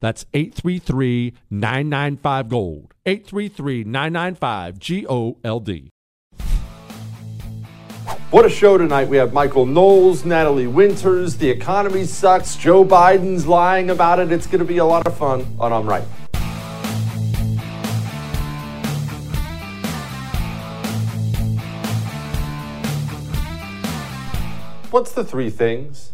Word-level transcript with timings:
That's 0.00 0.24
833 0.32 1.34
995 1.50 2.48
Gold. 2.48 2.94
833 3.06 3.84
995 3.84 4.78
G 4.78 5.06
O 5.08 5.36
L 5.44 5.60
D. 5.60 5.90
What 8.30 8.46
a 8.46 8.48
show 8.48 8.78
tonight. 8.78 9.08
We 9.08 9.16
have 9.16 9.32
Michael 9.32 9.66
Knowles, 9.66 10.24
Natalie 10.24 10.68
Winters. 10.68 11.36
The 11.36 11.50
economy 11.50 12.04
sucks. 12.04 12.54
Joe 12.54 12.84
Biden's 12.84 13.46
lying 13.46 13.90
about 13.90 14.20
it. 14.20 14.30
It's 14.30 14.46
going 14.46 14.60
to 14.60 14.64
be 14.64 14.78
a 14.78 14.84
lot 14.84 15.06
of 15.06 15.16
fun 15.16 15.44
on 15.58 15.72
I'm 15.72 15.88
Right. 15.88 16.04
What's 24.90 25.12
the 25.12 25.24
three 25.24 25.50
things? 25.50 26.12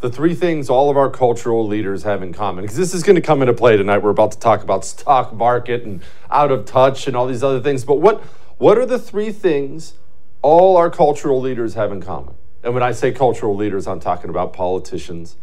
The 0.00 0.10
three 0.10 0.34
things 0.34 0.70
all 0.70 0.88
of 0.88 0.96
our 0.96 1.10
cultural 1.10 1.66
leaders 1.66 2.04
have 2.04 2.22
in 2.22 2.32
common. 2.32 2.64
Because 2.64 2.78
this 2.78 2.94
is 2.94 3.02
going 3.02 3.16
to 3.16 3.22
come 3.22 3.42
into 3.42 3.52
play 3.52 3.76
tonight. 3.76 3.98
We're 3.98 4.10
about 4.10 4.32
to 4.32 4.38
talk 4.38 4.62
about 4.62 4.84
stock 4.84 5.34
market 5.34 5.82
and 5.82 6.02
out 6.30 6.50
of 6.50 6.64
touch 6.64 7.06
and 7.06 7.14
all 7.14 7.26
these 7.26 7.42
other 7.42 7.60
things. 7.60 7.84
But 7.84 7.96
what, 7.96 8.22
what 8.56 8.78
are 8.78 8.86
the 8.86 8.98
three 8.98 9.30
things 9.30 9.94
all 10.40 10.78
our 10.78 10.88
cultural 10.88 11.38
leaders 11.38 11.74
have 11.74 11.92
in 11.92 12.00
common? 12.00 12.34
And 12.62 12.72
when 12.72 12.82
I 12.82 12.92
say 12.92 13.12
cultural 13.12 13.54
leaders, 13.54 13.86
I'm 13.86 14.00
talking 14.00 14.30
about 14.30 14.54
politicians, 14.54 15.36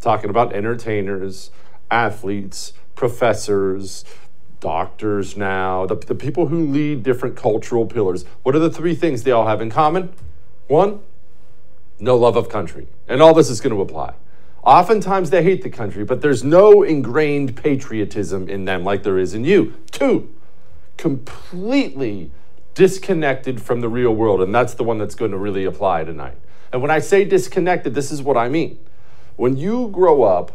talking 0.00 0.30
about 0.30 0.54
entertainers, 0.54 1.50
athletes, 1.90 2.72
professors, 2.94 4.06
doctors 4.60 5.36
now, 5.36 5.84
the, 5.86 5.96
the 5.96 6.14
people 6.14 6.48
who 6.48 6.66
lead 6.66 7.02
different 7.02 7.36
cultural 7.36 7.84
pillars. 7.84 8.24
What 8.42 8.56
are 8.56 8.58
the 8.58 8.70
three 8.70 8.94
things 8.94 9.22
they 9.22 9.30
all 9.30 9.46
have 9.46 9.60
in 9.60 9.70
common? 9.70 10.14
One, 10.66 11.00
no 12.00 12.16
love 12.16 12.36
of 12.36 12.48
country. 12.48 12.88
And 13.08 13.22
all 13.22 13.34
this 13.34 13.50
is 13.50 13.60
going 13.60 13.74
to 13.74 13.80
apply. 13.80 14.14
Oftentimes 14.62 15.30
they 15.30 15.42
hate 15.42 15.62
the 15.62 15.70
country, 15.70 16.04
but 16.04 16.20
there's 16.20 16.44
no 16.44 16.82
ingrained 16.82 17.56
patriotism 17.56 18.48
in 18.48 18.64
them 18.64 18.84
like 18.84 19.02
there 19.02 19.18
is 19.18 19.34
in 19.34 19.44
you. 19.44 19.74
Two, 19.90 20.34
completely 20.96 22.30
disconnected 22.74 23.62
from 23.62 23.80
the 23.80 23.88
real 23.88 24.14
world. 24.14 24.42
And 24.42 24.54
that's 24.54 24.74
the 24.74 24.84
one 24.84 24.98
that's 24.98 25.14
going 25.14 25.30
to 25.30 25.38
really 25.38 25.64
apply 25.64 26.04
tonight. 26.04 26.36
And 26.72 26.82
when 26.82 26.90
I 26.90 26.98
say 26.98 27.24
disconnected, 27.24 27.94
this 27.94 28.10
is 28.10 28.22
what 28.22 28.36
I 28.36 28.48
mean. 28.48 28.78
When 29.36 29.56
you 29.56 29.88
grow 29.88 30.24
up 30.24 30.52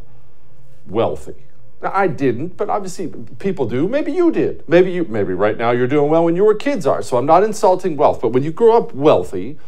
wealthy, 0.87 1.45
now, 1.83 1.91
I 1.93 2.07
didn't, 2.07 2.55
but 2.55 2.69
obviously 2.69 3.07
people 3.39 3.67
do. 3.67 3.89
Maybe 3.89 4.13
you 4.13 4.31
did. 4.31 4.63
Maybe 4.69 4.91
you 4.93 5.03
maybe 5.03 5.33
right 5.33 5.57
now 5.57 5.71
you're 5.71 5.87
doing 5.87 6.09
well 6.09 6.23
when 6.23 6.35
your 6.35 6.55
kids 6.55 6.87
are. 6.87 7.01
So 7.01 7.17
I'm 7.17 7.25
not 7.25 7.43
insulting 7.43 7.97
wealth, 7.97 8.21
but 8.21 8.29
when 8.29 8.41
you 8.41 8.51
grow 8.51 8.77
up 8.77 8.93
wealthy, 8.93 9.59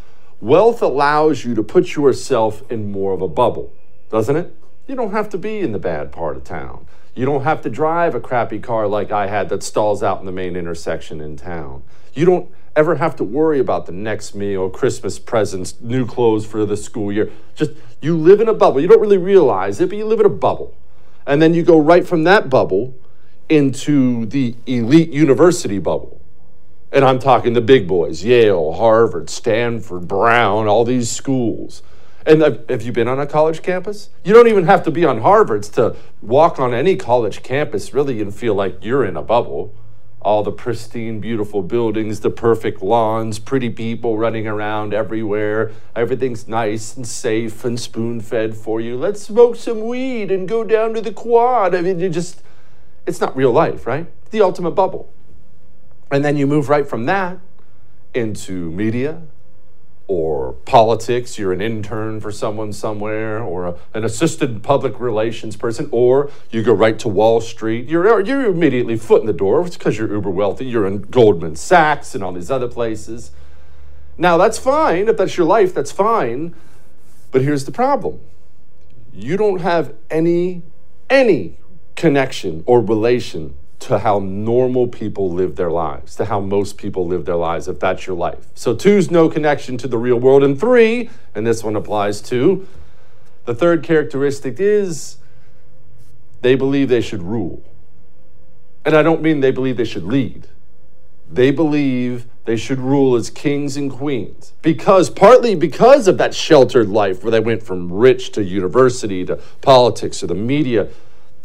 Wealth 0.41 0.81
allows 0.81 1.46
you 1.46 1.56
to 1.56 1.63
put 1.63 1.96
yourself 1.96 2.69
in 2.69 2.91
more 2.91 3.13
of 3.13 3.22
a 3.22 3.28
bubble, 3.28 3.72
doesn't 4.09 4.35
it? 4.35 4.53
You 4.85 4.96
don't 4.96 5.12
have 5.12 5.29
to 5.29 5.38
be 5.38 5.59
in 5.59 5.72
the 5.72 5.79
bad 5.79 6.12
part 6.12 6.35
of 6.35 6.44
town. 6.44 6.88
You 7.16 7.25
don't 7.25 7.44
have 7.44 7.62
to 7.62 7.69
drive 7.69 8.13
a 8.13 8.19
crappy 8.19 8.59
car 8.59 8.85
like 8.85 9.12
I 9.12 9.28
had 9.28 9.47
that 9.50 9.63
stalls 9.63 10.03
out 10.03 10.19
in 10.19 10.25
the 10.25 10.34
main 10.34 10.57
intersection 10.57 11.22
in 11.22 11.38
town. 11.38 11.84
You 12.13 12.25
don't 12.25 12.51
ever 12.75 12.96
have 12.96 13.16
to 13.16 13.23
worry 13.23 13.59
about 13.59 13.85
the 13.85 13.94
next 13.94 14.35
meal, 14.35 14.69
Christmas 14.69 15.18
presents, 15.18 15.79
new 15.79 16.06
clothes 16.06 16.46
for 16.46 16.66
the 16.66 16.75
school 16.75 17.13
year. 17.13 17.31
Just 17.56 17.72
you 18.02 18.17
live 18.17 18.41
in 18.41 18.50
a 18.50 18.53
bubble. 18.53 18.81
You 18.81 18.90
don't 18.90 19.00
really 19.00 19.17
realize 19.17 19.79
it, 19.79 19.88
but 19.88 19.97
you 19.97 20.06
live 20.06 20.19
in 20.19 20.25
a 20.25 20.29
bubble. 20.29 20.75
And 21.25 21.41
then 21.41 21.53
you 21.53 21.63
go 21.63 21.79
right 21.79 22.06
from 22.06 22.25
that 22.25 22.50
bubble 22.50 22.94
into 23.47 24.26
the 24.26 24.55
elite 24.67 25.11
university 25.11 25.79
bubble 25.79 26.22
and 26.95 27.03
I'm 27.03 27.19
talking 27.19 27.51
the 27.53 27.61
big 27.61 27.89
boys 27.89 28.23
Yale, 28.23 28.71
Harvard, 28.71 29.29
Stanford, 29.29 30.07
Brown, 30.07 30.67
all 30.67 30.85
these 30.85 31.11
schools. 31.11 31.83
And 32.25 32.41
have 32.41 32.81
you 32.81 32.91
been 32.91 33.09
on 33.09 33.19
a 33.19 33.27
college 33.27 33.61
campus? 33.61 34.09
You 34.23 34.33
don't 34.33 34.47
even 34.47 34.65
have 34.65 34.81
to 34.83 34.91
be 34.91 35.05
on 35.05 35.21
Harvard's 35.21 35.69
to 35.71 35.95
walk 36.21 36.57
on 36.57 36.73
any 36.73 36.95
college 36.95 37.43
campus, 37.43 37.93
really, 37.93 38.19
and 38.21 38.33
feel 38.33 38.55
like 38.55 38.83
you're 38.83 39.05
in 39.05 39.15
a 39.17 39.21
bubble. 39.21 39.75
All 40.21 40.41
the 40.41 40.53
pristine, 40.53 41.19
beautiful 41.19 41.61
buildings, 41.61 42.21
the 42.21 42.31
perfect 42.31 42.81
lawns, 42.81 43.37
pretty 43.37 43.69
people 43.69 44.17
running 44.17 44.47
around 44.47 44.91
everywhere. 44.93 45.71
Everything's 45.95 46.47
nice 46.47 46.95
and 46.95 47.05
safe 47.05 47.63
and 47.63 47.79
spoon 47.79 48.21
fed 48.21 48.55
for 48.55 48.81
you. 48.81 48.97
Let's 48.97 49.21
smoke 49.21 49.57
some 49.57 49.85
weed 49.85 50.31
and 50.31 50.47
go 50.47 50.63
down 50.63 50.93
to 50.95 51.01
the 51.01 51.13
quad. 51.13 51.75
I 51.75 51.81
mean, 51.81 51.99
you 51.99 52.09
just, 52.09 52.41
it's 53.05 53.21
not 53.21 53.35
real 53.35 53.51
life, 53.51 53.85
right? 53.85 54.07
The 54.31 54.41
ultimate 54.41 54.71
bubble. 54.71 55.13
And 56.11 56.23
then 56.23 56.37
you 56.37 56.47
move 56.47 56.69
right 56.69 56.87
from 56.87 57.05
that 57.05 57.40
into 58.13 58.72
media, 58.72 59.23
or 60.07 60.53
politics, 60.66 61.40
you're 61.40 61.52
an 61.52 61.61
intern 61.61 62.19
for 62.19 62.31
someone 62.31 62.72
somewhere, 62.72 63.41
or 63.41 63.66
a, 63.66 63.75
an 63.96 64.03
assistant 64.03 64.61
public 64.61 64.99
relations 64.99 65.55
person, 65.55 65.90
or 65.91 66.29
you 66.52 66.61
go 66.61 66.73
right 66.73 66.99
to 66.99 67.07
Wall 67.07 67.41
Street. 67.41 67.90
You're, 67.90 68.22
you're 68.22 68.46
immediately 68.46 68.97
foot 68.97 69.22
in 69.22 69.28
the 69.28 69.34
door. 69.34 69.63
Because 69.63 69.97
you're 69.97 70.11
uber 70.13 70.29
wealthy. 70.29 70.66
You're 70.66 70.85
in 70.85 71.02
Goldman 71.02 71.55
Sachs 71.55 72.13
and 72.13 72.23
all 72.23 72.34
these 72.34 72.52
other 72.52 72.67
places. 72.67 73.31
Now, 74.17 74.37
that's 74.37 74.59
fine. 74.59 75.07
If 75.07 75.17
that's 75.17 75.37
your 75.37 75.47
life, 75.47 75.73
that's 75.73 75.91
fine. 75.91 76.55
But 77.31 77.41
here's 77.41 77.66
the 77.66 77.72
problem 77.72 78.19
you 79.11 79.37
don't 79.37 79.61
have 79.61 79.93
any, 80.09 80.61
any 81.09 81.57
connection 81.96 82.63
or 82.66 82.81
relation 82.81 83.55
to 83.79 83.99
how 83.99 84.19
normal 84.19 84.87
people 84.87 85.31
live 85.31 85.55
their 85.55 85.69
lives, 85.69 86.16
to 86.16 86.25
how 86.25 86.39
most 86.39 86.77
people 86.77 87.05
live 87.07 87.25
their 87.25 87.35
lives, 87.35 87.67
if 87.67 87.79
that's 87.79 88.07
your 88.07 88.16
life. 88.16 88.47
So, 88.55 88.73
two's 88.75 89.11
no 89.11 89.29
connection 89.29 89.77
to 89.79 89.87
the 89.87 89.97
real 89.97 90.17
world. 90.17 90.43
And 90.43 90.59
three, 90.59 91.09
and 91.33 91.45
this 91.45 91.63
one 91.63 91.75
applies 91.75 92.22
to, 92.23 92.67
the 93.45 93.53
third 93.53 93.83
characteristic 93.83 94.59
is 94.59 95.17
they 96.41 96.55
believe 96.55 96.89
they 96.89 97.01
should 97.01 97.23
rule. 97.23 97.63
And 98.83 98.95
I 98.95 99.03
don't 99.03 99.22
mean 99.22 99.39
they 99.39 99.51
believe 99.51 99.78
they 99.78 99.85
should 99.85 100.03
lead. 100.03 100.47
They 101.31 101.51
believe 101.51 102.28
they 102.45 102.55
should 102.55 102.79
rule 102.79 103.16
as 103.16 103.31
kings 103.31 103.75
and 103.75 103.91
queens 103.91 104.53
because 104.61 105.09
partly 105.09 105.55
because 105.55 106.07
of 106.07 106.19
that 106.19 106.35
sheltered 106.35 106.87
life 106.87 107.23
where 107.23 107.31
they 107.31 107.39
went 107.39 107.63
from 107.63 107.91
rich 107.91 108.31
to 108.33 108.43
university 108.43 109.25
to 109.25 109.37
politics 109.61 110.19
to 110.19 110.28
the 110.28 110.35
media 110.35 110.87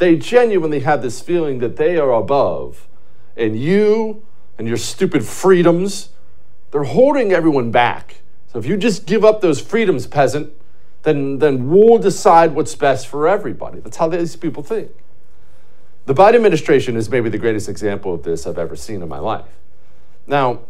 they 0.01 0.17
genuinely 0.17 0.81
have 0.81 1.03
this 1.03 1.21
feeling 1.21 1.59
that 1.59 1.77
they 1.77 1.99
are 1.99 2.11
above. 2.11 2.89
And 3.37 3.61
you 3.61 4.23
and 4.59 4.67
your 4.67 4.79
stupid 4.79 5.27
freedoms, 5.27 6.09
they're 6.71 6.85
holding 6.85 7.33
everyone 7.33 7.71
back. 7.71 8.23
So 8.51 8.59
if 8.59 8.65
you 8.65 8.79
just 8.79 9.05
give 9.05 9.27
up 9.27 9.43
those 9.43 9.61
freedoms, 9.61 10.07
peasant, 10.07 10.55
then, 11.03 11.39
then 11.39 11.69
we'll 11.69 11.99
decide 11.99 12.55
what's 12.55 12.75
best 12.75 13.09
for 13.09 13.29
everybody. 13.29 13.81
That's 13.81 13.99
how 13.99 14.09
these 14.09 14.37
people 14.37 14.63
think. 14.63 14.91
The 16.07 16.15
Biden 16.15 16.37
administration 16.37 16.97
is 16.97 17.11
maybe 17.11 17.29
the 17.29 17.39
greatest 17.39 17.69
example 17.69 18.15
of 18.15 18.23
this 18.23 18.47
I've 18.47 18.59
ever 18.59 18.77
seen 18.77 19.03
in 19.03 19.09
my 19.09 19.19
life. 19.19 19.59
Now, 20.27 20.61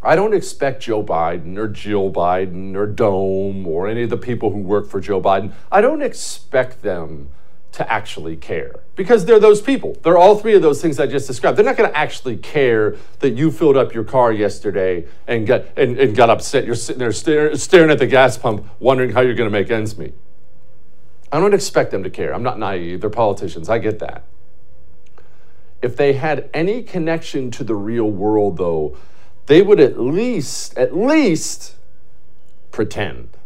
I 0.00 0.14
don't 0.14 0.32
expect 0.32 0.82
Joe 0.82 1.02
Biden 1.02 1.58
or 1.58 1.66
Jill 1.66 2.12
Biden 2.12 2.76
or 2.76 2.86
Dome 2.86 3.66
or 3.66 3.88
any 3.88 4.04
of 4.04 4.10
the 4.10 4.16
people 4.16 4.52
who 4.52 4.60
work 4.60 4.88
for 4.88 5.00
Joe 5.00 5.20
Biden, 5.20 5.52
I 5.72 5.80
don't 5.80 6.02
expect 6.02 6.82
them 6.82 7.30
to 7.72 7.92
actually 7.92 8.36
care 8.36 8.80
because 8.96 9.24
they're 9.24 9.38
those 9.38 9.60
people. 9.62 9.96
They're 10.02 10.18
all 10.18 10.36
three 10.36 10.54
of 10.54 10.62
those 10.62 10.82
things 10.82 10.98
I 10.98 11.06
just 11.06 11.26
described. 11.26 11.56
They're 11.56 11.64
not 11.64 11.76
going 11.76 11.90
to 11.90 11.96
actually 11.96 12.36
care 12.36 12.96
that 13.20 13.30
you 13.30 13.50
filled 13.50 13.76
up 13.76 13.94
your 13.94 14.04
car 14.04 14.32
yesterday 14.32 15.06
and 15.26 15.46
got 15.46 15.66
and, 15.76 15.98
and 15.98 16.16
got 16.16 16.30
upset. 16.30 16.64
You're 16.64 16.74
sitting 16.74 16.98
there 16.98 17.12
stare, 17.12 17.54
staring 17.56 17.90
at 17.90 17.98
the 17.98 18.06
gas 18.06 18.36
pump, 18.36 18.66
wondering 18.80 19.12
how 19.12 19.20
you're 19.20 19.34
going 19.34 19.50
to 19.50 19.52
make 19.52 19.70
ends 19.70 19.96
meet. 19.96 20.14
I 21.32 21.38
don't 21.38 21.54
expect 21.54 21.92
them 21.92 22.02
to 22.02 22.10
care. 22.10 22.34
I'm 22.34 22.42
not 22.42 22.58
naive. 22.58 23.00
They're 23.00 23.10
politicians. 23.10 23.68
I 23.68 23.78
get 23.78 24.00
that. 24.00 24.24
If 25.80 25.96
they 25.96 26.14
had 26.14 26.50
any 26.52 26.82
connection 26.82 27.50
to 27.52 27.64
the 27.64 27.74
real 27.74 28.10
world, 28.10 28.58
though, 28.58 28.96
they 29.46 29.62
would 29.62 29.80
at 29.80 29.98
least, 29.98 30.76
at 30.76 30.94
least 30.94 31.76
pretend, 32.70 33.36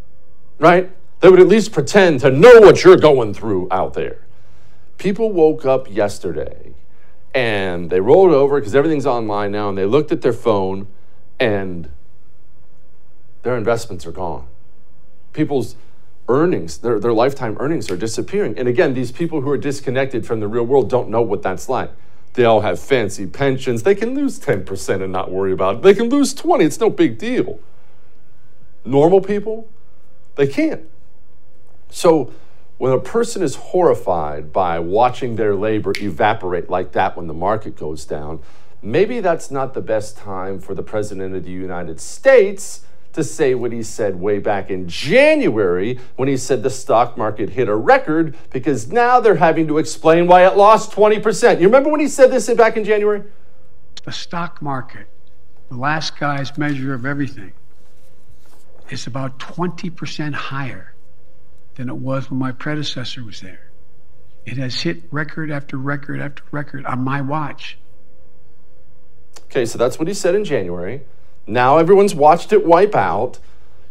right? 0.58 0.90
They 1.24 1.30
would 1.30 1.40
at 1.40 1.48
least 1.48 1.72
pretend 1.72 2.20
to 2.20 2.30
know 2.30 2.60
what 2.60 2.84
you're 2.84 2.98
going 2.98 3.32
through 3.32 3.68
out 3.70 3.94
there. 3.94 4.18
People 4.98 5.32
woke 5.32 5.64
up 5.64 5.90
yesterday 5.90 6.74
and 7.34 7.88
they 7.88 7.98
rolled 7.98 8.32
over 8.32 8.60
because 8.60 8.74
everything's 8.74 9.06
online 9.06 9.50
now 9.50 9.70
and 9.70 9.78
they 9.78 9.86
looked 9.86 10.12
at 10.12 10.20
their 10.20 10.34
phone 10.34 10.86
and 11.40 11.88
their 13.42 13.56
investments 13.56 14.04
are 14.04 14.12
gone. 14.12 14.46
People's 15.32 15.76
earnings, 16.28 16.76
their, 16.76 17.00
their 17.00 17.14
lifetime 17.14 17.56
earnings 17.58 17.90
are 17.90 17.96
disappearing. 17.96 18.58
And 18.58 18.68
again, 18.68 18.92
these 18.92 19.10
people 19.10 19.40
who 19.40 19.48
are 19.48 19.56
disconnected 19.56 20.26
from 20.26 20.40
the 20.40 20.46
real 20.46 20.64
world 20.64 20.90
don't 20.90 21.08
know 21.08 21.22
what 21.22 21.40
that's 21.40 21.70
like. 21.70 21.90
They 22.34 22.44
all 22.44 22.60
have 22.60 22.78
fancy 22.78 23.26
pensions. 23.26 23.82
They 23.82 23.94
can 23.94 24.14
lose 24.14 24.38
10% 24.38 25.02
and 25.02 25.10
not 25.10 25.30
worry 25.30 25.52
about 25.52 25.76
it. 25.76 25.82
They 25.84 25.94
can 25.94 26.10
lose 26.10 26.34
20. 26.34 26.66
It's 26.66 26.80
no 26.80 26.90
big 26.90 27.16
deal. 27.16 27.60
Normal 28.84 29.22
people, 29.22 29.70
they 30.36 30.46
can't. 30.46 30.90
So 31.90 32.32
when 32.78 32.92
a 32.92 32.98
person 32.98 33.42
is 33.42 33.54
horrified 33.54 34.52
by 34.52 34.78
watching 34.78 35.36
their 35.36 35.54
labor 35.54 35.92
evaporate 36.00 36.68
like 36.68 36.92
that 36.92 37.16
when 37.16 37.28
the 37.28 37.34
market 37.34 37.76
goes 37.76 38.04
down, 38.04 38.40
maybe 38.82 39.20
that's 39.20 39.50
not 39.50 39.74
the 39.74 39.80
best 39.80 40.16
time 40.16 40.58
for 40.58 40.74
the 40.74 40.82
President 40.82 41.34
of 41.34 41.44
the 41.44 41.50
United 41.50 42.00
States 42.00 42.84
to 43.12 43.22
say 43.22 43.54
what 43.54 43.70
he 43.70 43.82
said 43.82 44.16
way 44.16 44.40
back 44.40 44.70
in 44.70 44.88
January 44.88 46.00
when 46.16 46.28
he 46.28 46.36
said 46.36 46.64
the 46.64 46.70
stock 46.70 47.16
market 47.16 47.50
hit 47.50 47.68
a 47.68 47.74
record 47.74 48.36
because 48.50 48.90
now 48.90 49.20
they're 49.20 49.36
having 49.36 49.68
to 49.68 49.78
explain 49.78 50.26
why 50.26 50.44
it 50.44 50.56
lost 50.56 50.90
20%. 50.90 51.60
You 51.60 51.66
remember 51.66 51.90
when 51.90 52.00
he 52.00 52.08
said 52.08 52.32
this 52.32 52.52
back 52.54 52.76
in 52.76 52.84
January? 52.84 53.22
The 54.04 54.10
stock 54.10 54.60
market, 54.60 55.06
the 55.68 55.76
last 55.76 56.18
guy's 56.18 56.58
measure 56.58 56.92
of 56.92 57.06
everything, 57.06 57.52
is 58.90 59.06
about 59.06 59.38
20% 59.38 60.34
higher 60.34 60.93
than 61.76 61.88
it 61.88 61.96
was 61.96 62.30
when 62.30 62.38
my 62.38 62.52
predecessor 62.52 63.24
was 63.24 63.40
there. 63.40 63.70
It 64.46 64.56
has 64.58 64.82
hit 64.82 65.02
record 65.10 65.50
after 65.50 65.76
record 65.76 66.20
after 66.20 66.42
record 66.50 66.84
on 66.86 67.02
my 67.02 67.20
watch. 67.20 67.78
Okay, 69.44 69.64
so 69.64 69.78
that's 69.78 69.98
what 69.98 70.08
he 70.08 70.14
said 70.14 70.34
in 70.34 70.44
January. 70.44 71.02
Now 71.46 71.78
everyone's 71.78 72.14
watched 72.14 72.52
it 72.52 72.66
wipe 72.66 72.94
out. 72.94 73.38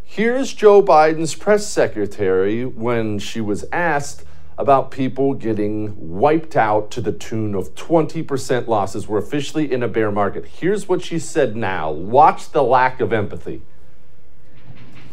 Here's 0.03 0.53
Joe 0.53 0.81
Biden's 0.83 1.33
press 1.33 1.65
secretary 1.65 2.65
when 2.65 3.17
she 3.19 3.41
was 3.41 3.65
asked 3.71 4.25
about 4.57 4.91
people 4.91 5.33
getting 5.33 6.19
wiped 6.19 6.55
out 6.55 6.91
to 6.91 7.01
the 7.01 7.11
tune 7.11 7.55
of 7.55 7.73
20% 7.75 8.67
losses. 8.67 9.07
We're 9.07 9.17
officially 9.17 9.71
in 9.71 9.81
a 9.81 9.87
bear 9.87 10.11
market. 10.11 10.45
Here's 10.45 10.87
what 10.87 11.01
she 11.01 11.17
said 11.17 11.55
now. 11.55 11.91
Watch 11.91 12.51
the 12.51 12.61
lack 12.61 13.01
of 13.01 13.11
empathy. 13.11 13.63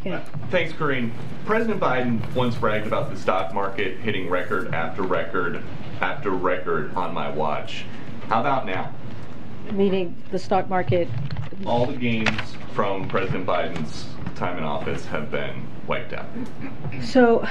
Thanks, 0.03 0.73
Karine. 0.73 1.13
President 1.45 1.81
Biden 1.81 2.35
once 2.35 2.57
bragged 2.57 2.87
about 2.87 3.11
the 3.11 3.17
stock 3.19 3.53
market 3.53 3.99
hitting 3.99 4.31
record 4.31 4.73
after 4.75 5.03
record 5.03 5.63
after 6.01 6.31
record 6.31 6.95
on 6.95 7.13
my 7.13 7.31
watch. 7.31 7.85
How 8.29 8.41
about 8.41 8.65
now? 8.65 8.93
Meaning 9.73 10.17
the 10.31 10.39
stock 10.39 10.69
market? 10.69 11.09
All 11.67 11.85
the 11.85 11.97
gains 11.97 12.57
from 12.73 13.09
President 13.09 13.45
Biden's 13.47 14.07
time 14.37 14.57
in 14.57 14.65
office 14.65 15.05
have 15.07 15.31
been 15.31 15.67
wiped 15.91 16.13
out. 16.13 16.27
So, 17.03 17.45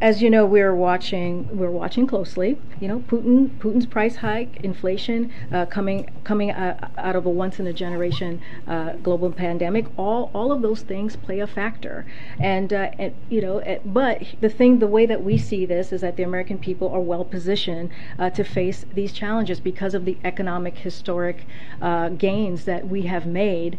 as 0.00 0.22
you 0.22 0.30
know, 0.30 0.46
we're 0.46 0.74
watching 0.74 1.46
we're 1.52 1.70
watching 1.70 2.06
closely. 2.06 2.58
You 2.80 2.88
know, 2.88 3.00
Putin 3.00 3.50
Putin's 3.58 3.84
price 3.84 4.16
hike, 4.16 4.56
inflation 4.64 5.30
uh, 5.52 5.66
coming 5.66 6.10
coming 6.24 6.50
uh, 6.50 6.88
out 6.96 7.16
of 7.16 7.26
a 7.26 7.30
once 7.30 7.60
in 7.60 7.66
a 7.66 7.72
generation 7.72 8.40
uh, 8.66 8.94
global 9.02 9.30
pandemic. 9.30 9.84
All 9.98 10.30
all 10.32 10.50
of 10.52 10.62
those 10.62 10.80
things 10.80 11.16
play 11.16 11.40
a 11.40 11.46
factor. 11.46 12.06
And, 12.40 12.72
uh, 12.72 12.90
and 12.98 13.14
you 13.28 13.42
know, 13.42 13.54
but 13.84 14.22
the 14.40 14.48
thing, 14.48 14.78
the 14.78 14.86
way 14.86 15.04
that 15.06 15.22
we 15.22 15.36
see 15.36 15.66
this 15.66 15.92
is 15.92 16.00
that 16.00 16.16
the 16.16 16.22
American 16.22 16.58
people 16.58 16.88
are 16.88 17.00
well 17.12 17.24
positioned 17.24 17.90
uh, 18.18 18.30
to 18.30 18.42
face 18.42 18.86
these 18.94 19.12
challenges 19.12 19.60
because 19.60 19.92
of 19.92 20.06
the 20.06 20.16
economic 20.24 20.78
historic 20.78 21.46
uh, 21.82 22.08
gains 22.08 22.64
that 22.64 22.88
we 22.88 23.02
have 23.02 23.26
made 23.26 23.78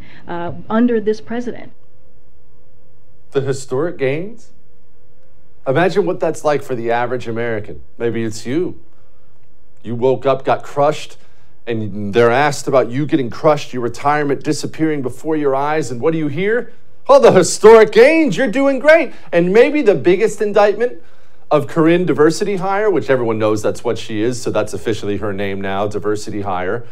under 0.70 1.02
this 1.02 1.20
president 1.20 1.74
the 3.34 3.42
historic 3.42 3.98
gains? 3.98 4.52
Imagine 5.68 6.06
what 6.06 6.20
that's 6.20 6.44
like 6.44 6.64
for 6.64 6.76
the 6.76 6.92
average 6.92 7.28
American. 7.28 7.82
Maybe 7.98 8.24
it's 8.24 8.46
you. 8.46 8.82
You 9.82 9.96
woke 9.96 10.26
up, 10.26 10.46
got 10.46 10.64
crushed, 10.64 11.18
and 11.68 12.14
they're 12.14 12.32
asked 12.32 12.68
about 12.68 12.90
you 12.90 13.06
getting 13.06 13.30
crushed, 13.30 13.74
your 13.74 13.82
retirement 13.82 14.44
disappearing 14.44 15.02
before 15.02 15.36
your 15.36 15.56
eyes, 15.56 15.92
and 15.92 16.02
what 16.02 16.12
do 16.12 16.20
you 16.20 16.28
hear? 16.28 16.74
Oh, 17.08 17.20
the 17.20 17.32
historic 17.32 17.92
gains, 17.92 18.38
you're 18.38 18.52
doing 18.52 18.80
great. 18.80 19.14
And 19.32 19.52
maybe 19.52 19.82
the 19.82 19.96
biggest 19.96 20.42
indictment 20.42 21.02
of 21.52 21.68
Karine 21.68 22.06
Diversity 22.06 22.58
Hire, 22.58 22.90
which 22.90 23.10
everyone 23.10 23.38
knows 23.38 23.62
that's 23.62 23.84
what 23.84 23.98
she 23.98 24.22
is, 24.22 24.42
so 24.42 24.52
that's 24.52 24.74
officially 24.74 25.18
her 25.18 25.34
name 25.34 25.60
now, 25.62 25.88
Diversity 25.88 26.42
Hire 26.42 26.86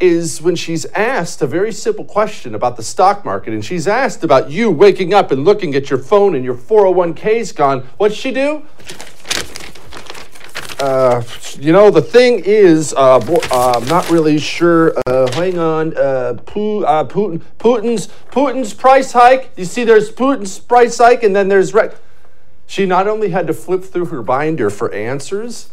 is 0.00 0.40
when 0.40 0.54
she's 0.54 0.84
asked 0.86 1.42
a 1.42 1.46
very 1.46 1.72
simple 1.72 2.04
question 2.04 2.54
about 2.54 2.76
the 2.76 2.82
stock 2.82 3.24
market, 3.24 3.52
and 3.52 3.64
she's 3.64 3.88
asked 3.88 4.22
about 4.22 4.50
you 4.50 4.70
waking 4.70 5.12
up 5.12 5.30
and 5.30 5.44
looking 5.44 5.74
at 5.74 5.90
your 5.90 5.98
phone 5.98 6.34
and 6.34 6.44
your 6.44 6.54
401k's 6.54 7.52
gone. 7.52 7.80
What's 7.96 8.14
she 8.14 8.30
do? 8.30 8.64
Uh, 10.78 11.22
you 11.58 11.72
know, 11.72 11.90
the 11.90 12.00
thing 12.00 12.40
is, 12.44 12.94
uh, 12.94 13.16
uh, 13.50 13.80
I'm 13.80 13.88
not 13.88 14.08
really 14.10 14.38
sure. 14.38 14.94
Uh, 15.06 15.30
hang 15.32 15.58
on, 15.58 15.96
uh, 15.96 16.34
Putin, 16.46 17.42
Putin's 17.58 18.06
Putin's 18.30 18.74
price 18.74 19.10
hike. 19.10 19.50
You 19.56 19.64
see, 19.64 19.82
there's 19.82 20.12
Putin's 20.12 20.60
price 20.60 20.98
hike, 20.98 21.24
and 21.24 21.34
then 21.34 21.48
there's. 21.48 21.74
Re- 21.74 21.90
she 22.68 22.86
not 22.86 23.08
only 23.08 23.30
had 23.30 23.46
to 23.46 23.54
flip 23.54 23.82
through 23.82 24.06
her 24.06 24.22
binder 24.22 24.70
for 24.70 24.92
answers, 24.92 25.70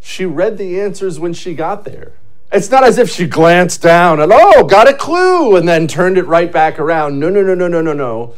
she 0.00 0.26
read 0.26 0.58
the 0.58 0.78
answers 0.80 1.18
when 1.20 1.32
she 1.32 1.54
got 1.54 1.84
there. 1.84 2.12
It's 2.52 2.70
not 2.70 2.84
as 2.84 2.98
if 2.98 3.08
she 3.08 3.26
glanced 3.26 3.80
down 3.80 4.20
and, 4.20 4.30
oh, 4.30 4.64
got 4.64 4.86
a 4.86 4.92
clue, 4.92 5.56
and 5.56 5.66
then 5.66 5.86
turned 5.86 6.18
it 6.18 6.26
right 6.26 6.52
back 6.52 6.78
around. 6.78 7.18
No, 7.18 7.30
no, 7.30 7.42
no, 7.42 7.54
no, 7.54 7.66
no, 7.66 7.80
no, 7.80 7.94
no. 7.94 8.34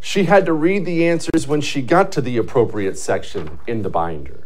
She 0.00 0.24
had 0.24 0.46
to 0.46 0.52
read 0.52 0.84
the 0.84 1.06
answers 1.06 1.48
when 1.48 1.60
she 1.60 1.82
got 1.82 2.12
to 2.12 2.20
the 2.20 2.36
appropriate 2.36 2.96
section 2.96 3.58
in 3.66 3.82
the 3.82 3.90
binder. 3.90 4.44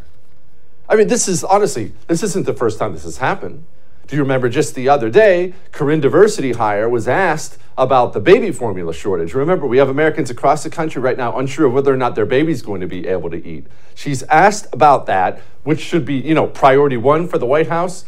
I 0.88 0.96
mean, 0.96 1.08
this 1.08 1.28
is 1.28 1.44
honestly, 1.44 1.92
this 2.08 2.22
isn't 2.22 2.46
the 2.46 2.54
first 2.54 2.78
time 2.78 2.92
this 2.92 3.04
has 3.04 3.18
happened. 3.18 3.64
Do 4.06 4.16
you 4.16 4.22
remember 4.22 4.48
just 4.48 4.74
the 4.74 4.88
other 4.88 5.10
day, 5.10 5.54
Karine 5.72 6.00
Diversity 6.00 6.52
Hire 6.52 6.88
was 6.88 7.06
asked 7.06 7.58
about 7.76 8.12
the 8.12 8.20
baby 8.20 8.52
formula 8.52 8.94
shortage. 8.94 9.34
Remember, 9.34 9.66
we 9.66 9.78
have 9.78 9.88
Americans 9.88 10.30
across 10.30 10.62
the 10.62 10.70
country 10.70 11.02
right 11.02 11.16
now 11.16 11.36
unsure 11.38 11.66
of 11.66 11.72
whether 11.72 11.92
or 11.92 11.96
not 11.96 12.14
their 12.14 12.26
baby's 12.26 12.62
going 12.62 12.80
to 12.80 12.86
be 12.86 13.06
able 13.06 13.30
to 13.30 13.46
eat. 13.46 13.66
She's 13.94 14.22
asked 14.24 14.66
about 14.72 15.06
that, 15.06 15.40
which 15.62 15.80
should 15.80 16.04
be, 16.04 16.14
you 16.14 16.34
know, 16.34 16.46
priority 16.46 16.96
one 16.96 17.28
for 17.28 17.38
the 17.38 17.46
White 17.46 17.68
House. 17.68 18.04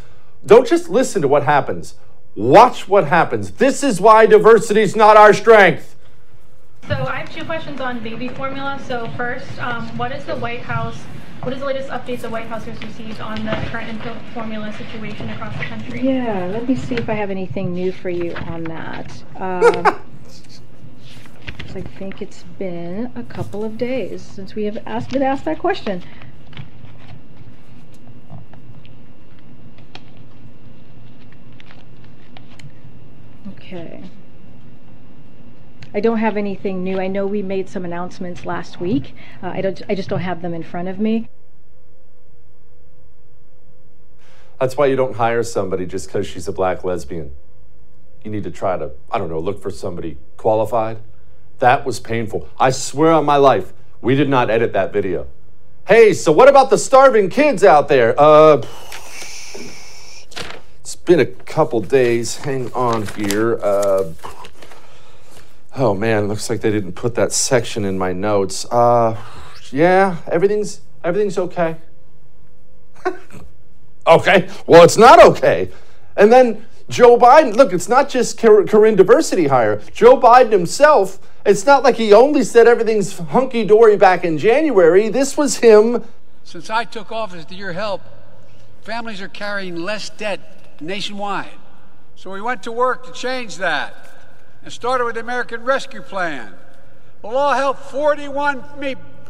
Don't 0.46 0.66
just 0.66 0.88
listen 0.88 1.22
to 1.22 1.28
what 1.28 1.42
happens. 1.42 1.94
Watch 2.34 2.88
what 2.88 3.08
happens. 3.08 3.52
This 3.52 3.82
is 3.82 4.00
why 4.00 4.26
diversity 4.26 4.80
is 4.80 4.96
not 4.96 5.16
our 5.16 5.32
strength. 5.32 5.96
So 6.86 6.94
I 6.94 7.16
have 7.16 7.34
two 7.34 7.44
questions 7.44 7.80
on 7.80 8.02
baby 8.02 8.28
formula. 8.28 8.80
So 8.86 9.10
first, 9.16 9.58
um, 9.60 9.86
what 9.98 10.12
is 10.12 10.24
the 10.24 10.36
White 10.36 10.60
House 10.60 11.02
what 11.42 11.52
is 11.52 11.60
the 11.60 11.66
latest 11.66 11.90
updates 11.90 12.22
the 12.22 12.30
White 12.30 12.46
House 12.46 12.64
has 12.64 12.82
received 12.82 13.20
on 13.20 13.44
the 13.44 13.52
current 13.70 13.88
infant 13.88 14.20
formula 14.34 14.72
situation 14.72 15.28
across 15.30 15.56
the 15.56 15.64
country? 15.64 16.00
Yeah, 16.00 16.46
let 16.46 16.66
me 16.68 16.74
see 16.74 16.96
if 16.96 17.08
I 17.08 17.14
have 17.14 17.30
anything 17.30 17.72
new 17.72 17.92
for 17.92 18.10
you 18.10 18.34
on 18.34 18.64
that. 18.64 19.22
Um, 19.36 20.00
I 21.76 21.82
think 21.82 22.22
it's 22.22 22.42
been 22.58 23.12
a 23.14 23.22
couple 23.22 23.62
of 23.62 23.76
days 23.76 24.22
since 24.22 24.54
we 24.54 24.64
have 24.64 24.78
asked, 24.86 25.10
been 25.10 25.22
asked 25.22 25.44
that 25.44 25.58
question. 25.58 26.02
Okay. 33.66 34.00
I 35.92 36.00
don't 36.00 36.18
have 36.18 36.36
anything 36.36 36.84
new. 36.84 37.00
I 37.00 37.08
know 37.08 37.26
we 37.26 37.42
made 37.42 37.68
some 37.68 37.84
announcements 37.84 38.44
last 38.44 38.80
week. 38.80 39.14
Uh, 39.42 39.48
I 39.48 39.60
don't. 39.60 39.82
I 39.88 39.94
just 39.94 40.08
don't 40.08 40.20
have 40.20 40.40
them 40.40 40.54
in 40.54 40.62
front 40.62 40.88
of 40.88 41.00
me. 41.00 41.28
That's 44.60 44.76
why 44.76 44.86
you 44.86 44.94
don't 44.94 45.16
hire 45.16 45.42
somebody 45.42 45.84
just 45.84 46.06
because 46.06 46.26
she's 46.26 46.46
a 46.46 46.52
black 46.52 46.84
lesbian. 46.84 47.32
You 48.22 48.30
need 48.30 48.44
to 48.44 48.50
try 48.50 48.78
to, 48.78 48.92
I 49.10 49.18
don't 49.18 49.28
know, 49.28 49.38
look 49.38 49.60
for 49.60 49.70
somebody 49.70 50.16
qualified. 50.36 50.98
That 51.58 51.84
was 51.84 52.00
painful. 52.00 52.48
I 52.58 52.70
swear 52.70 53.12
on 53.12 53.24
my 53.24 53.36
life, 53.36 53.72
we 54.00 54.14
did 54.14 54.28
not 54.28 54.48
edit 54.48 54.72
that 54.72 54.92
video. 54.92 55.26
Hey, 55.86 56.12
so 56.14 56.32
what 56.32 56.48
about 56.48 56.70
the 56.70 56.78
starving 56.78 57.30
kids 57.30 57.64
out 57.64 57.88
there? 57.88 58.14
Uh, 58.18 58.62
it's 60.86 60.94
been 60.94 61.18
a 61.18 61.26
couple 61.26 61.80
days. 61.80 62.36
Hang 62.36 62.72
on 62.72 63.08
here. 63.08 63.58
Uh, 63.60 64.12
oh 65.74 65.94
man, 65.94 66.28
looks 66.28 66.48
like 66.48 66.60
they 66.60 66.70
didn't 66.70 66.92
put 66.92 67.16
that 67.16 67.32
section 67.32 67.84
in 67.84 67.98
my 67.98 68.12
notes. 68.12 68.64
Uh, 68.66 69.20
yeah, 69.72 70.18
everything's 70.28 70.82
everything's 71.02 71.38
okay. 71.38 71.76
Okay, 74.08 74.48
well, 74.68 74.84
it's 74.84 74.96
not 74.96 75.20
okay. 75.20 75.68
And 76.16 76.32
then 76.32 76.64
Joe 76.88 77.18
Biden, 77.18 77.56
look, 77.56 77.72
it's 77.72 77.88
not 77.88 78.08
just 78.08 78.38
Karine 78.38 78.94
Diversity 78.94 79.48
Hire. 79.48 79.82
Joe 79.92 80.16
Biden 80.16 80.52
himself, 80.52 81.18
it's 81.44 81.66
not 81.66 81.82
like 81.82 81.96
he 81.96 82.12
only 82.12 82.44
said 82.44 82.68
everything's 82.68 83.18
hunky 83.18 83.64
dory 83.64 83.96
back 83.96 84.24
in 84.24 84.38
January. 84.38 85.08
This 85.08 85.36
was 85.36 85.56
him. 85.56 86.04
Since 86.44 86.70
I 86.70 86.84
took 86.84 87.10
office, 87.10 87.44
to 87.46 87.56
your 87.56 87.72
help, 87.72 88.00
families 88.82 89.20
are 89.20 89.26
carrying 89.26 89.74
less 89.74 90.08
debt 90.08 90.65
nationwide. 90.80 91.58
So 92.14 92.30
we 92.30 92.40
went 92.40 92.62
to 92.64 92.72
work 92.72 93.06
to 93.06 93.12
change 93.12 93.56
that 93.58 93.94
and 94.62 94.72
started 94.72 95.04
with 95.04 95.14
the 95.14 95.20
American 95.20 95.64
Rescue 95.64 96.02
Plan. 96.02 96.54
The 97.22 97.28
law 97.28 97.54
helped 97.54 97.82
41 97.90 98.64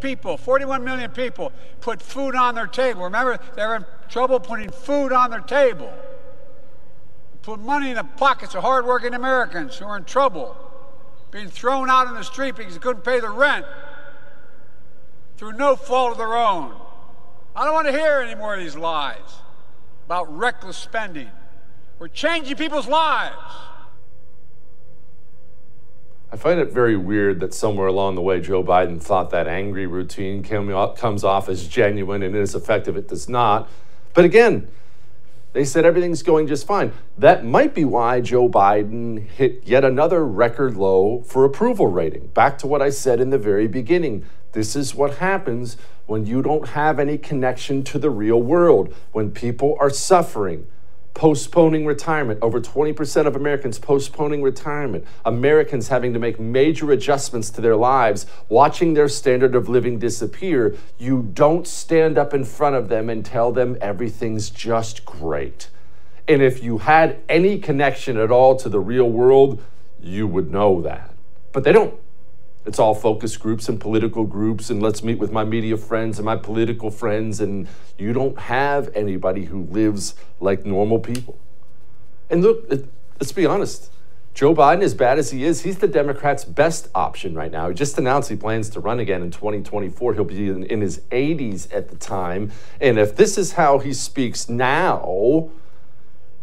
people, 0.00 0.36
41 0.36 0.84
million 0.84 1.10
people, 1.10 1.52
put 1.80 2.00
food 2.00 2.34
on 2.34 2.54
their 2.54 2.66
table. 2.66 3.04
Remember, 3.04 3.38
they 3.54 3.66
were 3.66 3.76
in 3.76 3.84
trouble 4.08 4.40
putting 4.40 4.70
food 4.70 5.12
on 5.12 5.30
their 5.30 5.40
table. 5.40 5.92
Put 7.42 7.60
money 7.60 7.90
in 7.90 7.96
the 7.96 8.04
pockets 8.04 8.54
of 8.54 8.62
hardworking 8.62 9.14
Americans 9.14 9.76
who 9.76 9.84
are 9.84 9.96
in 9.96 10.04
trouble, 10.04 10.56
being 11.30 11.48
thrown 11.48 11.90
out 11.90 12.08
in 12.08 12.14
the 12.14 12.24
street 12.24 12.56
because 12.56 12.74
they 12.74 12.80
couldn't 12.80 13.04
pay 13.04 13.20
the 13.20 13.30
rent 13.30 13.66
through 15.36 15.52
no 15.52 15.76
fault 15.76 16.12
of 16.12 16.18
their 16.18 16.34
own. 16.34 16.74
I 17.54 17.64
don't 17.64 17.74
want 17.74 17.86
to 17.86 17.92
hear 17.92 18.20
any 18.20 18.34
more 18.34 18.54
of 18.54 18.60
these 18.60 18.76
lies 18.76 19.20
about 20.06 20.34
reckless 20.38 20.76
spending. 20.76 21.28
We're 21.98 22.08
changing 22.08 22.56
people's 22.56 22.86
lives. 22.86 23.34
I 26.30 26.36
find 26.36 26.60
it 26.60 26.70
very 26.70 26.96
weird 26.96 27.40
that 27.40 27.52
somewhere 27.52 27.88
along 27.88 28.14
the 28.14 28.22
way 28.22 28.40
Joe 28.40 28.62
Biden 28.62 29.02
thought 29.02 29.30
that 29.30 29.48
angry 29.48 29.86
routine 29.86 30.44
comes 30.44 31.24
off 31.24 31.48
as 31.48 31.66
genuine 31.66 32.22
and 32.22 32.36
is 32.36 32.54
effective. 32.54 32.96
It 32.96 33.08
does 33.08 33.28
not. 33.28 33.68
But 34.14 34.24
again, 34.24 34.68
they 35.54 35.64
said 35.64 35.84
everything's 35.84 36.22
going 36.22 36.46
just 36.46 36.66
fine. 36.66 36.92
That 37.18 37.44
might 37.44 37.74
be 37.74 37.84
why 37.84 38.20
Joe 38.20 38.48
Biden 38.48 39.26
hit 39.26 39.62
yet 39.64 39.84
another 39.84 40.24
record 40.24 40.76
low 40.76 41.22
for 41.26 41.44
approval 41.44 41.88
rating. 41.88 42.28
Back 42.28 42.58
to 42.58 42.66
what 42.68 42.80
I 42.80 42.90
said 42.90 43.20
in 43.20 43.30
the 43.30 43.38
very 43.38 43.66
beginning. 43.66 44.24
This 44.56 44.74
is 44.74 44.94
what 44.94 45.18
happens 45.18 45.76
when 46.06 46.24
you 46.24 46.40
don't 46.40 46.68
have 46.68 46.98
any 46.98 47.18
connection 47.18 47.84
to 47.84 47.98
the 47.98 48.08
real 48.08 48.40
world, 48.40 48.94
when 49.12 49.30
people 49.30 49.76
are 49.78 49.90
suffering 49.90 50.66
postponing 51.12 51.84
retirement. 51.84 52.38
Over 52.40 52.58
20% 52.58 53.26
of 53.26 53.36
Americans 53.36 53.78
postponing 53.78 54.42
retirement. 54.42 55.04
Americans 55.26 55.88
having 55.88 56.14
to 56.14 56.18
make 56.18 56.40
major 56.40 56.90
adjustments 56.90 57.50
to 57.50 57.60
their 57.60 57.76
lives, 57.76 58.24
watching 58.48 58.94
their 58.94 59.10
standard 59.10 59.54
of 59.54 59.68
living 59.68 59.98
disappear. 59.98 60.74
You 60.98 61.28
don't 61.34 61.66
stand 61.66 62.16
up 62.16 62.32
in 62.32 62.42
front 62.42 62.76
of 62.76 62.88
them 62.88 63.10
and 63.10 63.26
tell 63.26 63.52
them 63.52 63.76
everything's 63.82 64.48
just 64.48 65.04
great. 65.04 65.68
And 66.26 66.40
if 66.40 66.62
you 66.62 66.78
had 66.78 67.18
any 67.28 67.58
connection 67.58 68.16
at 68.16 68.30
all 68.30 68.56
to 68.56 68.70
the 68.70 68.80
real 68.80 69.10
world, 69.10 69.62
you 70.00 70.26
would 70.26 70.50
know 70.50 70.80
that. 70.80 71.12
But 71.52 71.64
they 71.64 71.72
don't. 71.72 72.00
It's 72.66 72.80
all 72.80 72.94
focus 72.94 73.36
groups 73.36 73.68
and 73.68 73.80
political 73.80 74.24
groups, 74.24 74.70
and 74.70 74.82
let's 74.82 75.04
meet 75.04 75.18
with 75.18 75.30
my 75.30 75.44
media 75.44 75.76
friends 75.76 76.18
and 76.18 76.26
my 76.26 76.36
political 76.36 76.90
friends, 76.90 77.40
and 77.40 77.68
you 77.96 78.12
don't 78.12 78.38
have 78.38 78.90
anybody 78.94 79.44
who 79.44 79.62
lives 79.64 80.14
like 80.40 80.66
normal 80.66 80.98
people. 80.98 81.38
And 82.28 82.42
look, 82.42 82.68
let's 83.20 83.32
be 83.32 83.46
honest. 83.46 83.92
Joe 84.34 84.54
Biden, 84.54 84.82
as 84.82 84.92
bad 84.92 85.18
as 85.18 85.30
he 85.30 85.44
is, 85.44 85.62
he's 85.62 85.78
the 85.78 85.88
Democrats' 85.88 86.44
best 86.44 86.88
option 86.94 87.34
right 87.34 87.50
now. 87.50 87.68
He 87.68 87.74
just 87.74 87.96
announced 87.96 88.28
he 88.28 88.36
plans 88.36 88.68
to 88.70 88.80
run 88.80 89.00
again 89.00 89.22
in 89.22 89.30
2024. 89.30 90.12
He'll 90.12 90.24
be 90.24 90.48
in, 90.48 90.64
in 90.64 90.82
his 90.82 90.98
80s 91.10 91.72
at 91.74 91.88
the 91.88 91.96
time. 91.96 92.52
And 92.78 92.98
if 92.98 93.16
this 93.16 93.38
is 93.38 93.52
how 93.52 93.78
he 93.78 93.94
speaks 93.94 94.46
now, 94.46 95.48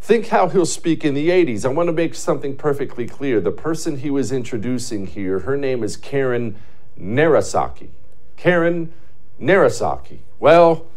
Think 0.03 0.27
how 0.27 0.50
he'll 0.50 0.65
speak 0.65 1.05
in 1.05 1.13
the 1.13 1.29
80s. 1.29 1.63
I 1.63 1.69
want 1.69 1.88
to 1.88 1.93
make 1.93 2.13
something 2.13 2.57
perfectly 2.57 3.07
clear. 3.07 3.39
The 3.39 3.53
person 3.53 4.00
he 4.00 4.10
was 4.10 4.33
introducing 4.33 5.07
here, 5.07 5.39
her 5.39 5.55
name 5.55 5.81
is 5.81 5.95
Karen 5.95 6.57
Narasaki. 7.00 7.88
Karen 8.36 8.91
Narasaki. 9.39 10.17
Well, 10.41 10.88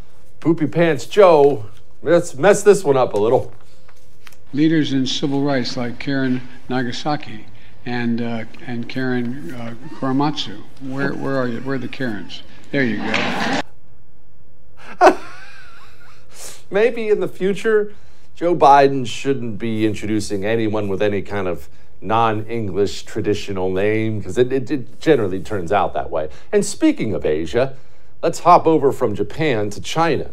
Poopy 0.41 0.67
Pants 0.67 1.07
Joe, 1.07 1.67
let's 2.03 2.35
mess 2.35 2.65
this 2.65 2.83
one 2.83 2.97
up 2.97 3.15
a 3.15 3.17
little. 3.17 3.55
Leaders 4.53 4.93
in 4.93 5.07
civil 5.07 5.41
rights 5.45 5.77
like 5.77 6.01
Karen 6.01 6.43
Nagasaki 6.69 7.47
and 7.85 8.21
uh, 8.21 8.45
and 8.67 8.89
Karen 8.89 9.55
uh, 9.55 9.75
Korematsu. 10.01 10.65
Where 10.81 11.15
where 11.15 11.37
are 11.37 11.47
you? 11.47 11.61
Where 11.61 11.77
are 11.77 11.79
the 11.79 11.87
Karens? 11.87 12.43
There 12.73 12.83
you 12.83 12.97
go. 15.01 15.17
Maybe 16.73 17.09
in 17.09 17.21
the 17.21 17.29
future 17.29 17.95
Joe 18.37 18.55
Biden 18.55 19.07
shouldn't 19.07 19.57
be 19.57 19.87
introducing 19.87 20.45
anyone 20.45 20.89
with 20.89 21.01
any 21.01 21.23
kind 21.23 21.49
of 21.49 21.71
non 22.03 22.45
English 22.45 23.05
traditional 23.05 23.73
name 23.73 24.19
because 24.19 24.37
it, 24.37 24.53
it, 24.53 24.71
it, 24.71 25.01
generally 25.01 25.41
turns 25.41 25.73
out 25.73 25.95
that 25.95 26.11
way. 26.11 26.29
And 26.53 26.63
speaking 26.63 27.15
of 27.15 27.25
Asia, 27.25 27.79
let's 28.23 28.41
hop 28.41 28.67
over 28.67 28.93
from 28.93 29.15
Japan 29.15 29.71
to 29.71 29.81
China. 29.81 30.29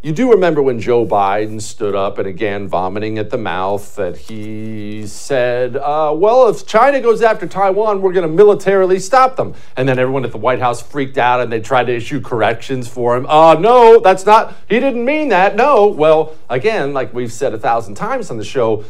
You 0.00 0.12
do 0.12 0.30
remember 0.30 0.62
when 0.62 0.78
Joe 0.78 1.04
Biden 1.04 1.60
stood 1.60 1.96
up 1.96 2.18
and 2.18 2.28
again 2.28 2.68
vomiting 2.68 3.18
at 3.18 3.30
the 3.30 3.36
mouth 3.36 3.96
that 3.96 4.16
he 4.16 5.08
said, 5.08 5.76
uh, 5.76 6.12
well, 6.14 6.48
if 6.48 6.64
China 6.64 7.00
goes 7.00 7.20
after 7.20 7.48
Taiwan, 7.48 8.00
we're 8.00 8.12
going 8.12 8.22
to 8.22 8.32
militarily 8.32 9.00
stop 9.00 9.34
them. 9.34 9.54
And 9.76 9.88
then 9.88 9.98
everyone 9.98 10.24
at 10.24 10.30
the 10.30 10.38
White 10.38 10.60
House 10.60 10.80
freaked 10.80 11.18
out 11.18 11.40
and 11.40 11.50
they 11.50 11.60
tried 11.60 11.88
to 11.88 11.96
issue 11.96 12.20
corrections 12.20 12.86
for 12.86 13.16
him. 13.16 13.26
Uh, 13.26 13.54
no, 13.54 13.98
that's 13.98 14.24
not, 14.24 14.54
he 14.68 14.78
didn't 14.78 15.04
mean 15.04 15.30
that. 15.30 15.56
No. 15.56 15.88
Well, 15.88 16.36
again, 16.48 16.94
like 16.94 17.12
we've 17.12 17.32
said 17.32 17.52
a 17.52 17.58
thousand 17.58 17.96
times 17.96 18.30
on 18.30 18.36
the 18.36 18.44
show, 18.44 18.84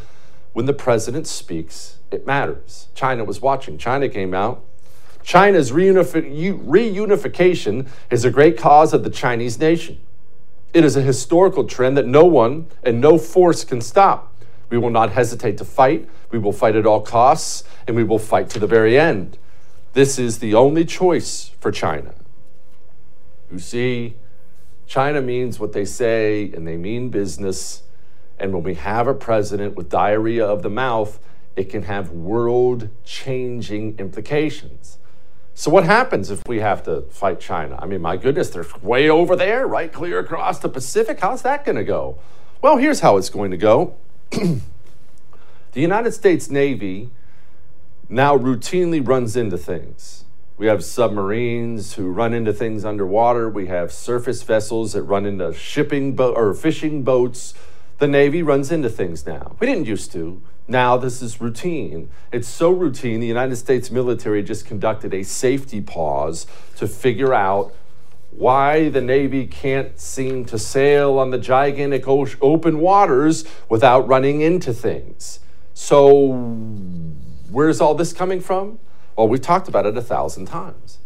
when 0.52 0.66
the 0.66 0.74
president 0.74 1.26
speaks, 1.26 1.96
it 2.10 2.26
matters. 2.26 2.88
China 2.94 3.24
was 3.24 3.40
watching. 3.40 3.78
China 3.78 4.10
came 4.10 4.34
out. 4.34 4.62
China's 5.22 5.72
reunification 5.72 7.88
is 8.10 8.26
a 8.26 8.30
great 8.30 8.58
cause 8.58 8.92
of 8.92 9.04
the 9.04 9.10
Chinese 9.10 9.58
nation. 9.58 10.00
It 10.74 10.84
is 10.84 10.96
a 10.96 11.02
historical 11.02 11.64
trend 11.64 11.96
that 11.96 12.06
no 12.06 12.24
one 12.24 12.66
and 12.82 13.00
no 13.00 13.18
force 13.18 13.64
can 13.64 13.80
stop. 13.80 14.34
We 14.68 14.76
will 14.76 14.90
not 14.90 15.12
hesitate 15.12 15.56
to 15.58 15.64
fight. 15.64 16.08
We 16.30 16.38
will 16.38 16.52
fight 16.52 16.76
at 16.76 16.84
all 16.84 17.00
costs, 17.00 17.64
and 17.86 17.96
we 17.96 18.04
will 18.04 18.18
fight 18.18 18.50
to 18.50 18.58
the 18.58 18.66
very 18.66 18.98
end. 18.98 19.38
This 19.94 20.18
is 20.18 20.40
the 20.40 20.54
only 20.54 20.84
choice 20.84 21.52
for 21.58 21.72
China. 21.72 22.14
You 23.50 23.58
see, 23.58 24.16
China 24.86 25.22
means 25.22 25.58
what 25.58 25.72
they 25.72 25.86
say, 25.86 26.52
and 26.52 26.66
they 26.66 26.76
mean 26.76 27.08
business. 27.08 27.82
And 28.38 28.52
when 28.52 28.62
we 28.62 28.74
have 28.74 29.08
a 29.08 29.14
president 29.14 29.74
with 29.74 29.88
diarrhea 29.88 30.44
of 30.44 30.62
the 30.62 30.70
mouth, 30.70 31.18
it 31.56 31.70
can 31.70 31.84
have 31.84 32.10
world 32.10 32.90
changing 33.04 33.98
implications. 33.98 34.98
So, 35.58 35.72
what 35.72 35.82
happens 35.82 36.30
if 36.30 36.46
we 36.46 36.60
have 36.60 36.84
to 36.84 37.00
fight 37.10 37.40
China? 37.40 37.76
I 37.82 37.86
mean, 37.86 38.00
my 38.00 38.16
goodness, 38.16 38.48
they're 38.50 38.64
way 38.80 39.10
over 39.10 39.34
there, 39.34 39.66
right? 39.66 39.92
Clear 39.92 40.20
across 40.20 40.60
the 40.60 40.68
Pacific. 40.68 41.18
How's 41.18 41.42
that 41.42 41.64
going 41.64 41.74
to 41.74 41.82
go? 41.82 42.20
Well, 42.62 42.76
here's 42.76 43.00
how 43.00 43.16
it's 43.16 43.28
going 43.28 43.50
to 43.50 43.56
go 43.56 43.96
the 44.30 44.60
United 45.74 46.12
States 46.12 46.48
Navy 46.48 47.10
now 48.08 48.38
routinely 48.38 49.04
runs 49.04 49.34
into 49.34 49.58
things. 49.58 50.26
We 50.58 50.66
have 50.66 50.84
submarines 50.84 51.94
who 51.94 52.08
run 52.12 52.34
into 52.34 52.52
things 52.52 52.84
underwater. 52.84 53.50
We 53.50 53.66
have 53.66 53.90
surface 53.90 54.44
vessels 54.44 54.92
that 54.92 55.02
run 55.02 55.26
into 55.26 55.52
shipping 55.52 56.14
bo- 56.14 56.34
or 56.34 56.54
fishing 56.54 57.02
boats. 57.02 57.52
The 57.98 58.06
Navy 58.06 58.44
runs 58.44 58.70
into 58.70 58.88
things 58.88 59.26
now. 59.26 59.56
We 59.58 59.66
didn't 59.66 59.86
used 59.86 60.12
to. 60.12 60.40
Now 60.70 60.98
this 60.98 61.22
is 61.22 61.40
routine. 61.40 62.10
It's 62.30 62.46
so 62.46 62.70
routine, 62.70 63.20
the 63.20 63.26
United 63.26 63.56
States 63.56 63.90
military 63.90 64.42
just 64.42 64.66
conducted 64.66 65.14
a 65.14 65.22
safety 65.22 65.80
pause 65.80 66.46
to 66.76 66.86
figure 66.86 67.32
out 67.32 67.74
why 68.30 68.90
the 68.90 69.00
Navy 69.00 69.46
can't 69.46 69.98
seem 69.98 70.44
to 70.44 70.58
sail 70.58 71.18
on 71.18 71.30
the 71.30 71.38
gigantic 71.38 72.06
open 72.06 72.80
waters 72.80 73.44
without 73.70 74.06
running 74.06 74.42
into 74.42 74.74
things. 74.74 75.40
So, 75.72 76.32
where's 77.50 77.80
all 77.80 77.94
this 77.94 78.12
coming 78.12 78.40
from? 78.40 78.78
Well, 79.16 79.26
we've 79.26 79.40
talked 79.40 79.68
about 79.68 79.86
it 79.86 79.96
a 79.96 80.02
thousand 80.02 80.46
times. 80.46 80.98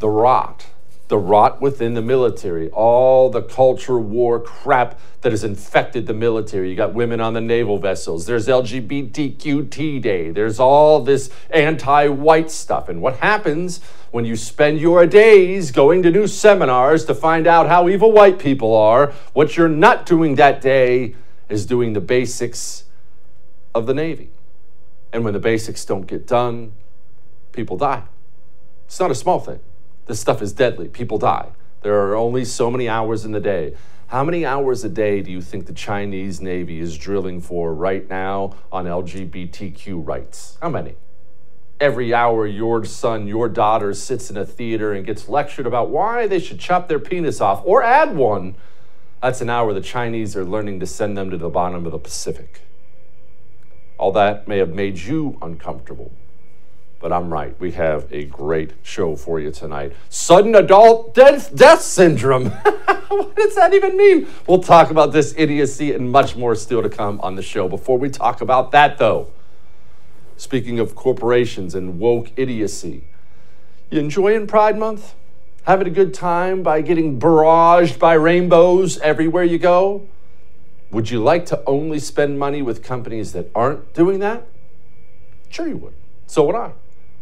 The 0.00 0.08
rot 0.08 0.66
the 1.08 1.18
rot 1.18 1.60
within 1.60 1.94
the 1.94 2.02
military, 2.02 2.68
all 2.70 3.30
the 3.30 3.42
culture 3.42 3.98
war 3.98 4.40
crap 4.40 4.98
that 5.20 5.32
has 5.32 5.44
infected 5.44 6.06
the 6.06 6.14
military. 6.14 6.70
You 6.70 6.76
got 6.76 6.94
women 6.94 7.20
on 7.20 7.34
the 7.34 7.40
naval 7.40 7.78
vessels, 7.78 8.26
there's 8.26 8.48
LGBTQT 8.48 10.02
Day, 10.02 10.30
there's 10.30 10.58
all 10.58 11.00
this 11.00 11.30
anti 11.50 12.08
white 12.08 12.50
stuff. 12.50 12.88
And 12.88 13.00
what 13.00 13.18
happens 13.18 13.80
when 14.10 14.24
you 14.24 14.34
spend 14.34 14.80
your 14.80 15.06
days 15.06 15.70
going 15.70 16.02
to 16.02 16.10
new 16.10 16.26
seminars 16.26 17.04
to 17.04 17.14
find 17.14 17.46
out 17.46 17.68
how 17.68 17.88
evil 17.88 18.10
white 18.10 18.38
people 18.38 18.74
are? 18.74 19.12
What 19.32 19.56
you're 19.56 19.68
not 19.68 20.06
doing 20.06 20.34
that 20.36 20.60
day 20.60 21.14
is 21.48 21.66
doing 21.66 21.92
the 21.92 22.00
basics 22.00 22.84
of 23.74 23.86
the 23.86 23.94
Navy. 23.94 24.30
And 25.12 25.24
when 25.24 25.34
the 25.34 25.40
basics 25.40 25.84
don't 25.84 26.06
get 26.06 26.26
done, 26.26 26.72
people 27.52 27.76
die. 27.76 28.02
It's 28.86 28.98
not 28.98 29.10
a 29.10 29.14
small 29.14 29.38
thing. 29.38 29.60
This 30.06 30.20
stuff 30.20 30.40
is 30.40 30.52
deadly. 30.52 30.88
People 30.88 31.18
die. 31.18 31.48
There 31.82 32.00
are 32.06 32.14
only 32.16 32.44
so 32.44 32.70
many 32.70 32.88
hours 32.88 33.24
in 33.24 33.32
the 33.32 33.40
day. 33.40 33.74
How 34.08 34.22
many 34.22 34.46
hours 34.46 34.84
a 34.84 34.88
day 34.88 35.20
do 35.20 35.32
you 35.32 35.42
think 35.42 35.66
the 35.66 35.72
Chinese 35.72 36.40
Navy 36.40 36.78
is 36.78 36.96
drilling 36.96 37.40
for 37.40 37.74
right 37.74 38.08
now 38.08 38.54
on 38.70 38.84
LGBTQ 38.84 40.06
rights? 40.06 40.58
How 40.62 40.70
many? 40.70 40.94
Every 41.80 42.14
hour 42.14 42.46
your 42.46 42.84
son, 42.84 43.26
your 43.26 43.48
daughter 43.48 43.92
sits 43.92 44.30
in 44.30 44.36
a 44.36 44.46
theater 44.46 44.92
and 44.92 45.04
gets 45.04 45.28
lectured 45.28 45.66
about 45.66 45.90
why 45.90 46.28
they 46.28 46.38
should 46.38 46.60
chop 46.60 46.86
their 46.86 47.00
penis 47.00 47.40
off 47.40 47.62
or 47.64 47.82
add 47.82 48.14
one, 48.14 48.54
that's 49.20 49.40
an 49.40 49.50
hour 49.50 49.74
the 49.74 49.80
Chinese 49.80 50.36
are 50.36 50.44
learning 50.44 50.78
to 50.78 50.86
send 50.86 51.18
them 51.18 51.30
to 51.30 51.36
the 51.36 51.48
bottom 51.48 51.84
of 51.84 51.90
the 51.90 51.98
Pacific. 51.98 52.60
All 53.98 54.12
that 54.12 54.46
may 54.46 54.58
have 54.58 54.72
made 54.72 54.98
you 54.98 55.36
uncomfortable. 55.42 56.12
But 56.98 57.12
I'm 57.12 57.32
right. 57.32 57.58
We 57.60 57.72
have 57.72 58.10
a 58.10 58.24
great 58.24 58.72
show 58.82 59.16
for 59.16 59.38
you 59.38 59.50
tonight. 59.50 59.92
Sudden 60.08 60.54
adult 60.54 61.14
death, 61.14 61.54
death 61.54 61.82
syndrome. 61.82 62.46
what 63.08 63.36
does 63.36 63.54
that 63.54 63.74
even 63.74 63.96
mean? 63.96 64.26
We'll 64.46 64.62
talk 64.62 64.90
about 64.90 65.12
this 65.12 65.34
idiocy 65.36 65.92
and 65.92 66.10
much 66.10 66.36
more 66.36 66.54
still 66.54 66.82
to 66.82 66.88
come 66.88 67.20
on 67.20 67.34
the 67.34 67.42
show. 67.42 67.68
Before 67.68 67.98
we 67.98 68.08
talk 68.08 68.40
about 68.40 68.72
that, 68.72 68.96
though, 68.98 69.30
speaking 70.36 70.78
of 70.78 70.94
corporations 70.94 71.74
and 71.74 71.98
woke 71.98 72.30
idiocy, 72.36 73.04
you 73.90 74.00
enjoying 74.00 74.46
Pride 74.46 74.78
Month? 74.78 75.14
Having 75.64 75.88
a 75.88 75.90
good 75.90 76.14
time 76.14 76.62
by 76.62 76.80
getting 76.80 77.20
barraged 77.20 77.98
by 77.98 78.14
rainbows 78.14 78.98
everywhere 79.00 79.44
you 79.44 79.58
go? 79.58 80.06
Would 80.92 81.10
you 81.10 81.22
like 81.22 81.44
to 81.46 81.62
only 81.66 81.98
spend 81.98 82.38
money 82.38 82.62
with 82.62 82.82
companies 82.82 83.32
that 83.32 83.50
aren't 83.54 83.92
doing 83.92 84.20
that? 84.20 84.46
Sure, 85.48 85.68
you 85.68 85.76
would. 85.76 85.94
So 86.26 86.44
would 86.44 86.56
I. 86.56 86.72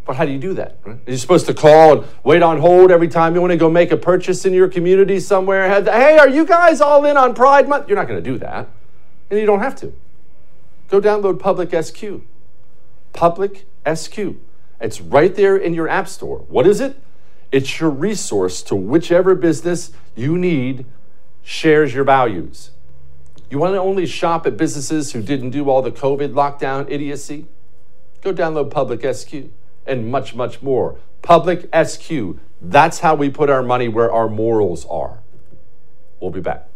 But 0.05 0.17
how 0.17 0.27
do 0.27 0.33
you 0.33 0.39
do 0.39 0.55
that? 0.55 0.79
Right? 0.85 0.99
You're 1.07 1.17
supposed 1.17 1.47
to 1.47 1.55
call 1.55 1.93
and 1.93 2.05
wait 2.25 2.43
on 2.43 2.59
hold 2.59 2.91
every 2.91 3.09
time 3.09 3.35
you 3.35 3.41
want 3.41 3.53
to 3.53 3.57
go 3.57 3.71
make 3.71 3.91
a 3.91 3.97
purchase 3.97 4.45
in 4.45 4.53
your 4.53 4.69
community 4.69 5.19
somewhere. 5.19 5.67
Hey, 5.83 6.19
are 6.19 6.29
you 6.29 6.45
guys 6.45 6.81
all 6.81 7.05
in 7.07 7.17
on 7.17 7.35
Pride 7.35 7.69
Month? 7.69 7.89
You're 7.89 7.97
not 7.97 8.07
going 8.07 8.23
to 8.23 8.31
do 8.31 8.39
that. 8.39 8.69
And 9.31 9.41
you 9.41 9.47
don't 9.47 9.61
have 9.61 9.75
to. 9.77 9.95
Go 10.89 11.01
download 11.01 11.39
Public 11.39 11.71
SQ. 11.83 12.21
Public 13.15 13.67
SQ. 13.93 14.19
It's 14.81 15.01
right 15.01 15.35
there 15.35 15.57
in 15.57 15.73
your 15.73 15.89
App 15.89 16.09
Store. 16.09 16.41
What 16.49 16.67
is 16.67 16.81
it? 16.81 16.97
It's 17.51 17.81
your 17.81 17.89
resource 17.89 18.63
to 18.65 18.77
whichever 18.77 19.35
business 19.35 19.93
you 20.15 20.37
need 20.37 20.85
shares 21.43 21.95
your 21.95 22.05
values. 22.05 22.73
You 23.49 23.59
want 23.59 23.75
to 23.75 23.79
only 23.79 24.05
shop 24.05 24.47
at 24.47 24.57
businesses 24.57 25.13
who 25.13 25.23
didn't 25.23 25.51
do 25.51 25.71
all 25.71 25.81
the 25.81 25.93
COVID 25.93 26.33
lockdown 26.33 26.91
idiocy? 26.91 27.47
Go 28.21 28.35
download 28.35 28.71
Public 28.71 29.01
SQ 29.15 29.51
and 29.87 30.11
much, 30.11 30.35
much 30.35 30.63
more. 30.63 30.97
Public 31.23 31.69
SQ. 31.75 32.39
That's 32.61 33.01
how 33.01 33.15
we 33.15 33.31
put 33.31 33.51
our 33.51 33.63
money 33.63 33.89
where 33.89 34.13
our 34.13 34.29
morals 34.29 34.87
are. 34.87 35.21
We'll 36.21 36.31
be 36.31 36.41
back. 36.41 36.69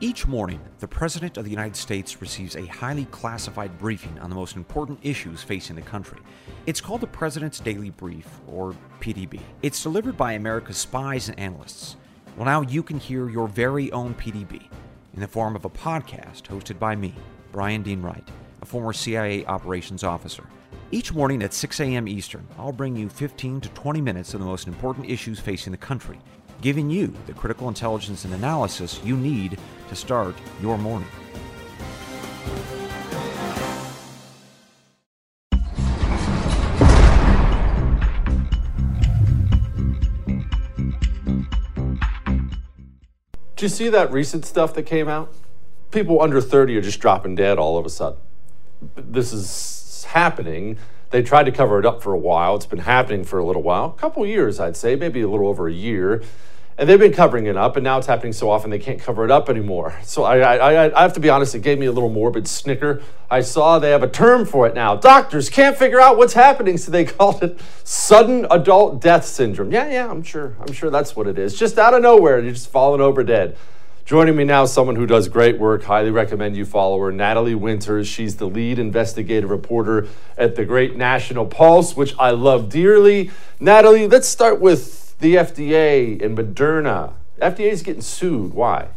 Each 0.00 0.28
morning, 0.28 0.60
the 0.78 0.86
President 0.86 1.36
of 1.36 1.44
the 1.44 1.50
United 1.50 1.74
States 1.74 2.20
receives 2.20 2.54
a 2.54 2.66
highly 2.66 3.06
classified 3.06 3.76
briefing 3.80 4.16
on 4.20 4.30
the 4.30 4.36
most 4.36 4.54
important 4.54 5.00
issues 5.02 5.42
facing 5.42 5.74
the 5.74 5.82
country. 5.82 6.20
It's 6.66 6.80
called 6.80 7.00
the 7.00 7.08
President's 7.08 7.58
Daily 7.58 7.90
Brief, 7.90 8.28
or 8.46 8.76
PDB. 9.00 9.40
It's 9.60 9.82
delivered 9.82 10.16
by 10.16 10.34
America's 10.34 10.76
spies 10.76 11.28
and 11.28 11.36
analysts. 11.36 11.96
Well, 12.38 12.44
now 12.44 12.60
you 12.60 12.84
can 12.84 13.00
hear 13.00 13.28
your 13.28 13.48
very 13.48 13.90
own 13.90 14.14
PDB 14.14 14.68
in 15.12 15.20
the 15.20 15.26
form 15.26 15.56
of 15.56 15.64
a 15.64 15.68
podcast 15.68 16.42
hosted 16.42 16.78
by 16.78 16.94
me, 16.94 17.12
Brian 17.50 17.82
Dean 17.82 18.00
Wright, 18.00 18.22
a 18.62 18.64
former 18.64 18.92
CIA 18.92 19.44
operations 19.46 20.04
officer. 20.04 20.44
Each 20.92 21.12
morning 21.12 21.42
at 21.42 21.52
6 21.52 21.80
a.m. 21.80 22.06
Eastern, 22.06 22.46
I'll 22.56 22.70
bring 22.70 22.94
you 22.94 23.08
15 23.08 23.62
to 23.62 23.68
20 23.70 24.00
minutes 24.00 24.34
of 24.34 24.40
the 24.40 24.46
most 24.46 24.68
important 24.68 25.10
issues 25.10 25.40
facing 25.40 25.72
the 25.72 25.78
country, 25.78 26.20
giving 26.60 26.88
you 26.88 27.12
the 27.26 27.34
critical 27.34 27.66
intelligence 27.66 28.24
and 28.24 28.32
analysis 28.32 29.00
you 29.02 29.16
need 29.16 29.58
to 29.88 29.96
start 29.96 30.36
your 30.62 30.78
morning. 30.78 31.08
Did 43.58 43.64
you 43.64 43.68
see 43.70 43.88
that 43.88 44.12
recent 44.12 44.46
stuff 44.46 44.72
that 44.74 44.84
came 44.84 45.08
out? 45.08 45.34
People 45.90 46.22
under 46.22 46.40
30 46.40 46.76
are 46.76 46.80
just 46.80 47.00
dropping 47.00 47.34
dead 47.34 47.58
all 47.58 47.76
of 47.76 47.84
a 47.84 47.90
sudden. 47.90 48.20
This 48.94 49.32
is 49.32 50.04
happening. 50.10 50.78
They 51.10 51.24
tried 51.24 51.42
to 51.46 51.50
cover 51.50 51.80
it 51.80 51.84
up 51.84 52.00
for 52.00 52.12
a 52.12 52.18
while. 52.18 52.54
It's 52.54 52.66
been 52.66 52.78
happening 52.78 53.24
for 53.24 53.40
a 53.40 53.44
little 53.44 53.64
while, 53.64 53.86
a 53.86 54.00
couple 54.00 54.24
years, 54.24 54.60
I'd 54.60 54.76
say, 54.76 54.94
maybe 54.94 55.22
a 55.22 55.28
little 55.28 55.48
over 55.48 55.66
a 55.66 55.72
year. 55.72 56.22
And 56.78 56.88
they've 56.88 56.98
been 56.98 57.12
covering 57.12 57.46
it 57.46 57.56
up, 57.56 57.74
and 57.76 57.82
now 57.82 57.98
it's 57.98 58.06
happening 58.06 58.32
so 58.32 58.48
often 58.48 58.70
they 58.70 58.78
can't 58.78 59.00
cover 59.00 59.24
it 59.24 59.32
up 59.32 59.50
anymore. 59.50 59.98
So 60.04 60.22
I, 60.22 60.38
I, 60.38 60.96
I 60.96 61.02
have 61.02 61.12
to 61.14 61.20
be 61.20 61.28
honest, 61.28 61.56
it 61.56 61.62
gave 61.62 61.76
me 61.76 61.86
a 61.86 61.92
little 61.92 62.08
morbid 62.08 62.46
snicker. 62.46 63.02
I 63.28 63.40
saw 63.40 63.80
they 63.80 63.90
have 63.90 64.04
a 64.04 64.08
term 64.08 64.46
for 64.46 64.64
it 64.68 64.76
now. 64.76 64.94
Doctors 64.94 65.50
can't 65.50 65.76
figure 65.76 66.00
out 66.00 66.16
what's 66.16 66.34
happening, 66.34 66.78
so 66.78 66.92
they 66.92 67.04
called 67.04 67.42
it 67.42 67.58
sudden 67.82 68.46
adult 68.48 69.02
death 69.02 69.24
syndrome. 69.24 69.72
Yeah, 69.72 69.90
yeah, 69.90 70.08
I'm 70.08 70.22
sure. 70.22 70.54
I'm 70.60 70.72
sure 70.72 70.88
that's 70.88 71.16
what 71.16 71.26
it 71.26 71.36
is. 71.36 71.58
Just 71.58 71.78
out 71.78 71.94
of 71.94 72.02
nowhere, 72.02 72.38
you're 72.38 72.52
just 72.52 72.70
falling 72.70 73.00
over 73.00 73.24
dead. 73.24 73.56
Joining 74.04 74.36
me 74.36 74.44
now, 74.44 74.64
someone 74.64 74.94
who 74.94 75.04
does 75.04 75.28
great 75.28 75.58
work. 75.58 75.82
Highly 75.82 76.10
recommend 76.12 76.56
you 76.56 76.64
follow 76.64 76.98
her, 77.00 77.10
Natalie 77.10 77.56
Winters. 77.56 78.06
She's 78.06 78.36
the 78.36 78.46
lead 78.46 78.78
investigative 78.78 79.50
reporter 79.50 80.06
at 80.38 80.54
the 80.54 80.64
Great 80.64 80.96
National 80.96 81.44
Pulse, 81.44 81.96
which 81.96 82.14
I 82.18 82.30
love 82.30 82.70
dearly. 82.70 83.32
Natalie, 83.60 84.06
let's 84.06 84.28
start 84.28 84.60
with 84.60 85.07
the, 85.18 85.34
FDA, 85.34 86.22
and 86.22 86.36
Moderna. 86.36 87.14
FDA 87.40 87.70
is 87.70 87.82
getting 87.82 88.02
sued. 88.02 88.54
Why? 88.54 88.88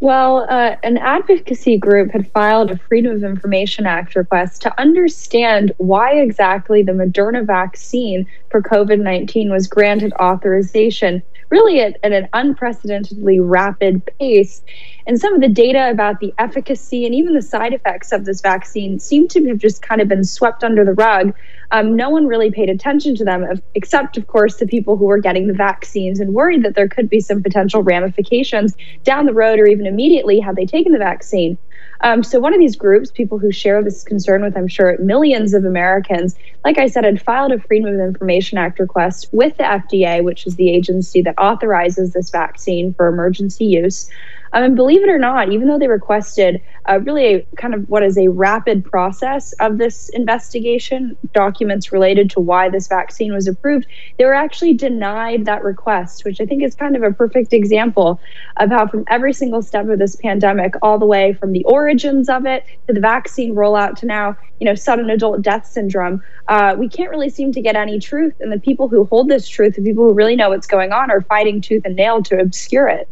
Well, 0.00 0.46
uh, 0.48 0.76
an 0.84 0.96
advocacy 0.96 1.76
group 1.76 2.12
had 2.12 2.30
filed 2.30 2.70
a 2.70 2.78
Freedom 2.78 3.16
of 3.16 3.24
Information 3.24 3.84
Act 3.84 4.14
request 4.14 4.62
to 4.62 4.80
understand 4.80 5.72
why 5.78 6.14
exactly 6.14 6.84
the 6.84 6.92
Moderna 6.92 7.44
vaccine 7.44 8.24
for 8.48 8.62
COVID 8.62 9.00
19 9.00 9.50
was 9.50 9.66
granted 9.66 10.12
authorization, 10.20 11.20
really 11.50 11.80
at, 11.80 11.96
at, 12.04 12.12
an 12.12 12.28
unprecedentedly 12.32 13.40
rapid 13.40 14.06
pace. 14.20 14.62
And 15.08 15.20
some 15.20 15.34
of 15.34 15.40
the 15.40 15.48
data 15.48 15.90
about 15.90 16.20
the 16.20 16.32
efficacy 16.38 17.04
and 17.04 17.12
even 17.12 17.34
the 17.34 17.42
side 17.42 17.72
effects 17.72 18.12
of 18.12 18.24
this 18.24 18.40
vaccine 18.40 19.00
seem 19.00 19.26
to 19.28 19.48
have 19.48 19.58
just 19.58 19.82
kind 19.82 20.00
of 20.00 20.06
been 20.06 20.22
swept 20.22 20.62
under 20.62 20.84
the 20.84 20.94
rug 20.94 21.34
um, 21.70 21.96
no 21.96 22.08
one 22.08 22.26
really 22.26 22.50
paid 22.50 22.70
attention 22.70 23.14
to 23.16 23.24
them, 23.24 23.44
except, 23.74 24.16
of 24.16 24.26
course, 24.26 24.56
the 24.56 24.66
people 24.66 24.96
who 24.96 25.04
were 25.04 25.18
getting 25.18 25.48
the 25.48 25.54
vaccines 25.54 26.20
and 26.20 26.34
worried 26.34 26.62
that 26.62 26.74
there 26.74 26.88
could 26.88 27.10
be 27.10 27.20
some 27.20 27.42
potential 27.42 27.82
ramifications 27.82 28.74
down 29.04 29.26
the 29.26 29.34
road 29.34 29.58
or 29.58 29.66
even 29.66 29.86
immediately 29.86 30.40
had 30.40 30.56
they 30.56 30.66
taken 30.66 30.92
the 30.92 30.98
vaccine. 30.98 31.58
Um, 32.00 32.22
so, 32.22 32.38
one 32.38 32.54
of 32.54 32.60
these 32.60 32.76
groups, 32.76 33.10
people 33.10 33.38
who 33.38 33.50
share 33.50 33.82
this 33.82 34.04
concern 34.04 34.42
with, 34.42 34.56
I'm 34.56 34.68
sure, 34.68 34.96
millions 34.98 35.52
of 35.52 35.64
Americans, 35.64 36.36
like 36.64 36.78
I 36.78 36.86
said, 36.86 37.04
had 37.04 37.20
filed 37.20 37.52
a 37.52 37.58
Freedom 37.60 37.92
of 37.92 38.00
Information 38.00 38.56
Act 38.56 38.78
request 38.78 39.28
with 39.32 39.56
the 39.56 39.64
FDA, 39.64 40.22
which 40.22 40.46
is 40.46 40.56
the 40.56 40.70
agency 40.70 41.22
that 41.22 41.34
authorizes 41.38 42.12
this 42.12 42.30
vaccine 42.30 42.94
for 42.94 43.08
emergency 43.08 43.64
use. 43.64 44.08
Um, 44.52 44.62
and 44.62 44.76
believe 44.76 45.02
it 45.02 45.10
or 45.10 45.18
not, 45.18 45.52
even 45.52 45.68
though 45.68 45.78
they 45.78 45.88
requested 45.88 46.62
uh, 46.88 47.00
really 47.00 47.34
a, 47.34 47.46
kind 47.56 47.74
of 47.74 47.88
what 47.88 48.02
is 48.02 48.16
a 48.16 48.28
rapid 48.28 48.84
process 48.84 49.52
of 49.54 49.78
this 49.78 50.08
investigation, 50.10 51.16
documents 51.32 51.92
related 51.92 52.30
to 52.30 52.40
why 52.40 52.68
this 52.68 52.88
vaccine 52.88 53.32
was 53.32 53.46
approved, 53.46 53.86
they 54.18 54.24
were 54.24 54.34
actually 54.34 54.74
denied 54.74 55.44
that 55.44 55.62
request, 55.62 56.24
which 56.24 56.40
I 56.40 56.46
think 56.46 56.62
is 56.62 56.74
kind 56.74 56.96
of 56.96 57.02
a 57.02 57.12
perfect 57.12 57.52
example 57.52 58.20
of 58.56 58.70
how, 58.70 58.86
from 58.86 59.04
every 59.08 59.32
single 59.32 59.62
step 59.62 59.88
of 59.88 59.98
this 59.98 60.16
pandemic, 60.16 60.74
all 60.82 60.98
the 60.98 61.06
way 61.06 61.34
from 61.34 61.52
the 61.52 61.64
origins 61.64 62.28
of 62.28 62.46
it 62.46 62.64
to 62.86 62.94
the 62.94 63.00
vaccine 63.00 63.54
rollout 63.54 63.96
to 63.96 64.06
now, 64.06 64.36
you 64.60 64.64
know, 64.64 64.74
sudden 64.74 65.10
adult 65.10 65.42
death 65.42 65.66
syndrome, 65.66 66.22
uh, 66.48 66.74
we 66.78 66.88
can't 66.88 67.10
really 67.10 67.30
seem 67.30 67.52
to 67.52 67.60
get 67.60 67.76
any 67.76 67.98
truth. 68.00 68.34
And 68.40 68.50
the 68.50 68.58
people 68.58 68.88
who 68.88 69.04
hold 69.04 69.28
this 69.28 69.48
truth, 69.48 69.76
the 69.76 69.82
people 69.82 70.04
who 70.04 70.14
really 70.14 70.36
know 70.36 70.50
what's 70.50 70.66
going 70.66 70.92
on, 70.92 71.10
are 71.10 71.20
fighting 71.20 71.60
tooth 71.60 71.82
and 71.84 71.96
nail 71.96 72.22
to 72.24 72.40
obscure 72.40 72.88
it. 72.88 73.08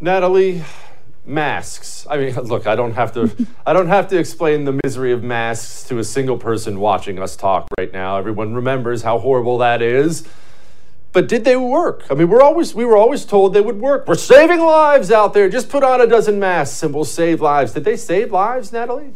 Natalie, 0.00 0.62
masks. 1.26 2.06
I 2.08 2.18
mean, 2.18 2.34
look, 2.42 2.66
I 2.66 2.76
don't 2.76 2.94
have 2.94 3.12
to 3.14 3.30
I 3.66 3.72
don't 3.72 3.88
have 3.88 4.08
to 4.08 4.18
explain 4.18 4.64
the 4.64 4.78
misery 4.84 5.12
of 5.12 5.22
masks 5.22 5.84
to 5.88 5.98
a 5.98 6.04
single 6.04 6.38
person 6.38 6.80
watching 6.80 7.18
us 7.18 7.36
talk 7.36 7.68
right 7.78 7.92
now. 7.92 8.18
Everyone 8.18 8.54
remembers 8.54 9.02
how 9.02 9.18
horrible 9.18 9.58
that 9.58 9.82
is. 9.82 10.26
But 11.12 11.28
did 11.28 11.44
they 11.44 11.56
work? 11.56 12.04
I 12.10 12.14
mean, 12.14 12.28
we're 12.28 12.42
always 12.42 12.74
we 12.74 12.84
were 12.84 12.96
always 12.96 13.24
told 13.24 13.54
they 13.54 13.60
would 13.60 13.80
work. 13.80 14.08
We're 14.08 14.16
saving 14.16 14.60
lives 14.60 15.12
out 15.12 15.32
there. 15.32 15.48
Just 15.48 15.68
put 15.68 15.84
on 15.84 16.00
a 16.00 16.06
dozen 16.06 16.40
masks 16.40 16.82
and 16.82 16.92
we'll 16.92 17.04
save 17.04 17.40
lives. 17.40 17.72
Did 17.72 17.84
they 17.84 17.96
save 17.96 18.32
lives, 18.32 18.72
Natalie? 18.72 19.12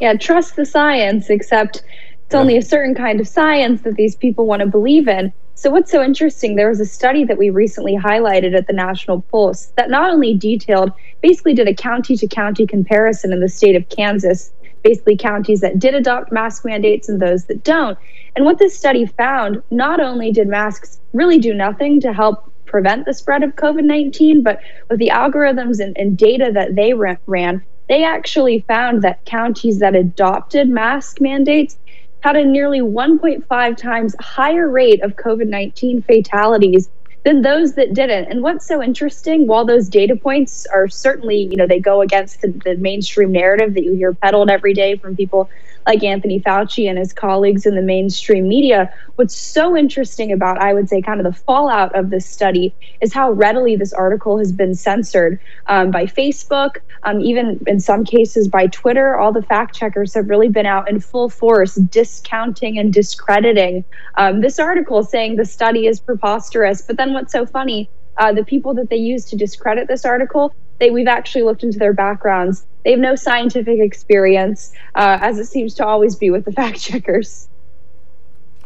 Yeah, 0.00 0.14
trust 0.14 0.56
the 0.56 0.64
science, 0.64 1.28
except 1.28 1.76
it's 1.76 2.34
yeah. 2.34 2.38
only 2.38 2.56
a 2.56 2.62
certain 2.62 2.94
kind 2.94 3.20
of 3.20 3.26
science 3.26 3.82
that 3.82 3.94
these 3.94 4.14
people 4.14 4.46
want 4.46 4.60
to 4.60 4.66
believe 4.66 5.08
in. 5.08 5.32
So, 5.54 5.70
what's 5.70 5.92
so 5.92 6.02
interesting, 6.02 6.56
there 6.56 6.68
was 6.68 6.80
a 6.80 6.86
study 6.86 7.24
that 7.24 7.38
we 7.38 7.50
recently 7.50 7.96
highlighted 7.96 8.56
at 8.56 8.66
the 8.66 8.72
National 8.72 9.20
Pulse 9.20 9.66
that 9.76 9.90
not 9.90 10.10
only 10.10 10.34
detailed, 10.34 10.92
basically 11.20 11.54
did 11.54 11.68
a 11.68 11.74
county 11.74 12.16
to 12.16 12.26
county 12.26 12.66
comparison 12.66 13.32
in 13.32 13.40
the 13.40 13.48
state 13.48 13.76
of 13.76 13.88
Kansas, 13.88 14.50
basically 14.82 15.16
counties 15.16 15.60
that 15.60 15.78
did 15.78 15.94
adopt 15.94 16.32
mask 16.32 16.64
mandates 16.64 17.08
and 17.08 17.20
those 17.20 17.44
that 17.44 17.62
don't. 17.62 17.98
And 18.34 18.44
what 18.44 18.58
this 18.58 18.76
study 18.76 19.06
found, 19.06 19.62
not 19.70 20.00
only 20.00 20.32
did 20.32 20.48
masks 20.48 21.00
really 21.12 21.38
do 21.38 21.54
nothing 21.54 22.00
to 22.00 22.12
help 22.12 22.50
prevent 22.66 23.04
the 23.04 23.14
spread 23.14 23.42
of 23.42 23.54
COVID 23.54 23.84
19, 23.84 24.42
but 24.42 24.60
with 24.88 24.98
the 24.98 25.10
algorithms 25.10 25.78
and, 25.78 25.96
and 25.98 26.16
data 26.16 26.50
that 26.52 26.74
they 26.74 26.94
ran, 26.94 27.62
they 27.88 28.04
actually 28.04 28.64
found 28.66 29.02
that 29.02 29.24
counties 29.26 29.78
that 29.80 29.94
adopted 29.94 30.68
mask 30.68 31.20
mandates 31.20 31.76
had 32.22 32.36
a 32.36 32.44
nearly 32.44 32.80
1.5 32.80 33.76
times 33.76 34.14
higher 34.20 34.68
rate 34.68 35.02
of 35.02 35.16
COVID 35.16 35.48
19 35.48 36.02
fatalities 36.02 36.88
than 37.24 37.42
those 37.42 37.74
that 37.74 37.94
didn't. 37.94 38.30
And 38.30 38.42
what's 38.42 38.66
so 38.66 38.82
interesting, 38.82 39.46
while 39.46 39.64
those 39.64 39.88
data 39.88 40.16
points 40.16 40.66
are 40.72 40.88
certainly, 40.88 41.48
you 41.50 41.56
know, 41.56 41.66
they 41.66 41.78
go 41.78 42.00
against 42.00 42.40
the, 42.40 42.48
the 42.64 42.76
mainstream 42.76 43.30
narrative 43.30 43.74
that 43.74 43.84
you 43.84 43.94
hear 43.94 44.12
peddled 44.12 44.50
every 44.50 44.74
day 44.74 44.96
from 44.96 45.14
people 45.14 45.48
like 45.86 46.02
Anthony 46.02 46.40
Fauci 46.40 46.88
and 46.88 46.98
his 46.98 47.12
colleagues 47.12 47.66
in 47.66 47.74
the 47.74 47.82
mainstream 47.82 48.48
media. 48.48 48.92
What's 49.16 49.36
so 49.36 49.76
interesting 49.76 50.32
about, 50.32 50.58
I 50.58 50.74
would 50.74 50.88
say, 50.88 51.02
kind 51.02 51.20
of 51.20 51.26
the 51.26 51.38
fallout 51.38 51.94
of 51.94 52.10
this 52.10 52.26
study 52.26 52.74
is 53.00 53.12
how 53.12 53.32
readily 53.32 53.76
this 53.76 53.92
article 53.92 54.38
has 54.38 54.52
been 54.52 54.74
censored 54.74 55.38
um, 55.66 55.90
by 55.90 56.04
Facebook, 56.06 56.76
um, 57.02 57.20
even 57.20 57.60
in 57.66 57.80
some 57.80 58.04
cases 58.04 58.48
by 58.48 58.66
Twitter. 58.68 59.18
All 59.18 59.32
the 59.32 59.42
fact 59.42 59.74
checkers 59.74 60.14
have 60.14 60.28
really 60.28 60.48
been 60.48 60.66
out 60.66 60.88
in 60.88 61.00
full 61.00 61.28
force 61.28 61.74
discounting 61.74 62.78
and 62.78 62.92
discrediting 62.92 63.84
um, 64.16 64.40
this 64.40 64.58
article, 64.58 65.02
saying 65.02 65.36
the 65.36 65.44
study 65.44 65.86
is 65.86 66.00
preposterous. 66.00 66.82
But 66.82 66.96
then 66.96 67.12
what's 67.12 67.32
so 67.32 67.46
funny? 67.46 67.90
Uh, 68.18 68.32
the 68.32 68.44
people 68.44 68.74
that 68.74 68.90
they 68.90 68.96
use 68.96 69.24
to 69.24 69.36
discredit 69.36 69.88
this 69.88 70.04
article, 70.04 70.54
they 70.82 70.90
we've 70.90 71.08
actually 71.08 71.42
looked 71.42 71.62
into 71.62 71.78
their 71.78 71.92
backgrounds 71.92 72.66
they 72.84 72.90
have 72.90 73.00
no 73.00 73.14
scientific 73.14 73.78
experience, 73.78 74.72
uh, 74.94 75.18
as 75.20 75.38
it 75.38 75.46
seems 75.46 75.74
to 75.74 75.86
always 75.86 76.16
be 76.16 76.30
with 76.30 76.44
the 76.44 76.52
fact 76.60 76.80
checkers. 76.80 77.48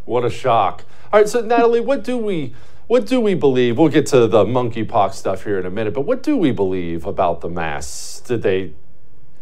What 0.05 0.25
a 0.25 0.31
shock! 0.31 0.85
All 1.13 1.21
right, 1.21 1.29
so 1.29 1.41
Natalie, 1.41 1.81
what 1.81 2.05
do 2.05 2.17
we 2.17 2.55
what 2.87 3.07
do 3.07 3.21
we 3.21 3.35
believe? 3.35 3.79
We'll 3.79 3.89
get 3.89 4.07
to 4.07 4.29
the 4.29 4.45
monkeypox 4.45 5.15
stuff 5.15 5.45
here 5.45 5.59
in 5.59 5.67
a 5.67 5.71
minute, 5.71 5.93
but 5.93 6.03
what 6.03 6.23
do 6.23 6.37
we 6.37 6.53
believe 6.53 7.05
about 7.05 7.41
the 7.41 7.49
masks? 7.49 8.21
Did 8.21 8.43
they 8.43 8.75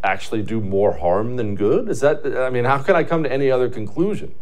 actually 0.02 0.42
do 0.42 0.60
more 0.60 0.96
harm 0.96 1.36
than 1.36 1.54
good? 1.54 1.88
Is 1.88 2.00
that 2.00 2.24
I 2.26 2.50
mean, 2.50 2.64
how 2.64 2.78
can 2.78 2.96
I 2.96 3.04
come 3.04 3.22
to 3.22 3.30
any 3.32 3.50
other 3.50 3.68
conclusion? 3.68 4.34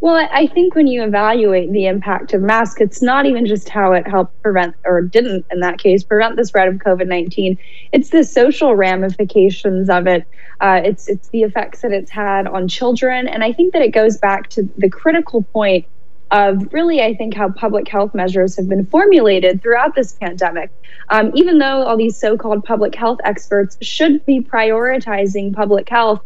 Well, 0.00 0.28
I 0.30 0.46
think 0.46 0.76
when 0.76 0.86
you 0.86 1.02
evaluate 1.02 1.72
the 1.72 1.86
impact 1.86 2.32
of 2.32 2.40
masks, 2.40 2.80
it's 2.80 3.02
not 3.02 3.26
even 3.26 3.46
just 3.46 3.68
how 3.68 3.92
it 3.92 4.06
helped 4.06 4.40
prevent, 4.42 4.76
or 4.84 5.02
didn't 5.02 5.44
in 5.50 5.58
that 5.60 5.78
case, 5.78 6.04
prevent 6.04 6.36
the 6.36 6.44
spread 6.44 6.68
of 6.68 6.74
COVID 6.76 7.08
19. 7.08 7.58
It's 7.90 8.10
the 8.10 8.22
social 8.22 8.76
ramifications 8.76 9.90
of 9.90 10.06
it. 10.06 10.24
Uh, 10.60 10.80
it's, 10.84 11.08
it's 11.08 11.28
the 11.30 11.42
effects 11.42 11.80
that 11.82 11.92
it's 11.92 12.12
had 12.12 12.46
on 12.46 12.68
children. 12.68 13.26
And 13.26 13.42
I 13.42 13.52
think 13.52 13.72
that 13.72 13.82
it 13.82 13.90
goes 13.90 14.18
back 14.18 14.50
to 14.50 14.68
the 14.76 14.88
critical 14.88 15.42
point 15.42 15.86
of 16.30 16.72
really, 16.72 17.02
I 17.02 17.14
think, 17.14 17.34
how 17.34 17.50
public 17.50 17.88
health 17.88 18.14
measures 18.14 18.56
have 18.56 18.68
been 18.68 18.86
formulated 18.86 19.62
throughout 19.62 19.94
this 19.96 20.12
pandemic. 20.12 20.70
Um, 21.08 21.32
even 21.34 21.58
though 21.58 21.84
all 21.84 21.96
these 21.96 22.18
so 22.18 22.36
called 22.36 22.64
public 22.64 22.94
health 22.94 23.18
experts 23.24 23.78
should 23.80 24.24
be 24.26 24.40
prioritizing 24.40 25.54
public 25.54 25.88
health, 25.88 26.22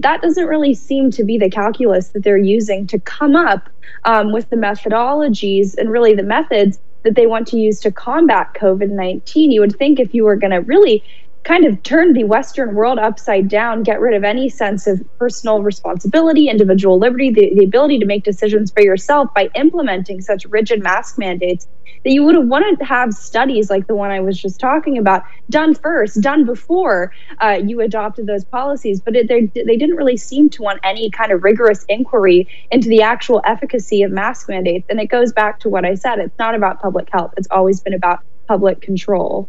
that 0.00 0.22
doesn't 0.22 0.46
really 0.46 0.74
seem 0.74 1.10
to 1.12 1.24
be 1.24 1.38
the 1.38 1.50
calculus 1.50 2.08
that 2.08 2.22
they're 2.22 2.36
using 2.36 2.86
to 2.86 2.98
come 3.00 3.36
up 3.36 3.68
um, 4.04 4.32
with 4.32 4.48
the 4.50 4.56
methodologies 4.56 5.76
and 5.76 5.90
really 5.90 6.14
the 6.14 6.22
methods 6.22 6.78
that 7.02 7.14
they 7.14 7.26
want 7.26 7.46
to 7.48 7.58
use 7.58 7.80
to 7.80 7.92
combat 7.92 8.54
COVID 8.54 8.90
19. 8.90 9.50
You 9.50 9.60
would 9.60 9.76
think 9.76 10.00
if 10.00 10.14
you 10.14 10.24
were 10.24 10.36
going 10.36 10.52
to 10.52 10.60
really 10.60 11.02
kind 11.44 11.66
of 11.66 11.82
turn 11.82 12.14
the 12.14 12.24
Western 12.24 12.74
world 12.74 12.98
upside 12.98 13.48
down, 13.48 13.82
get 13.82 14.00
rid 14.00 14.14
of 14.14 14.24
any 14.24 14.48
sense 14.48 14.86
of 14.86 15.00
personal 15.18 15.62
responsibility, 15.62 16.48
individual 16.48 16.98
liberty, 16.98 17.30
the, 17.30 17.52
the 17.54 17.64
ability 17.64 17.98
to 17.98 18.06
make 18.06 18.24
decisions 18.24 18.72
for 18.72 18.82
yourself 18.82 19.28
by 19.34 19.50
implementing 19.54 20.20
such 20.22 20.46
rigid 20.46 20.82
mask 20.82 21.18
mandates, 21.18 21.66
that 22.04 22.12
you 22.12 22.24
would 22.24 22.34
have 22.34 22.46
wanted 22.46 22.78
to 22.78 22.84
have 22.84 23.12
studies 23.12 23.68
like 23.68 23.86
the 23.86 23.94
one 23.94 24.10
I 24.10 24.20
was 24.20 24.40
just 24.40 24.58
talking 24.58 24.96
about 24.96 25.22
done 25.50 25.74
first, 25.74 26.20
done 26.20 26.46
before 26.46 27.12
uh, 27.42 27.60
you 27.64 27.80
adopted 27.80 28.26
those 28.26 28.44
policies. 28.44 29.00
But 29.04 29.14
it, 29.16 29.28
they 29.28 29.76
didn't 29.76 29.96
really 29.96 30.16
seem 30.16 30.48
to 30.50 30.62
want 30.62 30.80
any 30.82 31.10
kind 31.10 31.30
of 31.30 31.44
rigorous 31.44 31.84
inquiry 31.88 32.48
into 32.70 32.88
the 32.88 33.02
actual 33.02 33.42
efficacy 33.44 34.02
of 34.02 34.10
mask 34.10 34.48
mandates. 34.48 34.86
And 34.88 34.98
it 34.98 35.06
goes 35.06 35.32
back 35.32 35.60
to 35.60 35.68
what 35.68 35.84
I 35.84 35.94
said 35.94 36.18
it's 36.18 36.38
not 36.38 36.54
about 36.54 36.80
public 36.80 37.08
health, 37.12 37.32
it's 37.36 37.48
always 37.50 37.80
been 37.80 37.94
about 37.94 38.20
public 38.48 38.80
control. 38.80 39.48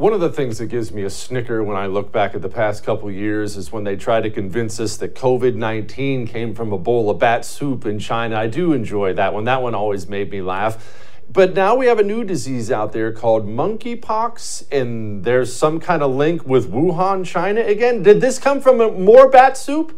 One 0.00 0.14
of 0.14 0.20
the 0.20 0.32
things 0.32 0.56
that 0.56 0.68
gives 0.68 0.92
me 0.92 1.02
a 1.02 1.10
snicker 1.10 1.62
when 1.62 1.76
I 1.76 1.84
look 1.84 2.10
back 2.10 2.34
at 2.34 2.40
the 2.40 2.48
past 2.48 2.84
couple 2.84 3.10
years 3.10 3.58
is 3.58 3.70
when 3.70 3.84
they 3.84 3.96
try 3.96 4.22
to 4.22 4.30
convince 4.30 4.80
us 4.80 4.96
that 4.96 5.14
COVID 5.14 5.56
19 5.56 6.26
came 6.26 6.54
from 6.54 6.72
a 6.72 6.78
bowl 6.78 7.10
of 7.10 7.18
bat 7.18 7.44
soup 7.44 7.84
in 7.84 7.98
China. 7.98 8.34
I 8.34 8.46
do 8.46 8.72
enjoy 8.72 9.12
that 9.12 9.34
one. 9.34 9.44
That 9.44 9.60
one 9.60 9.74
always 9.74 10.08
made 10.08 10.30
me 10.30 10.40
laugh. 10.40 10.96
But 11.30 11.52
now 11.52 11.74
we 11.74 11.84
have 11.84 11.98
a 11.98 12.02
new 12.02 12.24
disease 12.24 12.70
out 12.70 12.92
there 12.92 13.12
called 13.12 13.46
monkeypox, 13.46 14.72
and 14.72 15.22
there's 15.22 15.54
some 15.54 15.78
kind 15.78 16.02
of 16.02 16.12
link 16.12 16.46
with 16.46 16.72
Wuhan, 16.72 17.26
China 17.26 17.60
again. 17.60 18.02
Did 18.02 18.22
this 18.22 18.38
come 18.38 18.62
from 18.62 18.78
more 19.04 19.28
bat 19.28 19.58
soup? 19.58 19.94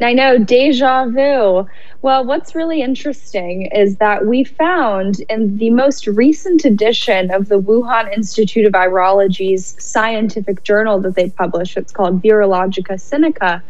I 0.00 0.14
know, 0.14 0.38
deja 0.38 1.06
vu. 1.06 1.66
Well, 2.00 2.24
what's 2.24 2.54
really 2.54 2.80
interesting 2.80 3.66
is 3.66 3.96
that 3.96 4.26
we 4.26 4.44
found 4.44 5.20
in 5.28 5.58
the 5.58 5.70
most 5.70 6.06
recent 6.06 6.64
edition 6.64 7.30
of 7.30 7.48
the 7.48 7.60
Wuhan 7.60 8.12
Institute 8.16 8.66
of 8.66 8.72
Virology's 8.72 9.76
scientific 9.78 10.64
journal 10.64 10.98
that 11.00 11.14
they 11.14 11.30
published, 11.30 11.76
it's 11.76 11.92
called 11.92 12.22
Virologica 12.22 12.94
Sinica, 12.94 13.62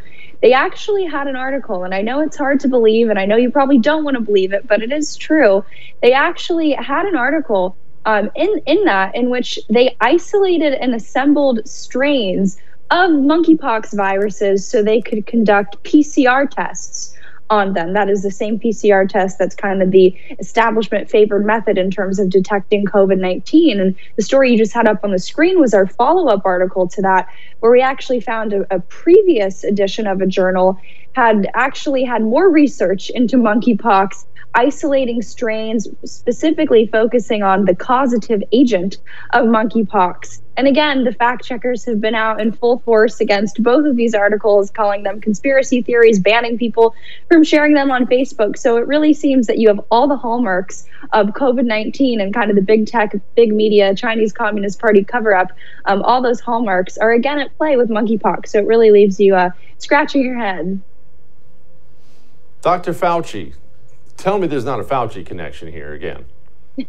they 0.42 0.52
actually 0.52 1.04
had 1.04 1.28
an 1.28 1.36
article, 1.36 1.84
and 1.84 1.94
I 1.94 2.02
know 2.02 2.20
it's 2.20 2.36
hard 2.36 2.60
to 2.60 2.68
believe, 2.68 3.10
and 3.10 3.18
I 3.18 3.26
know 3.26 3.36
you 3.36 3.50
probably 3.50 3.78
don't 3.78 4.04
want 4.04 4.16
to 4.16 4.20
believe 4.20 4.52
it, 4.52 4.66
but 4.66 4.82
it 4.82 4.92
is 4.92 5.16
true. 5.16 5.64
They 6.02 6.12
actually 6.12 6.72
had 6.72 7.06
an 7.06 7.16
article 7.16 7.76
um, 8.04 8.30
in 8.34 8.60
in 8.66 8.84
that 8.84 9.14
in 9.14 9.30
which 9.30 9.58
they 9.70 9.96
isolated 10.00 10.74
and 10.74 10.94
assembled 10.94 11.60
strains 11.68 12.58
of 12.92 13.10
monkeypox 13.10 13.96
viruses 13.96 14.68
so 14.68 14.82
they 14.82 15.00
could 15.00 15.26
conduct 15.26 15.82
PCR 15.82 16.48
tests 16.48 17.16
on 17.48 17.72
them. 17.72 17.94
That 17.94 18.10
is 18.10 18.22
the 18.22 18.30
same 18.30 18.60
PCR 18.60 19.08
test 19.08 19.38
that's 19.38 19.54
kind 19.54 19.82
of 19.82 19.92
the 19.92 20.14
establishment 20.38 21.08
favored 21.08 21.46
method 21.46 21.78
in 21.78 21.90
terms 21.90 22.18
of 22.18 22.28
detecting 22.28 22.84
COVID 22.84 23.18
19. 23.18 23.80
And 23.80 23.96
the 24.16 24.22
story 24.22 24.52
you 24.52 24.58
just 24.58 24.74
had 24.74 24.86
up 24.86 25.00
on 25.04 25.10
the 25.10 25.18
screen 25.18 25.58
was 25.58 25.72
our 25.72 25.86
follow 25.86 26.28
up 26.28 26.42
article 26.44 26.86
to 26.88 27.00
that, 27.00 27.28
where 27.60 27.72
we 27.72 27.80
actually 27.80 28.20
found 28.20 28.52
a, 28.52 28.66
a 28.74 28.80
previous 28.80 29.64
edition 29.64 30.06
of 30.06 30.20
a 30.20 30.26
journal 30.26 30.78
had 31.14 31.50
actually 31.54 32.04
had 32.04 32.22
more 32.22 32.50
research 32.50 33.08
into 33.10 33.38
monkeypox 33.38 34.26
isolating 34.54 35.22
strains, 35.22 35.88
specifically 36.04 36.86
focusing 36.86 37.42
on 37.42 37.64
the 37.64 37.74
causative 37.74 38.42
agent 38.52 38.98
of 39.30 39.46
monkeypox. 39.46 40.40
And 40.56 40.68
again, 40.68 41.04
the 41.04 41.12
fact 41.12 41.44
checkers 41.44 41.84
have 41.86 42.00
been 42.00 42.14
out 42.14 42.40
in 42.40 42.52
full 42.52 42.80
force 42.80 43.20
against 43.20 43.62
both 43.62 43.86
of 43.86 43.96
these 43.96 44.14
articles, 44.14 44.70
calling 44.70 45.02
them 45.02 45.20
conspiracy 45.20 45.80
theories, 45.80 46.18
banning 46.18 46.58
people 46.58 46.94
from 47.28 47.42
sharing 47.42 47.72
them 47.72 47.90
on 47.90 48.06
Facebook. 48.06 48.58
So 48.58 48.76
it 48.76 48.86
really 48.86 49.14
seems 49.14 49.46
that 49.46 49.56
you 49.58 49.68
have 49.68 49.80
all 49.90 50.06
the 50.06 50.16
hallmarks 50.16 50.86
of 51.12 51.28
COVID 51.28 51.64
19 51.64 52.20
and 52.20 52.34
kind 52.34 52.50
of 52.50 52.56
the 52.56 52.62
big 52.62 52.86
tech, 52.86 53.14
big 53.34 53.54
media, 53.54 53.94
Chinese 53.94 54.32
Communist 54.32 54.78
Party 54.78 55.02
cover 55.02 55.34
up. 55.34 55.52
Um, 55.86 56.02
all 56.02 56.20
those 56.20 56.40
hallmarks 56.40 56.98
are 56.98 57.12
again 57.12 57.38
at 57.38 57.56
play 57.56 57.76
with 57.76 57.88
monkeypox. 57.88 58.48
So 58.48 58.58
it 58.58 58.66
really 58.66 58.90
leaves 58.90 59.18
you 59.18 59.34
uh, 59.34 59.50
scratching 59.78 60.22
your 60.22 60.36
head. 60.36 60.82
Dr. 62.60 62.92
Fauci, 62.92 63.54
tell 64.16 64.38
me 64.38 64.46
there's 64.46 64.64
not 64.64 64.80
a 64.80 64.84
Fauci 64.84 65.24
connection 65.24 65.68
here 65.68 65.92
again. 65.92 66.24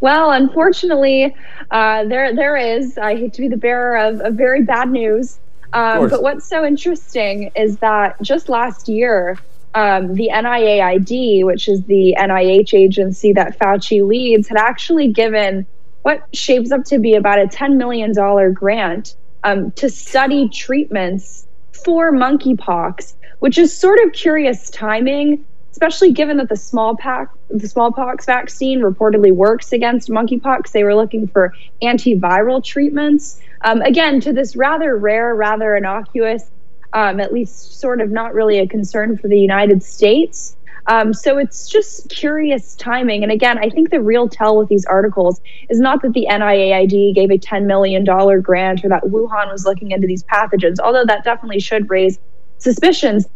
Well, 0.00 0.32
unfortunately, 0.32 1.34
uh, 1.70 2.04
there 2.04 2.34
there 2.34 2.56
is. 2.56 2.98
I 2.98 3.16
hate 3.16 3.32
to 3.34 3.40
be 3.40 3.48
the 3.48 3.56
bearer 3.56 3.96
of, 3.96 4.20
of 4.20 4.34
very 4.34 4.62
bad 4.62 4.90
news, 4.90 5.38
um, 5.72 6.10
but 6.10 6.22
what's 6.22 6.46
so 6.46 6.64
interesting 6.64 7.50
is 7.56 7.78
that 7.78 8.20
just 8.20 8.48
last 8.48 8.88
year, 8.88 9.38
um, 9.74 10.14
the 10.14 10.30
NIAID, 10.32 11.44
which 11.44 11.68
is 11.68 11.82
the 11.84 12.14
NIH 12.18 12.74
agency 12.74 13.32
that 13.32 13.58
Fauci 13.58 14.06
leads, 14.06 14.48
had 14.48 14.58
actually 14.58 15.08
given 15.08 15.66
what 16.02 16.26
shapes 16.34 16.72
up 16.72 16.84
to 16.84 16.98
be 16.98 17.14
about 17.14 17.38
a 17.38 17.46
$10 17.46 17.76
million 17.76 18.12
grant 18.52 19.16
um, 19.44 19.70
to 19.72 19.88
study 19.88 20.48
treatments 20.48 21.46
for 21.84 22.12
monkeypox, 22.12 23.14
which 23.38 23.56
is 23.56 23.76
sort 23.76 23.98
of 24.04 24.12
curious 24.12 24.68
timing 24.70 25.44
especially 25.72 26.12
given 26.12 26.36
that 26.36 26.48
the 26.48 26.56
smallpox 26.56 27.36
the 27.50 27.68
smallpox 27.68 28.24
vaccine 28.24 28.80
reportedly 28.80 29.32
works 29.32 29.72
against 29.72 30.08
monkeypox. 30.08 30.70
They 30.70 30.84
were 30.84 30.94
looking 30.94 31.26
for 31.26 31.52
antiviral 31.82 32.64
treatments. 32.64 33.40
Um, 33.62 33.82
again, 33.82 34.20
to 34.20 34.32
this 34.32 34.54
rather 34.54 34.96
rare, 34.96 35.34
rather 35.34 35.76
innocuous, 35.76 36.50
um, 36.92 37.20
at 37.20 37.32
least 37.32 37.80
sort 37.80 38.00
of 38.00 38.10
not 38.10 38.34
really 38.34 38.58
a 38.58 38.66
concern 38.66 39.18
for 39.18 39.28
the 39.28 39.38
United 39.38 39.82
States. 39.82 40.56
Um, 40.86 41.14
so 41.14 41.38
it's 41.38 41.68
just 41.68 42.08
curious 42.08 42.74
timing. 42.74 43.22
And 43.22 43.30
again, 43.30 43.58
I 43.58 43.70
think 43.70 43.90
the 43.90 44.00
real 44.00 44.28
tell 44.28 44.58
with 44.58 44.68
these 44.68 44.84
articles 44.84 45.40
is 45.70 45.78
not 45.78 46.02
that 46.02 46.12
the 46.12 46.26
NIAID 46.28 47.14
gave 47.14 47.30
a 47.30 47.38
$10 47.38 47.66
million 47.66 48.04
grant 48.42 48.84
or 48.84 48.88
that 48.88 49.04
Wuhan 49.04 49.50
was 49.52 49.64
looking 49.64 49.92
into 49.92 50.08
these 50.08 50.24
pathogens, 50.24 50.80
although 50.82 51.04
that 51.04 51.22
definitely 51.22 51.60
should 51.60 51.88
raise 51.88 52.18
suspicions 52.58 53.26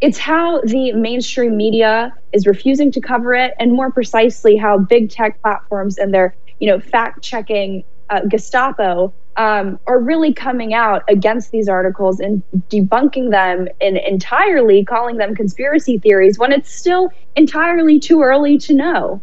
it's 0.00 0.18
how 0.18 0.60
the 0.62 0.92
mainstream 0.92 1.56
media 1.56 2.12
is 2.32 2.46
refusing 2.46 2.92
to 2.92 3.00
cover 3.00 3.34
it 3.34 3.54
and 3.58 3.72
more 3.72 3.90
precisely 3.90 4.56
how 4.56 4.78
big 4.78 5.10
tech 5.10 5.40
platforms 5.40 5.98
and 5.98 6.12
their 6.12 6.34
you 6.58 6.68
know 6.68 6.80
fact 6.80 7.22
checking 7.22 7.82
uh, 8.10 8.20
gestapo 8.28 9.12
um, 9.36 9.78
are 9.86 9.98
really 9.98 10.32
coming 10.32 10.72
out 10.72 11.02
against 11.08 11.50
these 11.50 11.68
articles 11.68 12.20
and 12.20 12.42
debunking 12.70 13.30
them 13.30 13.68
and 13.80 13.96
entirely 13.98 14.84
calling 14.84 15.16
them 15.16 15.34
conspiracy 15.34 15.98
theories 15.98 16.38
when 16.38 16.52
it's 16.52 16.72
still 16.72 17.10
entirely 17.34 18.00
too 18.00 18.22
early 18.22 18.56
to 18.56 18.72
know. 18.72 19.20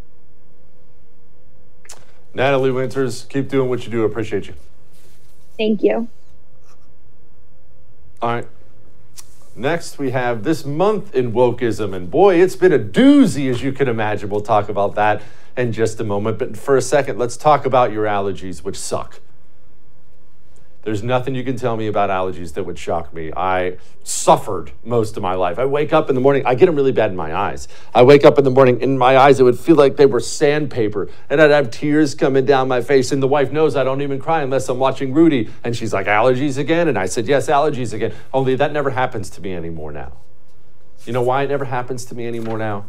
Natalie 2.32 2.70
winters 2.70 3.24
keep 3.28 3.48
doing 3.48 3.68
what 3.68 3.84
you 3.84 3.90
do. 3.90 4.04
Appreciate 4.04 4.46
you. 4.46 4.54
Thank 5.56 5.82
you. 5.82 6.08
All 8.22 8.30
right 8.30 8.46
Next, 9.56 9.98
we 9.98 10.10
have 10.10 10.42
this 10.42 10.64
month 10.64 11.14
in 11.14 11.32
wokeism. 11.32 11.94
And 11.94 12.10
boy, 12.10 12.40
it's 12.40 12.56
been 12.56 12.72
a 12.72 12.78
doozy, 12.78 13.48
as 13.50 13.62
you 13.62 13.72
can 13.72 13.88
imagine. 13.88 14.28
We'll 14.28 14.40
talk 14.40 14.68
about 14.68 14.96
that 14.96 15.22
in 15.56 15.72
just 15.72 16.00
a 16.00 16.04
moment. 16.04 16.38
But 16.38 16.56
for 16.56 16.76
a 16.76 16.82
second, 16.82 17.18
let's 17.18 17.36
talk 17.36 17.64
about 17.64 17.92
your 17.92 18.04
allergies, 18.04 18.64
which 18.64 18.76
suck. 18.76 19.20
There's 20.84 21.02
nothing 21.02 21.34
you 21.34 21.42
can 21.42 21.56
tell 21.56 21.78
me 21.78 21.86
about 21.86 22.10
allergies 22.10 22.52
that 22.54 22.64
would 22.64 22.78
shock 22.78 23.14
me. 23.14 23.32
I 23.34 23.78
suffered 24.02 24.72
most 24.84 25.16
of 25.16 25.22
my 25.22 25.34
life. 25.34 25.58
I 25.58 25.64
wake 25.64 25.94
up 25.94 26.10
in 26.10 26.14
the 26.14 26.20
morning, 26.20 26.42
I 26.44 26.54
get 26.54 26.66
them 26.66 26.76
really 26.76 26.92
bad 26.92 27.10
in 27.10 27.16
my 27.16 27.34
eyes. 27.34 27.68
I 27.94 28.02
wake 28.02 28.22
up 28.22 28.36
in 28.36 28.44
the 28.44 28.50
morning, 28.50 28.82
in 28.82 28.98
my 28.98 29.16
eyes, 29.16 29.40
it 29.40 29.44
would 29.44 29.58
feel 29.58 29.76
like 29.76 29.96
they 29.96 30.04
were 30.04 30.20
sandpaper, 30.20 31.08
and 31.30 31.40
I'd 31.40 31.50
have 31.50 31.70
tears 31.70 32.14
coming 32.14 32.44
down 32.44 32.68
my 32.68 32.82
face. 32.82 33.12
And 33.12 33.22
the 33.22 33.28
wife 33.28 33.50
knows 33.50 33.76
I 33.76 33.84
don't 33.84 34.02
even 34.02 34.20
cry 34.20 34.42
unless 34.42 34.68
I'm 34.68 34.78
watching 34.78 35.14
Rudy. 35.14 35.48
And 35.64 35.74
she's 35.74 35.94
like, 35.94 36.06
Allergies 36.06 36.58
again? 36.58 36.86
And 36.86 36.98
I 36.98 37.06
said, 37.06 37.26
Yes, 37.26 37.48
allergies 37.48 37.94
again. 37.94 38.12
Only 38.34 38.54
that 38.56 38.72
never 38.72 38.90
happens 38.90 39.30
to 39.30 39.40
me 39.40 39.54
anymore 39.54 39.90
now. 39.90 40.12
You 41.06 41.14
know 41.14 41.22
why 41.22 41.44
it 41.44 41.48
never 41.48 41.64
happens 41.64 42.04
to 42.06 42.14
me 42.14 42.26
anymore 42.26 42.58
now? 42.58 42.84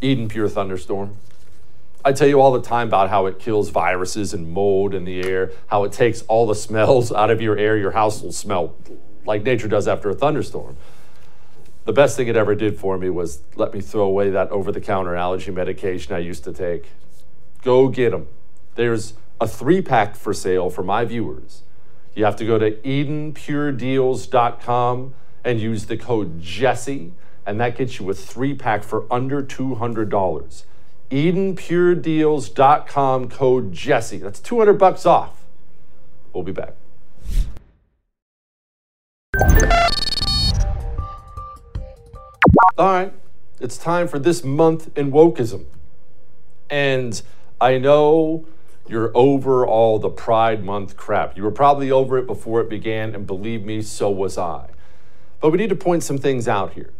Eden 0.00 0.28
Pure 0.28 0.48
Thunderstorm. 0.48 1.16
I 2.04 2.12
tell 2.12 2.28
you 2.28 2.40
all 2.40 2.52
the 2.52 2.62
time 2.62 2.86
about 2.88 3.10
how 3.10 3.26
it 3.26 3.38
kills 3.38 3.68
viruses 3.70 4.32
and 4.32 4.50
mold 4.50 4.94
in 4.94 5.04
the 5.04 5.22
air, 5.24 5.52
how 5.66 5.84
it 5.84 5.92
takes 5.92 6.22
all 6.22 6.46
the 6.46 6.54
smells 6.54 7.12
out 7.12 7.30
of 7.30 7.42
your 7.42 7.58
air. 7.58 7.76
Your 7.76 7.90
house 7.90 8.22
will 8.22 8.32
smell 8.32 8.74
like 9.26 9.42
nature 9.42 9.68
does 9.68 9.86
after 9.88 10.08
a 10.08 10.14
thunderstorm. 10.14 10.76
The 11.84 11.92
best 11.92 12.16
thing 12.16 12.28
it 12.28 12.36
ever 12.36 12.54
did 12.54 12.78
for 12.78 12.96
me 12.98 13.10
was 13.10 13.42
let 13.56 13.74
me 13.74 13.80
throw 13.80 14.04
away 14.04 14.30
that 14.30 14.48
over 14.50 14.70
the 14.70 14.80
counter 14.80 15.16
allergy 15.16 15.50
medication 15.50 16.14
I 16.14 16.18
used 16.18 16.44
to 16.44 16.52
take. 16.52 16.84
Go 17.62 17.88
get 17.88 18.10
them. 18.10 18.28
There's 18.74 19.14
a 19.40 19.48
three 19.48 19.80
pack 19.82 20.14
for 20.14 20.34
sale 20.34 20.70
for 20.70 20.82
my 20.82 21.04
viewers. 21.04 21.62
You 22.14 22.24
have 22.24 22.36
to 22.36 22.46
go 22.46 22.58
to 22.58 22.70
EdenPureDeals.com 22.72 25.14
and 25.44 25.60
use 25.60 25.86
the 25.86 25.96
code 25.96 26.40
Jesse, 26.40 27.12
and 27.46 27.60
that 27.60 27.76
gets 27.76 27.98
you 27.98 28.10
a 28.10 28.14
three 28.14 28.54
pack 28.54 28.82
for 28.82 29.06
under 29.10 29.42
$200. 29.42 30.64
EdenPureDeals.com 31.10 33.30
code 33.30 33.72
Jesse. 33.72 34.18
That's 34.18 34.40
200 34.40 34.74
bucks 34.74 35.06
off. 35.06 35.44
We'll 36.32 36.42
be 36.42 36.52
back. 36.52 36.74
All 42.76 42.92
right, 42.92 43.12
it's 43.60 43.78
time 43.78 44.06
for 44.06 44.18
this 44.18 44.44
month 44.44 44.96
in 44.96 45.10
wokeism. 45.10 45.64
And 46.70 47.20
I 47.60 47.78
know 47.78 48.46
you're 48.88 49.10
over 49.14 49.66
all 49.66 49.98
the 49.98 50.10
Pride 50.10 50.64
Month 50.64 50.96
crap. 50.96 51.36
You 51.36 51.42
were 51.42 51.50
probably 51.50 51.90
over 51.90 52.18
it 52.18 52.26
before 52.26 52.60
it 52.60 52.68
began, 52.68 53.14
and 53.14 53.26
believe 53.26 53.64
me, 53.64 53.82
so 53.82 54.10
was 54.10 54.38
I. 54.38 54.68
But 55.40 55.50
we 55.50 55.58
need 55.58 55.70
to 55.70 55.76
point 55.76 56.02
some 56.02 56.18
things 56.18 56.46
out 56.46 56.74
here. 56.74 56.90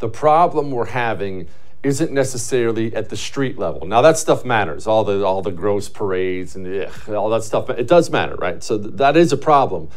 The 0.00 0.08
problem 0.08 0.70
we're 0.70 0.86
having 0.86 1.48
isn't 1.82 2.12
necessarily 2.12 2.94
at 2.94 3.08
the 3.08 3.16
street 3.16 3.58
level. 3.58 3.86
Now 3.86 4.02
that 4.02 4.16
stuff 4.16 4.44
matters. 4.44 4.86
All 4.86 5.04
the 5.04 5.24
all 5.24 5.42
the 5.42 5.50
gross 5.50 5.88
parades 5.88 6.54
and 6.54 6.66
ugh, 6.66 7.08
all 7.08 7.28
that 7.30 7.42
stuff. 7.42 7.68
It 7.70 7.88
does 7.88 8.10
matter, 8.10 8.36
right? 8.36 8.62
So 8.62 8.78
th- 8.78 8.94
that 8.94 9.16
is 9.16 9.32
a 9.32 9.36
problem. 9.36 9.88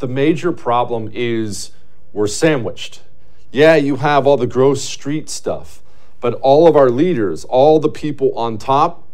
The 0.00 0.08
major 0.08 0.50
problem 0.50 1.10
is 1.12 1.70
we're 2.12 2.26
sandwiched. 2.26 3.02
Yeah, 3.52 3.76
you 3.76 3.96
have 3.96 4.26
all 4.26 4.36
the 4.36 4.46
gross 4.46 4.82
street 4.82 5.28
stuff, 5.28 5.82
but 6.20 6.34
all 6.34 6.66
of 6.66 6.74
our 6.74 6.90
leaders, 6.90 7.44
all 7.44 7.78
the 7.78 7.88
people 7.88 8.36
on 8.36 8.58
top, 8.58 9.06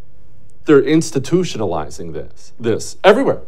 they're 0.65 0.83
institutionalizing 0.83 2.13
this. 2.13 2.53
This 2.59 2.97
everywhere. 3.05 3.43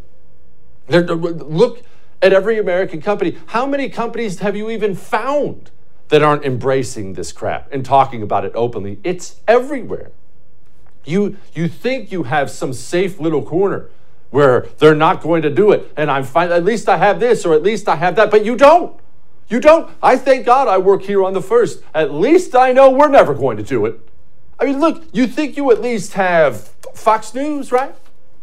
They're, 0.89 1.05
look 1.05 1.83
at 2.21 2.33
every 2.33 2.59
American 2.59 3.01
company. 3.01 3.39
How 3.47 3.67
many 3.67 3.89
companies 3.89 4.41
have 4.41 4.57
you 4.57 4.69
even 4.69 4.95
found? 4.95 5.71
That 6.11 6.23
aren't 6.23 6.45
embracing 6.45 7.15
this 7.15 7.33
crap 7.33 7.73
and 7.73 7.85
talking 7.85 8.23
about 8.23 8.45
it 8.45 8.53
openly. 8.55 8.99
It's 9.03 9.41
everywhere. 9.49 10.11
You, 11.05 11.39
you 11.55 11.69
think 11.69 12.13
you 12.13 12.25
have 12.25 12.51
some 12.51 12.73
safe 12.73 13.19
little 13.19 13.43
corner 13.43 13.89
where 14.31 14.69
they're 14.79 14.95
not 14.95 15.23
going 15.23 15.43
to 15.43 15.51
do 15.51 15.73
it, 15.73 15.93
and 15.97 16.11
I'm 16.11 16.25
fine. 16.25 16.53
At 16.53 16.65
least 16.65 16.89
I 16.89 16.99
have 16.99 17.19
this, 17.19 17.45
or 17.47 17.55
at 17.55 17.63
least 17.63 17.89
I 17.89 17.97
have 17.97 18.17
that, 18.17 18.31
but 18.31 18.45
you 18.45 18.57
don't. 18.57 19.01
You 19.49 19.59
don't. 19.59 19.91
I 20.03 20.17
thank 20.17 20.47
God 20.47 20.69
I 20.69 20.79
work 20.79 21.03
here 21.03 21.25
on 21.25 21.33
the 21.33 21.43
first. 21.43 21.83
At 21.95 22.13
least 22.13 22.55
I 22.55 22.73
know 22.73 22.91
we're 22.91 23.09
never 23.09 23.35
going 23.35 23.57
to 23.57 23.63
do 23.63 23.87
it. 23.87 23.99
I 24.61 24.67
mean, 24.67 24.79
look, 24.79 25.05
you 25.13 25.27
think 25.27 25.57
you 25.57 25.71
at 25.73 25.81
least 25.81 26.13
have 26.13 26.69
Fox 26.95 27.35
News, 27.35 27.73
right? 27.73 27.95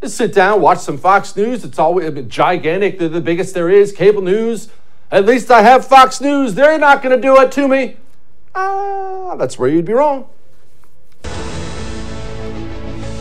Just 0.02 0.18
sit 0.18 0.34
down, 0.34 0.62
watch 0.62 0.80
some 0.80 0.98
Fox 0.98 1.36
News. 1.36 1.64
It's 1.64 1.80
always 1.80 2.26
gigantic, 2.28 3.00
they're 3.00 3.08
the 3.08 3.22
biggest 3.22 3.54
there 3.54 3.70
is, 3.70 3.92
cable 3.92 4.22
news. 4.22 4.70
At 5.10 5.26
least 5.26 5.50
I 5.50 5.62
have 5.62 5.88
Fox 5.88 6.20
News. 6.20 6.56
They're 6.56 6.78
not 6.78 7.02
going 7.02 7.16
to 7.16 7.22
do 7.22 7.40
it 7.40 7.50
to 7.54 7.68
me. 7.68 7.96
Ah, 8.54 9.36
that's 9.38 9.58
where 9.58 9.70
you'd 9.70 9.86
be 9.86 9.94
wrong. 9.94 10.28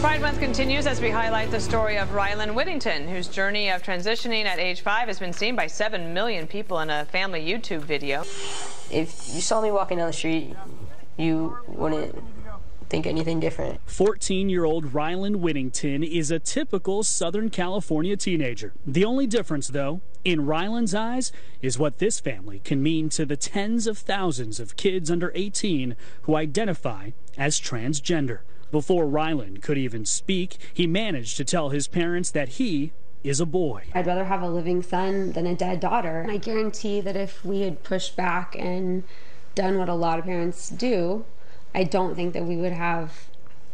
Pride 0.00 0.20
Month 0.20 0.40
continues 0.40 0.86
as 0.86 1.00
we 1.00 1.10
highlight 1.10 1.52
the 1.52 1.60
story 1.60 1.96
of 1.96 2.08
Rylan 2.08 2.54
Whittington, 2.54 3.06
whose 3.06 3.28
journey 3.28 3.70
of 3.70 3.82
transitioning 3.84 4.46
at 4.46 4.58
age 4.58 4.80
five 4.80 5.06
has 5.06 5.20
been 5.20 5.32
seen 5.32 5.54
by 5.54 5.68
7 5.68 6.12
million 6.12 6.48
people 6.48 6.80
in 6.80 6.90
a 6.90 7.04
family 7.04 7.46
YouTube 7.46 7.82
video. 7.82 8.22
If 8.90 9.34
you 9.34 9.40
saw 9.40 9.60
me 9.60 9.70
walking 9.70 9.98
down 9.98 10.08
the 10.08 10.12
street, 10.12 10.56
you 11.16 11.56
wouldn't 11.68 12.16
think 12.88 13.06
anything 13.06 13.40
different. 13.40 13.80
14 13.86 14.48
year 14.48 14.64
old 14.64 14.92
Rylan 14.92 15.36
Whittington 15.36 16.02
is 16.02 16.30
a 16.30 16.38
typical 16.38 17.02
Southern 17.02 17.50
California 17.50 18.16
teenager. 18.16 18.72
The 18.86 19.04
only 19.04 19.26
difference, 19.26 19.68
though, 19.68 20.00
in 20.24 20.46
Rylan's 20.46 20.94
eyes, 20.94 21.32
is 21.62 21.78
what 21.78 21.98
this 21.98 22.20
family 22.20 22.60
can 22.64 22.82
mean 22.82 23.08
to 23.10 23.24
the 23.24 23.36
tens 23.36 23.86
of 23.86 23.98
thousands 23.98 24.60
of 24.60 24.76
kids 24.76 25.10
under 25.10 25.32
18 25.34 25.96
who 26.22 26.36
identify 26.36 27.10
as 27.36 27.60
transgender. 27.60 28.40
Before 28.72 29.06
Rylan 29.06 29.62
could 29.62 29.78
even 29.78 30.04
speak, 30.04 30.56
he 30.74 30.86
managed 30.86 31.36
to 31.36 31.44
tell 31.44 31.70
his 31.70 31.86
parents 31.86 32.30
that 32.32 32.50
he 32.50 32.92
is 33.22 33.40
a 33.40 33.46
boy. 33.46 33.84
I'd 33.94 34.06
rather 34.06 34.24
have 34.24 34.42
a 34.42 34.48
living 34.48 34.82
son 34.82 35.32
than 35.32 35.46
a 35.46 35.54
dead 35.54 35.80
daughter. 35.80 36.26
I 36.28 36.36
guarantee 36.36 37.00
that 37.00 37.16
if 37.16 37.44
we 37.44 37.62
had 37.62 37.82
pushed 37.82 38.16
back 38.16 38.54
and 38.58 39.02
done 39.54 39.78
what 39.78 39.88
a 39.88 39.94
lot 39.94 40.18
of 40.18 40.26
parents 40.26 40.68
do, 40.68 41.24
I 41.76 41.84
don't 41.84 42.14
think 42.14 42.32
that 42.32 42.42
we 42.42 42.56
would 42.56 42.72
have 42.72 43.12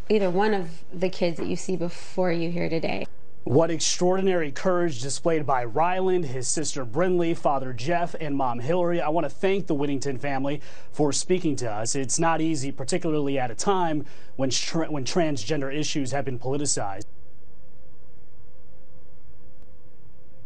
either 0.09 0.29
one 0.29 0.55
of 0.55 0.69
the 0.93 1.09
kids 1.09 1.37
that 1.37 1.47
you 1.47 1.55
see 1.55 1.77
before 1.77 2.33
you 2.33 2.51
here 2.51 2.69
today. 2.69 3.07
What 3.45 3.71
extraordinary 3.71 4.51
courage 4.51 5.01
displayed 5.01 5.47
by 5.47 5.65
Ryland, 5.65 6.25
his 6.25 6.49
sister 6.49 6.85
Brinley, 6.85 7.37
father 7.37 7.73
Jeff, 7.73 8.17
and 8.21 8.37
mom 8.37 8.59
Hillary. 8.59 9.01
I 9.01 9.09
want 9.09 9.25
to 9.25 9.31
thank 9.31 9.69
the 9.69 9.75
Whittington 9.75 10.19
family 10.19 10.61
for 10.91 11.12
speaking 11.12 11.55
to 11.57 11.71
us. 11.71 11.95
It's 11.95 12.19
not 12.19 12.41
easy, 12.41 12.73
particularly 12.73 13.38
at 13.38 13.53
a 13.53 13.55
time 13.55 14.05
when, 14.35 14.51
tra 14.51 14.91
when 14.91 15.05
transgender 15.05 15.73
issues 15.73 16.11
have 16.11 16.25
been 16.25 16.41
politicized. 16.41 17.07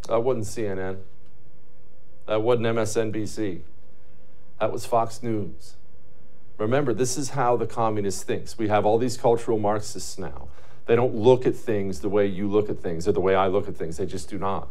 That 0.09 0.21
wasn't 0.21 0.45
CNN. 0.45 0.99
That 2.27 2.43
wasn't 2.43 2.67
MSNBC. 2.67 3.63
That 4.61 4.71
was 4.71 4.85
Fox 4.85 5.23
News. 5.23 5.77
Remember, 6.59 6.95
this 6.95 7.17
is 7.17 7.31
how 7.31 7.57
the 7.57 7.67
communist 7.67 8.25
thinks. 8.25 8.57
We 8.57 8.69
have 8.69 8.87
all 8.87 8.99
these 8.99 9.17
cultural 9.17 9.59
Marxists 9.59 10.19
now 10.19 10.49
they 10.87 10.95
don't 10.95 11.15
look 11.15 11.47
at 11.47 11.55
things 11.55 12.01
the 12.01 12.09
way 12.09 12.27
you 12.27 12.49
look 12.49 12.71
at 12.71 12.79
things 12.79 13.07
or 13.07 13.13
the 13.13 13.21
way 13.21 13.35
I 13.35 13.49
look 13.49 13.69
at 13.69 13.77
things. 13.77 13.97
They 13.97 14.07
just 14.07 14.31
do 14.31 14.39
not. 14.39 14.69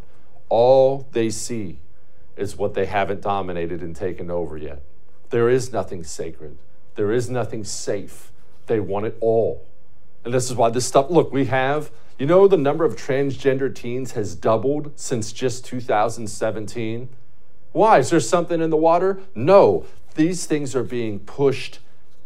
All 0.49 1.07
they 1.11 1.29
see 1.29 1.79
is 2.37 2.57
what 2.57 2.73
they 2.73 2.85
haven't 2.85 3.21
dominated 3.21 3.81
and 3.81 3.95
taken 3.95 4.31
over 4.31 4.57
yet. 4.57 4.81
There 5.29 5.49
is 5.49 5.71
nothing 5.71 6.03
sacred, 6.03 6.57
there 6.95 7.11
is 7.11 7.29
nothing 7.29 7.63
safe. 7.63 8.31
They 8.67 8.79
want 8.79 9.05
it 9.05 9.17
all. 9.21 9.67
And 10.23 10.33
this 10.33 10.49
is 10.49 10.55
why 10.55 10.71
this 10.71 10.87
stuff, 10.87 11.11
look, 11.11 11.31
we 11.31 11.45
have, 11.45 11.91
you 12.17 12.25
know, 12.25 12.47
the 12.47 12.57
number 12.57 12.83
of 12.83 12.95
transgender 12.95 13.73
teens 13.73 14.13
has 14.13 14.33
doubled 14.33 14.91
since 14.95 15.31
just 15.31 15.65
2017. 15.65 17.09
Why? 17.73 17.99
Is 17.99 18.09
there 18.09 18.19
something 18.19 18.59
in 18.59 18.71
the 18.71 18.77
water? 18.77 19.19
No. 19.35 19.85
These 20.15 20.45
things 20.45 20.75
are 20.75 20.83
being 20.83 21.19
pushed 21.19 21.79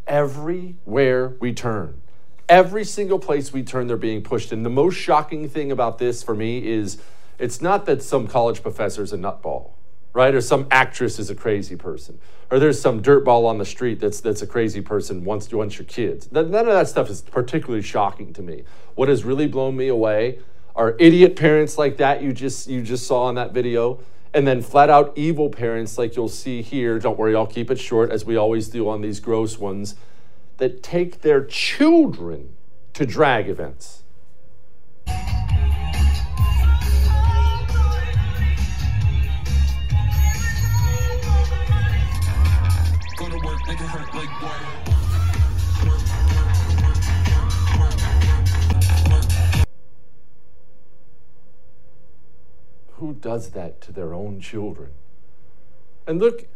everywhere 0.08 1.36
we 1.40 1.54
turn. 1.54 2.02
Every 2.48 2.84
single 2.84 3.20
place 3.20 3.52
we 3.52 3.64
turn, 3.64 3.88
they're 3.88 3.98
being 3.98 4.22
pushed. 4.22 4.52
And 4.52 4.66
the 4.66 4.70
most 4.70 4.96
shocking 4.96 5.50
thing 5.50 5.72
about 5.72 5.98
this 5.98 6.24
for 6.24 6.36
me 6.36 6.66
is 6.68 7.02
it's 7.40 7.62
not 7.62 7.86
that 7.88 8.04
some 8.04 8.28
college 8.28 8.62
professor 8.62 9.02
is 9.02 9.12
a 9.12 9.18
nutball, 9.18 9.72
right? 10.14 10.34
Or 10.34 10.42
some 10.42 10.68
actress 10.70 11.18
is 11.20 11.30
a 11.30 11.36
crazy 11.36 11.76
person. 11.76 12.20
Or 12.52 12.60
there's 12.60 12.80
some 12.80 13.02
dirtball 13.02 13.46
on 13.46 13.58
the 13.58 13.66
street 13.66 14.00
that's, 14.00 14.22
that's 14.22 14.42
a 14.42 14.48
crazy 14.48 14.82
person 14.82 15.24
once, 15.24 15.52
once 15.52 15.78
your 15.78 15.86
kids. 15.86 16.32
None 16.32 16.54
of 16.54 16.66
that 16.66 16.88
stuff 16.88 17.10
is 17.10 17.22
particularly 17.22 17.84
shocking 17.84 18.34
to 18.34 18.42
me. 18.42 18.64
What 18.96 19.10
has 19.10 19.24
really 19.24 19.48
blown 19.48 19.76
me 19.76 19.88
away 19.88 20.40
are 20.76 20.96
idiot 21.00 21.36
parents 21.36 21.78
like 21.78 21.98
that 21.98 22.22
you 22.22 22.34
just, 22.34 22.68
you 22.68 22.84
just 22.84 23.08
saw 23.08 23.30
in 23.30 23.36
that 23.36 23.52
video 23.52 24.00
and 24.34 24.48
then 24.48 24.62
flat 24.62 24.90
out 24.90 25.12
evil 25.16 25.50
parents 25.50 25.98
like 25.98 26.16
you'll 26.16 26.30
see 26.30 26.62
here. 26.62 27.00
Don't 27.00 27.18
worry, 27.18 27.36
I'll 27.36 27.48
keep 27.48 27.72
it 27.72 27.80
short 27.80 28.12
as 28.12 28.26
we 28.26 28.36
always 28.36 28.70
do 28.70 28.88
on 28.88 29.02
these 29.02 29.20
gross 29.20 29.58
ones 29.58 29.96
that 30.58 30.84
take 30.84 31.22
their 31.22 31.44
children 31.44 32.56
to 32.94 33.06
drag 33.06 33.50
events. 33.50 34.04
Who 53.00 53.14
does 53.14 53.52
that 53.52 53.82
to 53.82 53.92
their 53.92 54.14
own 54.14 54.42
children? 54.42 54.92
And 56.06 56.20
look, 56.20 56.48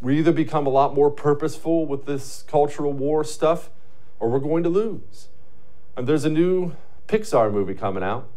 we 0.00 0.18
either 0.18 0.32
become 0.32 0.66
a 0.66 0.70
lot 0.70 0.94
more 0.94 1.10
purposeful 1.10 1.86
with 1.86 2.06
this 2.06 2.42
cultural 2.48 2.92
war 2.92 3.22
stuff 3.22 3.70
or 4.18 4.30
we're 4.30 4.38
going 4.38 4.62
to 4.62 4.68
lose. 4.68 5.28
And 5.96 6.06
there's 6.06 6.24
a 6.24 6.30
new 6.30 6.74
Pixar 7.06 7.52
movie 7.52 7.74
coming 7.74 8.02
out. 8.02 8.28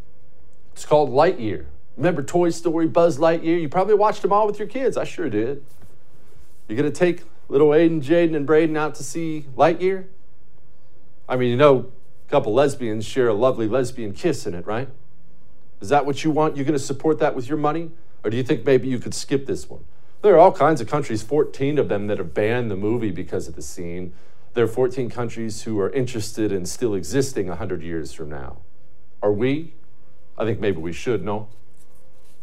It's 0.74 0.86
called 0.86 1.10
Lightyear. 1.10 1.66
Remember 1.96 2.24
Toy 2.24 2.50
Story, 2.50 2.88
Buzz 2.88 3.18
Lightyear? 3.18 3.62
You 3.62 3.70
probably 3.70 3.94
watched 3.94 4.24
them 4.24 4.34
all 4.34 4.48
with 4.48 4.60
your 4.60 4.68
kids. 4.68 4.98
I 4.98 5.04
sure 5.04 5.30
did. 5.30 5.64
You're 6.68 6.78
going 6.78 6.92
to 6.92 6.98
take 6.98 7.24
little 7.48 7.70
Aiden, 7.70 8.04
Jaden, 8.04 8.36
and 8.36 8.46
Braden 8.46 8.76
out 8.76 8.96
to 8.96 9.04
see 9.04 9.46
Lightyear? 9.56 10.06
I 11.30 11.38
mean, 11.38 11.52
you 11.52 11.58
know, 11.58 11.92
a 12.28 12.32
couple 12.32 12.54
lesbians 12.54 13.06
share 13.06 13.28
a 13.28 13.34
lovely 13.34 13.68
lesbian 13.68 14.14
kiss 14.14 14.46
in 14.48 14.54
it, 14.54 14.66
right? 14.66 14.90
Is 15.84 15.90
that 15.90 16.06
what 16.06 16.24
you 16.24 16.32
want? 16.32 16.56
You're 16.56 16.64
going 16.64 16.80
to 16.80 16.80
support 16.80 17.20
that 17.20 17.36
with 17.36 17.50
your 17.50 17.58
money? 17.58 17.92
Or 18.24 18.30
do 18.30 18.38
you 18.38 18.44
think 18.44 18.66
maybe 18.66 18.88
you 18.88 19.00
could 19.00 19.14
skip 19.14 19.46
this 19.46 19.70
one? 19.70 19.84
There 20.22 20.34
are 20.34 20.38
all 20.38 20.54
kinds 20.54 20.80
of 20.80 20.88
countries, 20.88 21.22
14 21.24 21.78
of 21.78 21.90
them, 21.90 22.08
that 22.08 22.20
have 22.20 22.34
banned 22.34 22.72
the 22.72 22.78
movie 22.78 23.12
because 23.12 23.50
of 23.50 23.56
the 23.56 23.62
scene. 23.62 24.14
There 24.54 24.64
are 24.64 24.70
14 24.70 25.10
countries 25.10 25.64
who 25.64 25.78
are 25.82 25.90
interested 25.90 26.54
in 26.54 26.66
still 26.66 26.96
existing 26.96 27.50
100 27.50 27.84
years 27.84 28.14
from 28.14 28.30
now. 28.30 28.60
Are 29.22 29.34
we? 29.34 29.74
I 30.38 30.46
think 30.46 30.62
maybe 30.62 30.78
we 30.78 30.94
should, 30.94 31.26
no? 31.26 31.50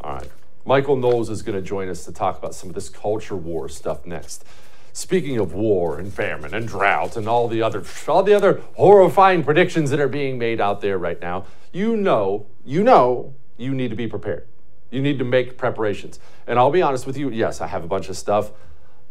All 0.01 0.17
right. 0.17 0.29
Michael 0.63 0.95
Knowles 0.95 1.31
is 1.31 1.41
going 1.41 1.55
to 1.55 1.67
join 1.67 1.89
us 1.89 2.05
to 2.05 2.11
talk 2.11 2.37
about 2.37 2.53
some 2.53 2.69
of 2.69 2.75
this 2.75 2.89
culture 2.89 3.35
war 3.35 3.67
stuff 3.67 4.05
next. 4.05 4.45
Speaking 4.93 5.37
of 5.37 5.53
war 5.53 5.99
and 5.99 6.13
famine 6.13 6.53
and 6.53 6.67
drought 6.67 7.15
and 7.15 7.27
all 7.27 7.47
the 7.47 7.61
other 7.61 7.83
all 8.07 8.23
the 8.23 8.33
other 8.33 8.61
horrifying 8.75 9.43
predictions 9.43 9.89
that 9.89 9.99
are 9.99 10.09
being 10.09 10.37
made 10.37 10.59
out 10.59 10.81
there 10.81 10.97
right 10.97 11.19
now, 11.21 11.45
you 11.71 11.95
know, 11.95 12.47
you 12.65 12.83
know, 12.83 13.33
you 13.57 13.73
need 13.73 13.89
to 13.89 13.95
be 13.95 14.07
prepared. 14.07 14.47
You 14.89 15.01
need 15.01 15.19
to 15.19 15.25
make 15.25 15.57
preparations. 15.57 16.19
And 16.45 16.59
I'll 16.59 16.71
be 16.71 16.81
honest 16.81 17.07
with 17.07 17.17
you, 17.17 17.29
yes, 17.29 17.61
I 17.61 17.67
have 17.67 17.83
a 17.83 17.87
bunch 17.87 18.09
of 18.09 18.17
stuff. 18.17 18.51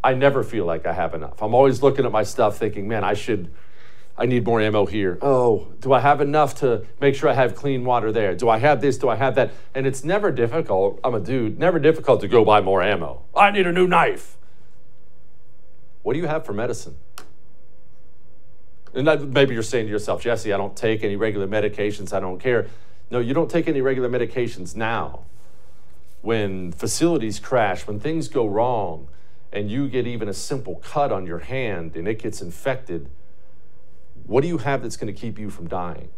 I 0.04 0.14
never 0.14 0.42
feel 0.42 0.66
like 0.66 0.86
I 0.86 0.92
have 0.92 1.14
enough. 1.14 1.42
I'm 1.42 1.54
always 1.54 1.82
looking 1.82 2.04
at 2.04 2.12
my 2.12 2.22
stuff 2.22 2.58
thinking, 2.58 2.86
man, 2.86 3.04
I 3.04 3.14
should, 3.14 3.50
I 4.16 4.26
need 4.26 4.44
more 4.44 4.60
ammo 4.60 4.84
here. 4.84 5.18
Oh, 5.22 5.72
do 5.80 5.92
I 5.94 6.00
have 6.00 6.20
enough 6.20 6.54
to 6.56 6.86
make 7.00 7.14
sure 7.14 7.30
I 7.30 7.34
have 7.34 7.54
clean 7.54 7.84
water 7.84 8.12
there? 8.12 8.34
Do 8.34 8.50
I 8.50 8.58
have 8.58 8.82
this? 8.82 8.98
Do 8.98 9.08
I 9.08 9.16
have 9.16 9.34
that? 9.36 9.52
And 9.74 9.86
it's 9.86 10.04
never 10.04 10.30
difficult. 10.30 11.00
I'm 11.02 11.14
a 11.14 11.20
dude, 11.20 11.58
never 11.58 11.78
difficult 11.78 12.20
to 12.20 12.28
go 12.28 12.44
buy 12.44 12.60
more 12.60 12.82
ammo. 12.82 13.22
I 13.34 13.50
need 13.50 13.66
a 13.66 13.72
new 13.72 13.86
knife. 13.86 14.36
What 16.02 16.14
do 16.14 16.18
you 16.18 16.26
have 16.26 16.44
for 16.44 16.52
medicine? 16.52 16.96
And 18.94 19.06
that, 19.06 19.22
maybe 19.22 19.54
you're 19.54 19.62
saying 19.62 19.86
to 19.86 19.90
yourself, 19.90 20.22
Jesse, 20.22 20.52
I 20.52 20.56
don't 20.56 20.76
take 20.76 21.04
any 21.04 21.16
regular 21.16 21.46
medications. 21.46 22.12
I 22.12 22.20
don't 22.20 22.40
care. 22.40 22.66
No, 23.10 23.18
you 23.18 23.34
don't 23.34 23.50
take 23.50 23.68
any 23.68 23.80
regular 23.80 24.08
medications 24.08 24.74
now 24.74 25.24
when 26.22 26.72
facilities 26.72 27.38
crash, 27.38 27.86
when 27.86 27.98
things 27.98 28.28
go 28.28 28.46
wrong, 28.46 29.08
and 29.52 29.70
you 29.70 29.88
get 29.88 30.06
even 30.06 30.28
a 30.28 30.34
simple 30.34 30.76
cut 30.76 31.10
on 31.10 31.26
your 31.26 31.40
hand 31.40 31.96
and 31.96 32.06
it 32.06 32.20
gets 32.20 32.40
infected, 32.40 33.08
what 34.26 34.42
do 34.42 34.48
you 34.48 34.58
have 34.58 34.82
that's 34.82 34.96
going 34.96 35.12
to 35.12 35.18
keep 35.18 35.38
you 35.38 35.50
from 35.50 35.66
dying? 35.66 36.08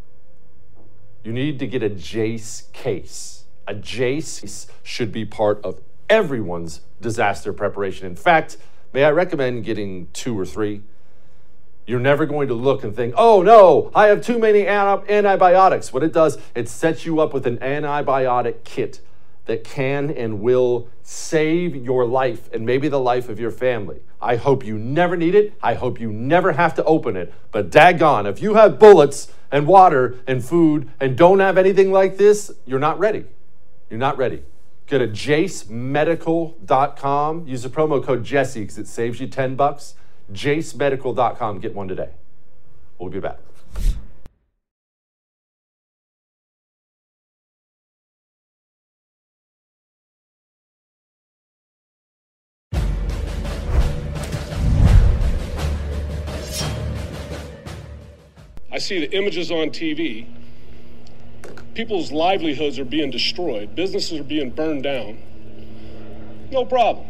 You 1.25 1.33
need 1.33 1.59
to 1.61 1.67
get 1.67 1.83
a 1.83 1.89
Jase 1.89 2.65
case. 2.73 3.45
A 3.67 3.75
Jase 3.75 4.67
should 4.83 5.13
be 5.13 5.25
part 5.25 5.65
of 5.65 5.81
everyone's 6.11 6.81
disaster 7.01 7.53
preparation. 7.53 8.07
In 8.07 8.17
fact, 8.17 8.57
may 8.93 9.05
I 9.05 9.11
recommend 9.11 9.65
getting 9.65 10.09
two 10.13 10.39
or 10.39 10.47
three? 10.47 10.83
You're 11.87 12.01
never 12.01 12.27
going 12.27 12.49
to 12.49 12.55
look 12.55 12.85
and 12.85 12.95
think, 12.95 13.15
oh 13.17 13.43
no, 13.43 13.91
I 13.95 14.07
have 14.07 14.23
too 14.23 14.39
many 14.39 14.67
antibiotics. 14.67 15.93
What 15.93 16.03
it 16.03 16.13
does, 16.13 16.39
it 16.55 16.69
sets 16.69 17.05
you 17.05 17.21
up 17.21 17.35
with 17.35 17.47
an 17.47 17.59
antibiotic 17.59 18.63
kit 18.65 19.01
that 19.47 19.65
can 19.65 20.11
and 20.11 20.41
will 20.41 20.89
save 21.03 21.75
your 21.75 22.07
life 22.07 22.49
and 22.53 22.65
maybe 22.65 22.89
the 22.89 23.01
life 23.01 23.29
of 23.29 23.41
your 23.41 23.51
family. 23.51 24.01
I 24.21 24.37
hope 24.37 24.65
you 24.65 24.79
never 24.79 25.17
need 25.17 25.35
it. 25.35 25.55
I 25.61 25.75
hope 25.75 26.01
you 26.01 26.13
never 26.13 26.53
have 26.53 26.75
to 26.77 26.85
open 26.85 27.17
it. 27.17 27.35
But 27.51 27.71
daggone, 27.71 28.31
if 28.31 28.41
you 28.41 28.55
have 28.55 28.79
bullets 28.79 29.33
and 29.51 29.67
water 29.67 30.19
and 30.29 30.45
food 30.45 30.89
and 31.01 31.17
don't 31.17 31.41
have 31.41 31.59
anything 31.59 31.91
like 31.91 32.19
this, 32.19 32.53
you're 32.65 32.79
not 32.79 33.01
ready. 33.01 33.25
You're 33.91 33.99
not 33.99 34.17
ready. 34.17 34.45
Go 34.93 34.99
to 34.99 35.09
jasemedical.com. 35.09 37.47
Use 37.47 37.63
the 37.63 37.71
promo 37.71 38.05
code 38.05 38.25
Jesse 38.25 38.61
because 38.61 38.77
it 38.77 38.87
saves 38.87 39.23
you 39.23 39.27
10 39.27 39.57
bucks. 39.57 39.95
jasemedical.com. 40.31 41.61
Get 41.61 41.75
one 41.75 41.89
today. 41.89 42.11
We'll 42.99 43.09
be 43.09 43.19
back. 43.19 43.39
I 58.71 58.77
see 58.77 59.01
the 59.01 59.11
images 59.17 59.51
on 59.51 59.71
TV 59.71 60.27
People's 61.75 62.13
livelihoods 62.13 62.79
are 62.79 62.85
being 62.85 63.11
destroyed, 63.11 63.75
businesses 63.75 64.21
are 64.21 64.25
being 64.25 64.51
burned 64.51 64.83
down. 64.83 65.19
No 66.51 66.65
problem. 66.65 67.07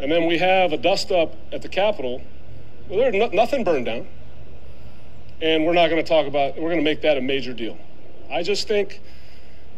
And 0.00 0.10
then 0.10 0.26
we 0.26 0.38
have 0.38 0.72
a 0.72 0.76
dust 0.76 1.12
up 1.12 1.34
at 1.52 1.62
the 1.62 1.68
Capitol. 1.68 2.20
Well, 2.88 2.98
there's 2.98 3.14
no, 3.14 3.28
nothing 3.28 3.62
burned 3.62 3.86
down. 3.86 4.08
And 5.40 5.64
we're 5.64 5.74
not 5.74 5.90
going 5.90 6.02
to 6.02 6.08
talk 6.08 6.26
about, 6.26 6.56
we're 6.56 6.70
going 6.70 6.78
to 6.78 6.84
make 6.84 7.02
that 7.02 7.16
a 7.16 7.20
major 7.20 7.52
deal. 7.52 7.78
I 8.30 8.42
just 8.42 8.66
think 8.66 9.00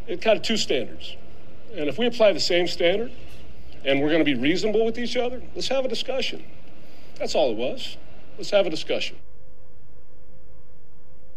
it 0.06 0.22
kind 0.22 0.36
of 0.36 0.42
two 0.42 0.56
standards. 0.56 1.16
And 1.74 1.88
if 1.88 1.98
we 1.98 2.06
apply 2.06 2.32
the 2.32 2.40
same 2.40 2.66
standard 2.66 3.12
and 3.84 4.00
we're 4.00 4.08
going 4.08 4.24
to 4.24 4.24
be 4.24 4.34
reasonable 4.34 4.84
with 4.84 4.98
each 4.98 5.16
other, 5.16 5.42
let's 5.54 5.68
have 5.68 5.84
a 5.84 5.88
discussion. 5.88 6.42
That's 7.18 7.34
all 7.34 7.50
it 7.50 7.56
was. 7.56 7.96
Let's 8.38 8.50
have 8.50 8.66
a 8.66 8.70
discussion. 8.70 9.16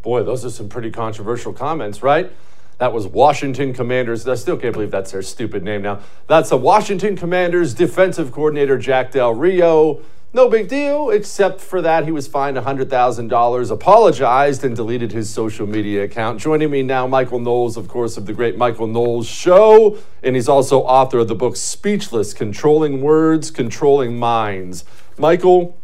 Boy, 0.02 0.24
those 0.24 0.46
are 0.46 0.50
some 0.50 0.70
pretty 0.70 0.92
controversial 0.92 1.52
comments, 1.52 2.02
right? 2.02 2.32
That 2.80 2.94
was 2.94 3.06
Washington 3.08 3.74
Commanders. 3.74 4.26
I 4.28 4.36
still 4.36 4.58
can't 4.58 4.74
believe 4.74 4.90
that's 4.90 5.12
their 5.12 5.22
stupid 5.22 5.64
name 5.64 5.82
now. 5.82 6.00
That's 6.28 6.50
the 6.50 6.58
Washington 6.58 7.18
Commanders 7.18 7.74
defensive 7.74 8.32
coordinator, 8.32 8.78
Jack 8.78 9.12
Del 9.12 9.34
Rio. 9.34 10.02
No 10.32 10.48
big 10.48 10.70
deal, 10.70 11.10
except 11.10 11.60
for 11.60 11.82
that 11.82 12.06
he 12.06 12.12
was 12.12 12.28
fined 12.28 12.56
$100,000, 12.56 13.72
apologized, 13.72 14.64
and 14.64 14.76
deleted 14.76 15.12
his 15.12 15.30
social 15.30 15.68
media 15.68 16.04
account. 16.04 16.40
Joining 16.40 16.70
me 16.70 16.84
now, 16.84 17.06
Michael 17.06 17.40
Knowles, 17.40 17.76
of 17.76 17.88
course, 17.88 18.16
of 18.16 18.28
the 18.28 18.34
great 18.34 18.56
Michael 18.56 18.88
Knowles 18.88 19.28
Show, 19.28 19.98
and 20.24 20.36
he's 20.36 20.48
also 20.48 20.82
author 20.82 21.20
of 21.20 21.28
the 21.28 21.36
book 21.36 21.58
Speechless 21.58 22.34
Controlling 22.34 23.02
Words, 23.02 23.52
Controlling 23.52 24.18
Minds. 24.18 24.86
Michael, 25.18 25.78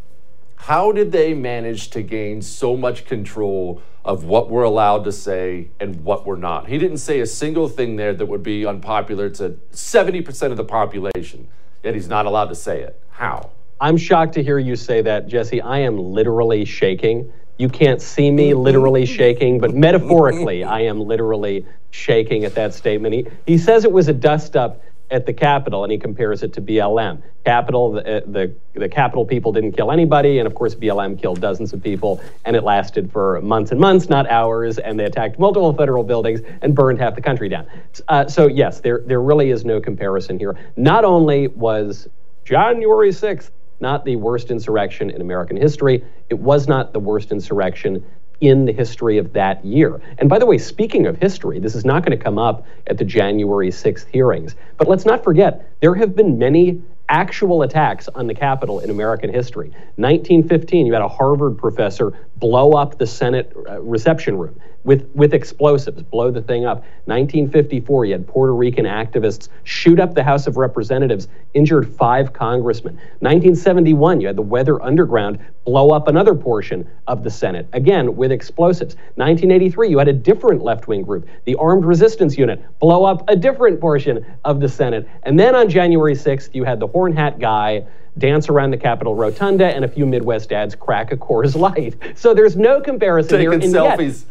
how 0.57 0.91
did 0.91 1.11
they 1.11 1.33
manage 1.33 1.89
to 1.89 2.01
gain 2.01 2.41
so 2.41 2.77
much 2.77 3.05
control 3.05 3.81
of 4.05 4.23
what 4.23 4.51
we're 4.51 4.63
allowed 4.63 5.03
to 5.03 5.11
say 5.11 5.67
and 5.79 6.03
what 6.03 6.25
we're 6.25 6.37
not? 6.37 6.67
He 6.67 6.77
didn't 6.77 6.99
say 6.99 7.19
a 7.19 7.25
single 7.25 7.67
thing 7.67 7.95
there 7.95 8.13
that 8.13 8.27
would 8.27 8.43
be 8.43 8.65
unpopular 8.65 9.29
to 9.31 9.57
70% 9.71 10.51
of 10.51 10.57
the 10.57 10.63
population, 10.63 11.47
yet 11.83 11.95
he's 11.95 12.07
not 12.07 12.27
allowed 12.27 12.49
to 12.49 12.55
say 12.55 12.81
it. 12.81 13.01
How? 13.09 13.49
I'm 13.81 13.97
shocked 13.97 14.33
to 14.35 14.43
hear 14.43 14.59
you 14.59 14.75
say 14.75 15.01
that, 15.01 15.27
Jesse. 15.27 15.59
I 15.59 15.79
am 15.79 15.97
literally 15.97 16.65
shaking. 16.65 17.31
You 17.57 17.67
can't 17.67 18.01
see 18.01 18.29
me 18.29 18.53
literally 18.53 19.05
shaking, 19.05 19.59
but 19.59 19.73
metaphorically, 19.73 20.63
I 20.63 20.81
am 20.81 20.99
literally 20.99 21.65
shaking 21.89 22.45
at 22.45 22.53
that 22.55 22.73
statement. 22.73 23.15
He, 23.15 23.27
he 23.47 23.57
says 23.57 23.85
it 23.85 23.91
was 23.91 24.07
a 24.07 24.13
dust 24.13 24.55
up 24.55 24.81
at 25.15 25.25
the 25.25 25.33
Capitol, 25.33 25.83
and 25.83 25.91
he 25.91 25.97
compares 25.97 26.43
it 26.43 26.51
to 26.53 26.61
BLM. 26.61 27.23
Capitol, 27.45 27.93
the, 27.93 28.23
the, 28.27 28.53
the 28.77 28.89
Capitol 28.89 29.25
people 29.25 29.53
didn't 29.53 29.71
kill 29.71 29.89
anybody, 29.89 30.39
and 30.39 30.45
of 30.45 30.53
course 30.53 30.75
BLM 30.75 31.19
killed 31.19 31.39
dozens 31.39 31.71
of 31.71 31.81
people, 31.81 32.21
and 32.43 32.53
it 32.53 32.63
lasted 32.63 33.09
for 33.09 33.39
months 33.41 33.71
and 33.71 33.79
months, 33.79 34.09
not 34.09 34.29
hours, 34.29 34.77
and 34.77 34.99
they 34.99 35.05
attacked 35.05 35.39
multiple 35.39 35.71
federal 35.73 36.03
buildings 36.03 36.41
and 36.61 36.75
burned 36.75 36.99
half 36.99 37.15
the 37.15 37.21
country 37.21 37.47
down. 37.47 37.65
Uh, 38.09 38.27
so 38.27 38.47
yes, 38.47 38.81
there 38.81 39.01
there 39.05 39.21
really 39.21 39.51
is 39.51 39.63
no 39.63 39.79
comparison 39.79 40.37
here. 40.37 40.57
Not 40.75 41.05
only 41.05 41.47
was 41.47 42.09
January 42.43 43.11
6th 43.11 43.51
not 43.79 44.05
the 44.05 44.15
worst 44.15 44.51
insurrection 44.51 45.09
in 45.09 45.21
American 45.21 45.57
history, 45.57 46.03
it 46.29 46.39
was 46.39 46.67
not 46.67 46.93
the 46.93 46.99
worst 46.99 47.31
insurrection 47.31 48.03
in 48.41 48.65
the 48.65 48.71
history 48.71 49.17
of 49.17 49.33
that 49.33 49.63
year. 49.63 50.01
And 50.17 50.29
by 50.29 50.39
the 50.39 50.45
way, 50.45 50.57
speaking 50.57 51.07
of 51.07 51.17
history, 51.17 51.59
this 51.59 51.75
is 51.75 51.85
not 51.85 52.05
going 52.05 52.17
to 52.17 52.23
come 52.23 52.37
up 52.37 52.65
at 52.87 52.97
the 52.97 53.05
January 53.05 53.69
6th 53.69 54.05
hearings. 54.11 54.55
But 54.77 54.87
let's 54.87 55.05
not 55.05 55.23
forget, 55.23 55.71
there 55.81 55.95
have 55.95 56.15
been 56.15 56.37
many 56.37 56.81
actual 57.07 57.61
attacks 57.61 58.07
on 58.09 58.27
the 58.27 58.33
Capitol 58.33 58.79
in 58.79 58.89
American 58.89 59.31
history. 59.31 59.69
1915, 59.97 60.85
you 60.85 60.93
had 60.93 61.01
a 61.01 61.07
Harvard 61.07 61.57
professor 61.57 62.13
blow 62.37 62.73
up 62.73 62.97
the 62.97 63.07
Senate 63.07 63.51
uh, 63.69 63.81
reception 63.81 64.37
room 64.37 64.59
with, 64.85 65.09
with 65.15 65.33
explosives, 65.33 66.03
blow 66.03 66.31
the 66.31 66.41
thing 66.41 66.65
up. 66.65 66.77
1954, 67.05 68.05
you 68.05 68.13
had 68.13 68.27
Puerto 68.27 68.53
Rican 68.53 68.85
activists 68.85 69.49
shoot 69.63 69.99
up 69.99 70.13
the 70.13 70.23
House 70.23 70.45
of 70.47 70.57
Representatives, 70.57 71.27
injured 71.55 71.93
five 71.95 72.33
congressmen. 72.33 72.93
1971, 73.19 74.21
you 74.21 74.27
had 74.27 74.35
the 74.35 74.43
Weather 74.43 74.81
Underground 74.81 75.39
blow 75.65 75.89
up 75.89 76.07
another 76.07 76.35
portion 76.35 76.87
of 77.07 77.23
the 77.23 77.31
Senate, 77.31 77.67
again 77.73 78.15
with 78.15 78.31
explosives. 78.31 78.95
1983, 79.15 79.89
you 79.89 79.97
had 79.97 80.07
a 80.07 80.13
different 80.13 80.61
left 80.61 80.87
wing 80.87 81.01
group, 81.01 81.27
the 81.45 81.55
Armed 81.55 81.83
Resistance 81.83 82.37
Unit, 82.37 82.63
blow 82.79 83.05
up 83.05 83.27
a 83.27 83.35
different 83.35 83.81
portion 83.81 84.23
of 84.45 84.59
the 84.59 84.69
Senate. 84.69 85.07
And 85.23 85.39
then 85.39 85.55
on 85.55 85.67
January 85.67 86.13
6th, 86.13 86.53
you 86.53 86.63
had 86.63 86.79
the 86.79 86.87
Horn 86.87 87.15
Hat 87.15 87.39
Guy 87.39 87.85
dance 88.17 88.49
around 88.49 88.71
the 88.71 88.77
Capitol 88.77 89.15
Rotunda, 89.15 89.67
and 89.67 89.83
a 89.83 89.87
few 89.87 90.05
Midwest 90.05 90.49
dads 90.49 90.75
crack 90.75 91.11
a 91.11 91.17
Coors 91.17 91.55
Light. 91.55 91.95
So 92.15 92.33
there's 92.33 92.55
no 92.55 92.81
comparison 92.81 93.39
Taking 93.39 93.61
here. 93.61 93.71
selfies. 93.71 94.23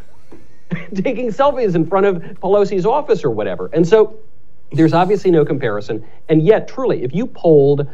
Yet, 0.71 0.95
taking 1.03 1.27
selfies 1.29 1.75
in 1.75 1.85
front 1.85 2.05
of 2.07 2.15
Pelosi's 2.41 2.85
office 2.85 3.23
or 3.23 3.29
whatever. 3.29 3.69
And 3.71 3.87
so 3.87 4.17
there's 4.71 4.93
obviously 4.93 5.31
no 5.31 5.45
comparison. 5.45 6.05
And 6.27 6.41
yet, 6.41 6.67
truly, 6.67 7.03
if 7.03 7.13
you 7.13 7.27
polled, 7.27 7.87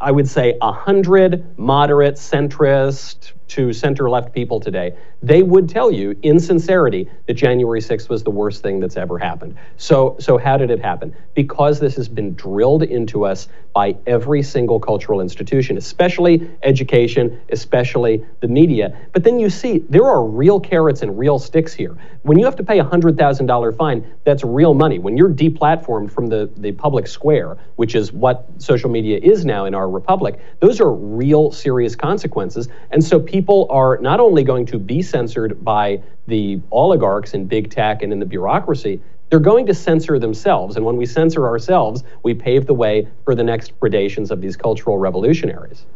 I 0.00 0.12
would 0.12 0.28
say, 0.28 0.56
100 0.60 1.58
moderate, 1.58 2.14
centrist, 2.14 3.32
to 3.48 3.72
center 3.72 4.08
left 4.08 4.32
people 4.32 4.60
today, 4.60 4.94
they 5.22 5.42
would 5.42 5.68
tell 5.68 5.90
you 5.90 6.16
in 6.22 6.38
sincerity 6.38 7.10
that 7.26 7.34
January 7.34 7.80
6th 7.80 8.08
was 8.08 8.22
the 8.22 8.30
worst 8.30 8.62
thing 8.62 8.78
that's 8.78 8.96
ever 8.96 9.18
happened. 9.18 9.56
So, 9.76 10.16
so 10.20 10.38
how 10.38 10.56
did 10.56 10.70
it 10.70 10.80
happen? 10.80 11.14
Because 11.34 11.80
this 11.80 11.96
has 11.96 12.08
been 12.08 12.34
drilled 12.34 12.82
into 12.82 13.24
us 13.24 13.48
by 13.74 13.96
every 14.06 14.42
single 14.42 14.80
cultural 14.80 15.20
institution, 15.20 15.76
especially 15.76 16.50
education, 16.62 17.40
especially 17.50 18.24
the 18.40 18.48
media. 18.48 18.96
But 19.12 19.24
then 19.24 19.38
you 19.38 19.50
see 19.50 19.78
there 19.88 20.04
are 20.04 20.24
real 20.24 20.60
carrots 20.60 21.02
and 21.02 21.18
real 21.18 21.38
sticks 21.38 21.72
here. 21.72 21.96
When 22.22 22.38
you 22.38 22.44
have 22.44 22.56
to 22.56 22.64
pay 22.64 22.78
a 22.78 22.84
$100,000 22.84 23.76
fine, 23.76 24.04
that's 24.24 24.44
real 24.44 24.74
money. 24.74 24.98
When 24.98 25.16
you're 25.16 25.30
deplatformed 25.30 26.10
from 26.10 26.26
the, 26.26 26.50
the 26.56 26.72
public 26.72 27.06
square, 27.06 27.56
which 27.76 27.94
is 27.94 28.12
what 28.12 28.46
social 28.58 28.90
media 28.90 29.18
is 29.22 29.44
now 29.44 29.64
in 29.64 29.74
our 29.74 29.88
republic, 29.88 30.38
those 30.60 30.80
are 30.80 30.92
real 30.92 31.52
serious 31.52 31.94
consequences. 31.94 32.68
And 32.90 33.02
so 33.02 33.20
people 33.20 33.37
people 33.38 33.68
are 33.70 33.98
not 33.98 34.18
only 34.18 34.42
going 34.42 34.66
to 34.66 34.80
be 34.80 35.00
censored 35.00 35.64
by 35.64 36.02
the 36.26 36.60
oligarchs 36.72 37.34
in 37.34 37.46
big 37.46 37.70
tech 37.70 38.02
and 38.02 38.12
in 38.12 38.18
the 38.18 38.26
bureaucracy, 38.26 39.00
they're 39.30 39.38
going 39.38 39.64
to 39.64 39.74
censor 39.74 40.18
themselves. 40.18 40.74
And 40.74 40.84
when 40.84 40.96
we 40.96 41.06
censor 41.06 41.46
ourselves, 41.46 42.02
we 42.24 42.34
pave 42.34 42.66
the 42.66 42.74
way 42.74 43.06
for 43.24 43.36
the 43.36 43.44
next 43.44 43.78
predations 43.78 44.32
of 44.32 44.40
these 44.40 44.56
cultural 44.56 44.98
revolutionaries. 44.98 45.86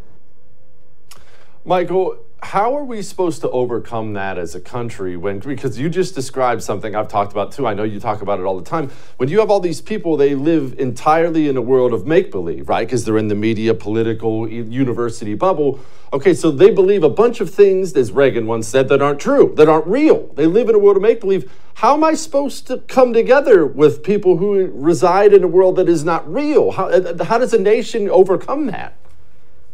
Michael, 1.65 2.17
how 2.43 2.77
are 2.77 2.85
we 2.85 3.01
supposed 3.01 3.41
to 3.41 3.49
overcome 3.51 4.15
that 4.15 4.37
as 4.37 4.55
a 4.55 4.61
country 4.61 5.17
when 5.17 5.39
because 5.39 5.79
you 5.79 5.89
just 5.89 6.15
described 6.15 6.63
something 6.63 6.95
I've 6.95 7.09
talked 7.09 7.31
about 7.33 7.53
too. 7.53 7.67
I 7.67 7.73
know 7.73 7.85
you 7.85 8.01
talk 8.01 8.21
about 8.21 8.41
it 8.41 8.43
all 8.43 8.59
the 8.59 8.69
time. 8.69 8.91
When 9.17 9.29
you 9.29 9.39
have 9.41 9.51
all 9.51 9.61
these 9.61 9.81
people, 9.81 10.17
they 10.17 10.35
live 10.35 10.79
entirely 10.79 11.49
in 11.49 11.57
a 11.57 11.63
world 11.63 11.93
of 11.93 12.07
make 12.07 12.31
believe, 12.31 12.69
right? 12.69 12.87
Because 12.87 13.05
they're 13.05 13.17
in 13.17 13.29
the 13.29 13.37
media, 13.37 13.75
political, 13.75 14.49
university 14.49 15.35
bubble. 15.35 15.81
Okay, 16.13 16.35
so 16.35 16.51
they 16.51 16.71
believe 16.71 17.05
a 17.05 17.09
bunch 17.09 17.41
of 17.41 17.49
things, 17.49 17.95
as 17.95 18.13
Reagan 18.13 18.47
once 18.47 18.69
said, 18.69 18.89
that 18.89 19.01
aren't 19.01 19.21
true, 19.21 19.55
that 19.57 19.69
aren't 19.69 19.87
real. 19.87 20.27
They 20.35 20.47
live 20.47 20.69
in 20.69 20.75
a 20.75 20.79
world 20.79 20.97
of 20.97 21.03
make 21.03 21.21
believe. 21.21 21.51
How 21.75 21.95
am 21.95 22.05
I 22.05 22.15
supposed 22.15 22.67
to 22.67 22.79
come 22.79 23.15
together 23.15 23.65
with 23.65 24.03
people 24.03 24.37
who 24.37 24.67
reside 24.75 25.33
in 25.33 25.43
a 25.43 25.49
world 25.49 25.77
that 25.77 25.89
is 25.89 26.05
not 26.05 26.31
real? 26.31 26.73
How, 26.73 26.89
uh, 26.89 27.15
uh, 27.19 27.25
how 27.25 27.39
does 27.39 27.55
a 27.55 27.59
nation 27.59 28.11
overcome 28.11 28.67
that? 28.67 28.99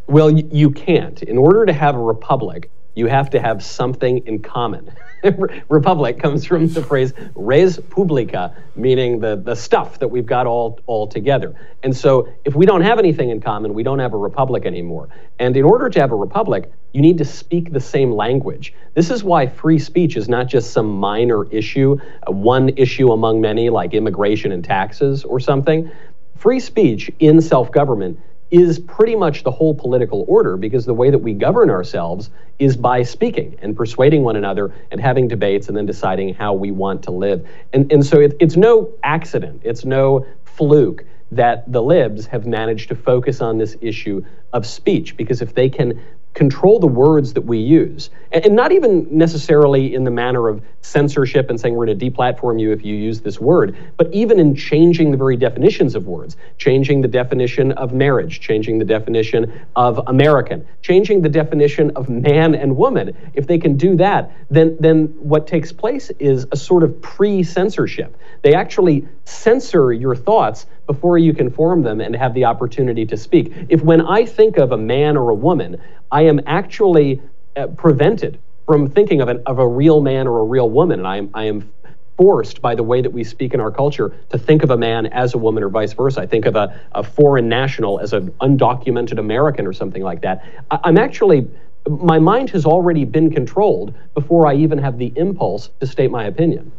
Well, 0.09 0.31
you 0.31 0.71
can't. 0.71 1.23
In 1.23 1.37
order 1.37 1.67
to 1.67 1.73
have 1.75 1.95
a 1.95 1.99
republic, 1.99 2.71
you 2.95 3.07
have 3.09 3.29
to 3.31 3.41
have 3.41 3.63
something 3.63 4.27
in 4.27 4.41
common. 4.41 4.91
republic 5.69 6.19
comes 6.19 6.47
from 6.47 6.69
the 6.69 6.83
phrase 6.83 7.13
res 7.35 7.79
publica, 7.79 8.57
meaning 8.75 9.21
the, 9.21 9.37
the 9.37 9.55
stuff 9.55 9.99
that 9.99 10.09
we've 10.09 10.25
got 10.25 10.47
all, 10.47 10.81
all 10.87 11.07
together. 11.07 11.55
And 11.83 11.95
so 11.95 12.27
if 12.47 12.55
we 12.55 12.65
don't 12.65 12.81
have 12.81 12.99
anything 12.99 13.29
in 13.29 13.43
common, 13.43 13.75
we 13.75 13.83
don't 13.83 13.99
have 13.99 14.15
a 14.15 14.17
republic 14.17 14.65
anymore. 14.65 15.11
And 15.39 15.55
in 15.59 15.65
order 15.65 15.91
to 15.91 16.01
have 16.01 16.11
a 16.11 16.17
republic, 16.17 16.73
you 16.95 17.03
need 17.03 17.19
to 17.19 17.25
speak 17.27 17.73
the 17.73 17.81
same 17.81 18.13
language. 18.13 18.73
This 18.95 19.11
is 19.11 19.23
why 19.23 19.47
free 19.47 19.79
speech 19.79 20.17
is 20.17 20.27
not 20.27 20.47
just 20.47 20.73
some 20.73 20.87
minor 20.89 21.45
issue, 21.51 21.99
uh, 22.27 22.33
one 22.33 22.71
issue 22.71 23.13
among 23.13 23.43
many, 23.43 23.69
like 23.69 23.93
immigration 23.93 24.53
and 24.53 24.65
taxes 24.65 25.23
or 25.25 25.39
something. 25.39 25.91
Free 26.37 26.61
speech 26.61 27.11
in 27.19 27.43
self 27.43 27.71
government 27.73 28.19
is 28.51 28.79
pretty 28.79 29.15
much 29.15 29.45
the 29.45 29.51
whole 29.51 29.75
political 29.75 30.25
order 30.27 30.57
because 30.57 30.87
the 30.87 30.95
way 30.95 31.11
that 31.11 31.19
we 31.19 31.35
govern 31.35 31.71
ourselves 31.71 32.31
is 32.59 32.77
by 32.77 33.03
speaking 33.03 33.57
and 33.61 33.77
persuading 33.77 34.23
one 34.23 34.37
another 34.37 34.73
and 34.91 35.01
having 35.01 35.29
debates 35.29 35.69
and 35.69 35.77
then 35.77 35.87
deciding 35.87 36.35
how 36.35 36.55
we 36.55 36.71
want 36.71 37.03
to 37.03 37.11
live. 37.11 37.47
And, 37.73 37.91
and 37.93 38.05
so 38.05 38.21
it, 38.21 38.37
it's 38.41 38.57
no 38.57 38.93
accident, 39.03 39.63
it's 39.65 39.85
no 39.85 40.27
fluke 40.45 41.05
that 41.31 41.71
the 41.71 41.83
libs 41.83 42.27
have 42.27 42.47
managed 42.47 42.89
to 42.89 42.95
focus 42.95 43.41
on 43.41 43.59
this 43.59 43.77
issue 43.83 44.25
of 44.53 44.67
speech 44.67 45.17
because 45.17 45.43
if 45.43 45.55
they 45.55 45.69
can 45.69 46.01
control 46.39 46.79
the 46.79 46.87
words 46.87 47.33
that 47.33 47.41
we 47.41 47.59
use. 47.59 48.11
And, 48.31 48.47
and, 48.47 48.55
not 48.55 48.71
even 48.71 49.09
necessarily 49.11 49.93
in 49.93 50.05
the 50.05 50.11
manner 50.13 50.47
of 50.47 50.63
censorship 50.83 51.51
and 51.51 51.61
saying 51.61 51.75
we're 51.75 51.87
going 51.87 51.99
to 51.99 52.11
deplatform 52.11 52.61
you 52.61 52.71
if 52.71 52.85
you 52.85 52.95
use 52.95 53.21
this 53.21 53.41
word, 53.41 53.77
but 53.97 54.09
even 54.15 54.39
in 54.39 54.55
changing 54.55 55.11
the 55.11 55.17
very 55.17 55.37
definitions 55.37 55.97
of 55.97 56.07
words, 56.07 56.37
changing 56.57 57.01
the 57.01 57.09
definition 57.09 57.73
of 57.73 57.93
marriage, 57.93 58.39
changing 58.39 58.79
the 58.79 58.85
definition 58.85 59.53
of 59.75 60.01
American, 60.07 60.65
changing 60.81 61.23
the 61.23 61.29
definition 61.29 61.91
of 61.97 62.09
man 62.09 62.55
and 62.55 62.77
woman. 62.77 63.17
If 63.35 63.49
they 63.49 63.59
can 63.59 63.77
do 63.77 63.97
that, 63.97 64.31
then, 64.49 64.77
then 64.79 65.07
what 65.19 65.49
takes 65.49 65.73
place 65.73 66.13
is 66.21 66.47
a 66.53 66.57
sort 66.57 66.85
of 66.85 67.03
pre 67.03 67.43
censorship. 67.43 68.17
They 68.43 68.55
actually 68.55 69.09
censor 69.25 69.93
your 69.93 70.15
thoughts 70.15 70.67
before 70.87 71.19
you 71.19 71.35
can 71.35 71.51
form 71.51 71.83
them 71.83 72.01
and 72.01 72.15
have 72.15 72.33
the 72.33 72.45
opportunity 72.45 73.05
to 73.07 73.17
speak. 73.17 73.53
If 73.69 73.83
when 73.83 74.01
I 74.01 74.25
think 74.25 74.57
of 74.57 74.71
a 74.71 74.77
man 74.77 75.17
or 75.17 75.31
a 75.31 75.35
woman, 75.35 75.81
I 76.11 76.23
am 76.29 76.41
actually 76.47 77.21
uh, 77.57 77.67
prevented 77.69 78.39
from 78.67 78.91
thinking 78.91 79.21
of, 79.21 79.29
an, 79.29 79.43
of 79.47 79.59
a 79.59 79.67
real 79.67 80.01
man 80.01 80.27
or 80.27 80.41
a 80.41 80.45
real 80.45 80.69
woman, 80.69 81.01
and 81.01 81.09
I 81.09 81.17
am, 81.17 81.31
I 81.35 81.45
am 81.45 81.73
forced 82.19 82.61
by 82.61 82.75
the 82.75 82.83
way 82.83 83.01
that 83.01 83.11
we 83.11 83.25
speak 83.25 83.55
in 83.55 83.61
our 83.61 83.71
culture 83.71 84.15
to 84.31 84.39
think 84.39 84.63
of 84.63 84.71
a 84.71 84.77
man 84.77 85.07
as 85.07 85.35
a 85.35 85.39
woman 85.39 85.63
or 85.63 85.69
vice 85.69 85.93
versa. 85.93 86.21
I 86.21 86.27
think 86.27 86.47
of 86.47 86.57
a, 86.57 86.79
a 86.93 87.03
foreign 87.03 87.49
national 87.49 88.01
as 88.01 88.13
an 88.13 88.31
undocumented 88.41 89.19
American 89.19 89.67
or 89.67 89.73
something 89.73 90.03
like 90.03 90.23
that. 90.23 90.45
I, 90.71 90.81
I'm 90.85 90.99
actually, 90.99 91.49
my 91.89 92.19
mind 92.19 92.51
has 92.51 92.67
already 92.67 93.05
been 93.05 93.31
controlled 93.31 93.95
before 94.15 94.47
I 94.47 94.55
even 94.57 94.79
have 94.79 94.99
the 94.99 95.13
impulse 95.17 95.71
to 95.81 95.87
state 95.87 96.11
my 96.11 96.25
opinion. 96.25 96.73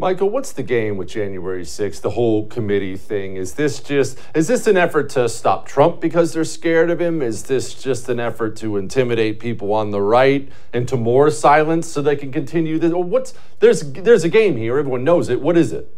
Michael, 0.00 0.30
what's 0.30 0.52
the 0.52 0.62
game 0.62 0.96
with 0.96 1.08
January 1.08 1.62
6th, 1.62 2.00
the 2.00 2.08
whole 2.08 2.46
committee 2.46 2.96
thing? 2.96 3.36
Is 3.36 3.52
this 3.52 3.80
just 3.80 4.18
is 4.34 4.48
this 4.48 4.66
an 4.66 4.78
effort 4.78 5.10
to 5.10 5.28
stop 5.28 5.66
Trump 5.66 6.00
because 6.00 6.32
they're 6.32 6.42
scared 6.42 6.88
of 6.88 6.98
him? 6.98 7.20
Is 7.20 7.42
this 7.42 7.74
just 7.74 8.08
an 8.08 8.18
effort 8.18 8.56
to 8.56 8.78
intimidate 8.78 9.38
people 9.38 9.74
on 9.74 9.90
the 9.90 10.00
right 10.00 10.48
into 10.72 10.96
more 10.96 11.30
silence 11.30 11.86
so 11.86 12.00
they 12.00 12.16
can 12.16 12.32
continue 12.32 12.78
this? 12.78 12.94
What's 12.94 13.34
there's 13.58 13.92
there's 13.92 14.24
a 14.24 14.30
game 14.30 14.56
here. 14.56 14.78
Everyone 14.78 15.04
knows 15.04 15.28
it. 15.28 15.38
What 15.38 15.58
is 15.58 15.70
it? 15.70 15.94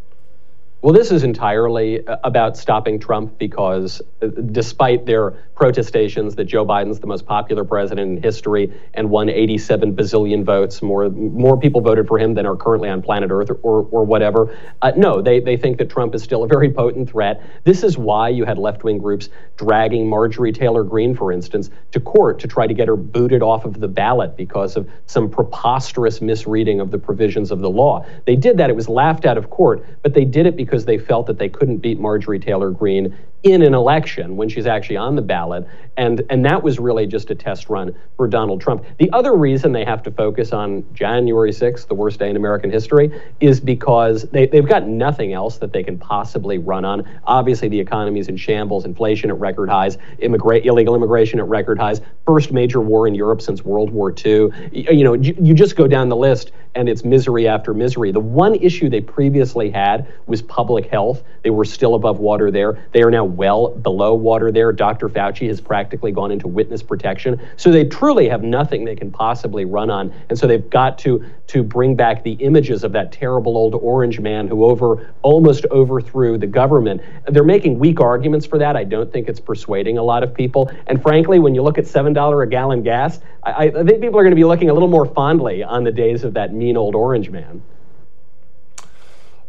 Well, 0.83 0.91
this 0.91 1.11
is 1.11 1.23
entirely 1.23 2.05
uh, 2.05 2.17
about 2.25 2.57
stopping 2.57 2.99
Trump 2.99 3.37
because 3.37 4.01
uh, 4.21 4.27
despite 4.27 5.05
their 5.05 5.31
protestations 5.55 6.35
that 6.35 6.43
Joe 6.43 6.65
Biden's 6.65 6.99
the 6.99 7.07
most 7.07 7.25
popular 7.25 7.63
president 7.63 8.17
in 8.17 8.21
history 8.21 8.73
and 8.93 9.09
won 9.09 9.29
87 9.29 9.95
bazillion 9.95 10.43
votes, 10.43 10.81
more 10.81 11.09
more 11.09 11.57
people 11.57 11.79
voted 11.79 12.05
for 12.09 12.19
him 12.19 12.33
than 12.33 12.45
are 12.45 12.57
currently 12.57 12.89
on 12.89 13.01
planet 13.01 13.31
Earth 13.31 13.49
or, 13.63 13.87
or, 13.91 14.03
whatever. 14.03 14.57
Uh, 14.81 14.91
no, 14.97 15.21
they, 15.21 15.39
they 15.39 15.55
think 15.55 15.77
that 15.77 15.89
Trump 15.89 16.13
is 16.15 16.21
still 16.21 16.43
a 16.43 16.47
very 16.47 16.69
potent 16.69 17.09
threat. 17.09 17.41
This 17.63 17.81
is 17.81 17.97
why 17.97 18.27
you 18.27 18.43
had 18.43 18.57
left 18.57 18.83
wing 18.83 18.97
groups 18.97 19.29
dragging 19.55 20.09
Marjorie 20.09 20.51
Taylor 20.51 20.83
Greene, 20.83 21.15
for 21.15 21.31
instance, 21.31 21.69
to 21.91 22.01
court 22.01 22.39
to 22.39 22.47
try 22.49 22.67
to 22.67 22.73
get 22.73 22.89
her 22.89 22.97
booted 22.97 23.41
off 23.41 23.63
of 23.63 23.79
the 23.79 23.87
ballot 23.87 24.35
because 24.35 24.75
of 24.75 24.89
some 25.05 25.29
preposterous 25.29 26.19
misreading 26.19 26.81
of 26.81 26.91
the 26.91 26.97
provisions 26.97 27.51
of 27.51 27.59
the 27.59 27.69
law. 27.69 28.05
They 28.25 28.35
did 28.35 28.57
that. 28.57 28.69
It 28.69 28.75
was 28.75 28.89
laughed 28.89 29.25
out 29.25 29.37
of 29.37 29.49
court, 29.49 29.85
but 30.01 30.13
they 30.13 30.25
did 30.25 30.45
it 30.45 30.57
because 30.57 30.72
because 30.73 30.85
they 30.85 30.97
felt 30.97 31.27
that 31.27 31.37
they 31.37 31.49
couldn't 31.49 31.77
beat 31.77 31.99
Marjorie 31.99 32.39
Taylor 32.39 32.71
Greene 32.71 33.15
in 33.43 33.61
an 33.61 33.73
election 33.73 34.37
when 34.37 34.49
she's 34.49 34.65
actually 34.65 34.97
on 34.97 35.15
the 35.15 35.21
ballot. 35.21 35.67
And, 35.97 36.23
and 36.29 36.43
that 36.45 36.63
was 36.63 36.79
really 36.79 37.05
just 37.05 37.29
a 37.29 37.35
test 37.35 37.69
run 37.69 37.95
for 38.17 38.27
Donald 38.27 38.61
Trump. 38.61 38.83
The 38.97 39.11
other 39.11 39.35
reason 39.35 39.73
they 39.73 39.85
have 39.85 40.01
to 40.03 40.11
focus 40.11 40.51
on 40.51 40.83
January 40.93 41.51
6th, 41.51 41.87
the 41.87 41.93
worst 41.93 42.19
day 42.19 42.29
in 42.29 42.35
American 42.35 42.71
history, 42.71 43.11
is 43.39 43.59
because 43.59 44.23
they, 44.29 44.47
they've 44.47 44.67
got 44.67 44.87
nothing 44.87 45.33
else 45.33 45.57
that 45.57 45.71
they 45.71 45.83
can 45.83 45.99
possibly 45.99 46.57
run 46.57 46.83
on. 46.85 47.07
Obviously, 47.25 47.67
the 47.67 47.79
economy 47.79 48.19
is 48.19 48.27
in 48.27 48.37
shambles, 48.37 48.85
inflation 48.85 49.29
at 49.29 49.39
record 49.39 49.69
highs, 49.69 49.97
immigra- 50.21 50.65
illegal 50.65 50.95
immigration 50.95 51.39
at 51.39 51.47
record 51.47 51.77
highs, 51.77 52.01
first 52.25 52.51
major 52.51 52.81
war 52.81 53.07
in 53.07 53.13
Europe 53.13 53.41
since 53.41 53.63
World 53.63 53.91
War 53.91 54.11
II. 54.11 54.49
You, 54.71 54.91
you 54.91 55.03
know, 55.03 55.13
you, 55.13 55.35
you 55.39 55.53
just 55.53 55.75
go 55.75 55.87
down 55.87 56.09
the 56.09 56.15
list 56.15 56.51
and 56.75 56.89
it's 56.89 57.03
misery 57.03 57.47
after 57.47 57.73
misery. 57.73 58.11
The 58.11 58.19
one 58.19 58.55
issue 58.55 58.89
they 58.89 59.01
previously 59.01 59.69
had 59.69 60.11
was 60.25 60.41
public 60.41 60.87
health. 60.87 61.23
They 61.43 61.51
were 61.51 61.65
still 61.65 61.95
above 61.95 62.19
water 62.19 62.49
there. 62.49 62.83
They 62.93 63.03
are 63.03 63.11
now 63.11 63.25
well 63.35 63.69
below 63.69 64.13
water 64.13 64.51
there. 64.51 64.71
Dr. 64.71 65.09
Fauci 65.09 65.47
has 65.47 65.61
practically 65.61 66.11
gone 66.11 66.31
into 66.31 66.47
witness 66.47 66.83
protection. 66.83 67.41
So 67.57 67.71
they 67.71 67.85
truly 67.85 68.29
have 68.29 68.43
nothing 68.43 68.85
they 68.85 68.95
can 68.95 69.11
possibly 69.11 69.65
run 69.65 69.89
on. 69.89 70.13
And 70.29 70.37
so 70.37 70.47
they've 70.47 70.69
got 70.69 70.97
to 70.99 71.23
to 71.47 71.61
bring 71.61 71.95
back 71.95 72.23
the 72.23 72.33
images 72.33 72.83
of 72.83 72.93
that 72.93 73.11
terrible 73.11 73.57
old 73.57 73.75
orange 73.75 74.19
man 74.19 74.47
who 74.47 74.63
over 74.63 75.13
almost 75.21 75.65
overthrew 75.71 76.37
the 76.37 76.47
government. 76.47 77.01
They're 77.27 77.43
making 77.43 77.79
weak 77.79 77.99
arguments 77.99 78.45
for 78.45 78.57
that. 78.57 78.75
I 78.75 78.83
don't 78.83 79.11
think 79.11 79.27
it's 79.27 79.39
persuading 79.39 79.97
a 79.97 80.03
lot 80.03 80.23
of 80.23 80.33
people. 80.33 80.71
And 80.87 81.01
frankly, 81.01 81.39
when 81.39 81.53
you 81.53 81.61
look 81.61 81.77
at 81.77 81.83
$7 81.83 82.43
a 82.43 82.47
gallon 82.47 82.81
gas, 82.81 83.19
I, 83.43 83.67
I 83.67 83.71
think 83.71 84.01
people 84.01 84.19
are 84.19 84.23
going 84.23 84.31
to 84.31 84.35
be 84.35 84.45
looking 84.45 84.69
a 84.69 84.73
little 84.73 84.87
more 84.87 85.05
fondly 85.05 85.63
on 85.63 85.83
the 85.83 85.91
days 85.91 86.23
of 86.23 86.33
that 86.33 86.53
mean 86.53 86.77
old 86.77 86.95
orange 86.95 87.29
man. 87.29 87.61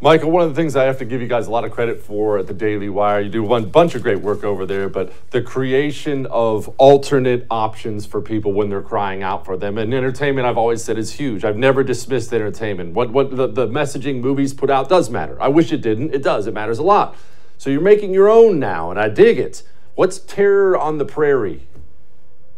Michael, 0.01 0.33
one 0.33 0.43
of 0.43 0.49
the 0.49 0.55
things 0.55 0.75
I 0.75 0.85
have 0.85 0.99
to 0.99 1.05
give 1.05 1.23
you 1.23 1.29
guys 1.29 1.47
a 1.47 1.51
lot 1.51 1.65
of 1.65 1.71
credit 1.71 2.01
for 2.01 2.37
at 2.39 2.49
the 2.49 2.53
Daily 2.53 2.89
Wire, 2.89 3.21
you 3.21 3.31
do 3.31 3.45
one 3.45 3.71
bunch 3.71 3.95
of 3.95 4.03
great 4.03 4.21
work 4.21 4.43
over 4.43 4.67
there, 4.67 4.89
but 4.89 5.13
the 5.31 5.41
creation 5.41 6.27
of 6.27 6.69
alternate 6.79 7.47
options 7.49 8.05
for 8.05 8.21
people 8.21 8.53
when 8.53 8.69
they're 8.69 8.83
crying 8.83 9.23
out 9.23 9.45
for 9.45 9.57
them. 9.57 9.79
And 9.79 9.95
entertainment, 9.95 10.47
I've 10.47 10.59
always 10.59 10.83
said, 10.83 10.99
is 10.99 11.13
huge. 11.13 11.45
I've 11.45 11.57
never 11.57 11.85
dismissed 11.85 12.33
entertainment. 12.33 12.93
What, 12.93 13.11
what 13.13 13.37
the, 13.37 13.47
the 13.47 13.69
messaging 13.69 14.21
movies 14.21 14.53
put 14.53 14.69
out 14.69 14.89
does 14.89 15.11
matter. 15.11 15.41
I 15.41 15.49
wish 15.49 15.73
it 15.73 15.81
didn't. 15.81 16.13
It 16.13 16.25
does. 16.25 16.49
It 16.49 16.55
matters 16.55 16.79
a 16.79 16.83
lot. 16.83 17.17
So 17.57 17.71
you're 17.71 17.81
making 17.81 18.13
your 18.13 18.29
own 18.29 18.59
now, 18.59 18.91
and 18.91 18.99
I 18.99 19.09
dig 19.09 19.39
it. 19.39 19.63
What's 19.95 20.19
Terror 20.19 20.77
on 20.77 20.99
the 20.99 21.05
Prairie? 21.05 21.69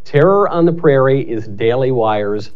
Terror 0.05 0.49
on 0.49 0.64
the 0.64 0.72
Prairie 0.72 1.20
is 1.20 1.47
Daily 1.47 1.91
Wire's 1.91 2.51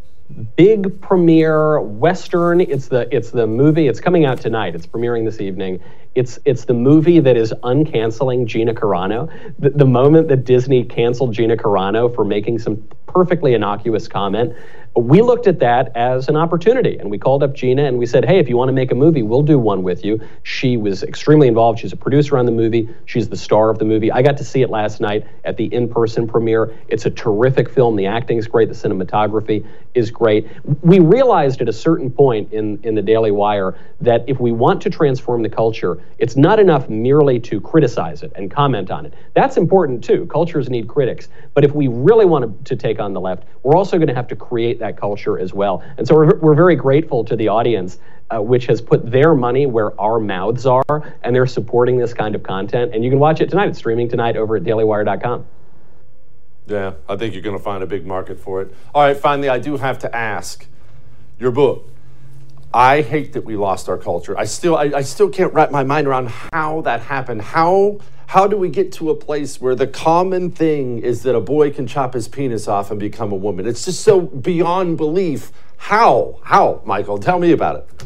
big 0.57 1.01
premiere 1.01 1.81
western. 1.81 2.61
It's 2.61 2.89
the 2.89 3.09
it's 3.15 3.31
the 3.31 3.47
movie. 3.47 3.89
It's 3.89 4.01
coming 4.01 4.25
out 4.25 4.41
tonight. 4.41 4.75
It's 4.75 4.87
premiering 4.87 5.25
this 5.25 5.41
evening. 5.41 5.81
It's 6.15 6.39
it's 6.45 6.65
the 6.65 6.75
movie 6.75 7.21
that 7.21 7.37
is 7.37 7.53
uncanceling 7.63 8.47
Gina 8.47 8.75
Carano. 8.75 9.31
The, 9.59 9.71
the 9.71 9.85
moment 9.85 10.29
that 10.29 10.45
Disney 10.45 10.85
canceled 10.85 11.33
Gina 11.33 11.57
Carano 11.57 12.15
for 12.15 12.25
making 12.25 12.59
some 12.59 12.77
perfectly 13.07 13.55
innocuous 13.55 14.09
comment, 14.09 14.55
we 14.97 15.23
looked 15.23 15.47
at 15.47 15.61
that 15.61 15.97
as 15.97 16.29
an 16.29 16.37
opportunity 16.37 16.99
and 16.99 17.11
we 17.11 17.19
called 17.19 17.45
up 17.45 17.55
Gina 17.55 17.85
and 17.85 17.97
we 17.97 18.07
said, 18.07 18.25
hey, 18.25 18.39
if 18.39 18.49
you 18.49 18.57
want 18.57 18.69
to 18.69 18.73
make 18.73 18.91
a 18.91 18.95
movie, 18.95 19.23
we'll 19.23 19.43
do 19.43 19.59
one 19.59 19.85
with 19.85 20.05
you. 20.05 20.21
She 20.43 20.77
was 20.77 21.05
extremely 21.05 21.47
involved. 21.47 21.79
She's 21.79 21.93
a 21.93 21.97
producer 21.97 22.37
on 22.37 22.45
the 22.45 22.53
movie, 22.53 22.89
she's 23.07 23.29
the 23.29 23.37
star 23.37 23.71
of 23.71 23.79
the 23.79 23.85
movie. 23.85 24.11
I 24.11 24.23
got 24.23 24.37
to 24.39 24.45
see 24.45 24.63
it 24.63 24.71
last 24.71 25.01
night 25.01 25.27
at 25.45 25.57
the 25.57 25.73
in 25.73 25.89
person 25.89 26.27
premiere. 26.27 26.77
It's 26.89 27.07
a 27.07 27.11
terrific 27.11 27.71
film. 27.71 27.95
The 27.95 28.07
acting 28.07 28.39
is 28.39 28.49
great, 28.49 28.69
the 28.69 28.75
cinematography 28.75 29.65
is 29.95 30.11
great. 30.11 30.49
We 30.83 30.99
realized 30.99 31.61
at 31.61 31.69
a 31.69 31.73
certain 31.73 32.11
point 32.11 32.53
in, 32.53 32.81
in 32.83 32.95
the 32.95 33.03
Daily 33.03 33.31
Wire 33.31 33.79
that 34.01 34.25
if 34.29 34.41
we 34.41 34.51
want 34.51 34.83
to 34.83 34.91
transform 34.91 35.43
the 35.43 35.49
culture, 35.49 36.03
it's 36.19 36.37
not 36.37 36.59
enough 36.59 36.89
merely 36.89 37.39
to 37.41 37.61
criticize 37.61 38.23
it 38.23 38.33
and 38.35 38.51
comment 38.51 38.91
on 38.91 39.07
it. 39.07 39.15
That's 39.35 39.57
important 39.57 40.03
too. 40.03 40.27
Cultures 40.27 40.69
need 40.69 40.89
critics. 40.89 41.29
But 41.55 41.65
if 41.65 41.73
we 41.73 41.89
really 41.89 42.25
want 42.25 42.65
to 42.67 42.77
take 42.77 42.99
on 42.99 43.13
the 43.13 43.21
left, 43.21 43.45
we're 43.63 43.77
also 43.77 43.99
going 43.99 44.09
to 44.09 44.15
have 44.15 44.29
to 44.29 44.37
create 44.37 44.80
that 44.81 44.97
culture 44.97 45.39
as 45.39 45.55
well. 45.55 45.83
And 45.97 46.07
so 46.07 46.15
we're, 46.15 46.37
we're 46.39 46.55
very 46.55 46.77
grateful 46.77 47.25
to 47.25 47.37
the 47.37 47.49
audience, 47.49 47.99
uh, 48.31 48.43
which 48.43 48.67
has 48.67 48.81
put 48.81 49.11
their 49.11 49.35
money 49.35 49.67
where 49.67 49.99
our 50.01 50.19
mouths 50.19 50.67
are, 50.67 51.15
and 51.23 51.35
they're 51.35 51.47
supporting 51.47 51.97
this 51.97 52.13
kind 52.13 52.35
of 52.35 52.43
content. 52.43 52.95
And 52.95 53.05
you 53.05 53.11
can 53.11 53.19
watch 53.19 53.41
it 53.41 53.49
tonight. 53.49 53.69
It's 53.69 53.79
streaming 53.79 54.09
tonight 54.09 54.37
over 54.37 54.57
at 54.57 54.65
dailywire.com. 54.65 55.47
Yeah, 56.67 56.95
I 57.09 57.17
think 57.17 57.35
you're 57.35 57.43
going 57.43 57.57
to 57.57 57.63
find 57.63 57.83
a 57.83 57.87
big 57.87 58.07
market 58.07 58.39
for 58.39 58.63
it. 58.63 58.75
All 58.95 59.03
right, 59.03 59.17
finally, 59.17 59.49
I 59.49 59.59
do 59.59 59.77
have 59.77 59.99
to 60.01 60.15
ask 60.15 60.67
your 61.39 61.51
book. 61.51 61.90
I 62.73 63.03
hate 63.03 63.33
that 63.33 63.45
we 63.45 63.57
lost 63.57 63.89
our 63.89 63.99
culture. 63.99 64.39
I 64.39 64.45
still, 64.45 64.77
I, 64.77 64.85
I 64.95 65.03
still 65.03 65.29
can't 65.29 65.53
wrap 65.53 65.71
my 65.71 65.83
mind 65.83 66.07
around 66.07 66.29
how 66.53 66.83
that 66.83 67.01
happened. 67.01 67.43
How 67.43 67.99
how 68.31 68.47
do 68.47 68.57
we 68.57 68.69
get 68.69 68.93
to 68.93 69.11
a 69.11 69.17
place 69.17 69.61
where 69.61 69.75
the 69.75 69.89
common 69.89 70.53
thing 70.53 71.01
is 71.01 71.25
that 71.25 71.35
a 71.35 71.41
boy 71.41 71.73
can 71.73 71.89
chop 71.89 72.15
his 72.15 72.29
penis 72.29 72.69
off 72.69 72.93
and 72.93 73.01
become 73.01 73.33
a 73.33 73.37
woman? 73.37 73.67
It's 73.67 73.85
just 73.85 74.03
so 74.03 74.21
beyond 74.21 74.99
belief. 74.99 75.51
How? 75.79 76.39
How, 76.45 76.81
Michael? 76.85 77.19
Tell 77.19 77.41
me 77.41 77.51
about 77.51 77.77
it. 77.77 78.05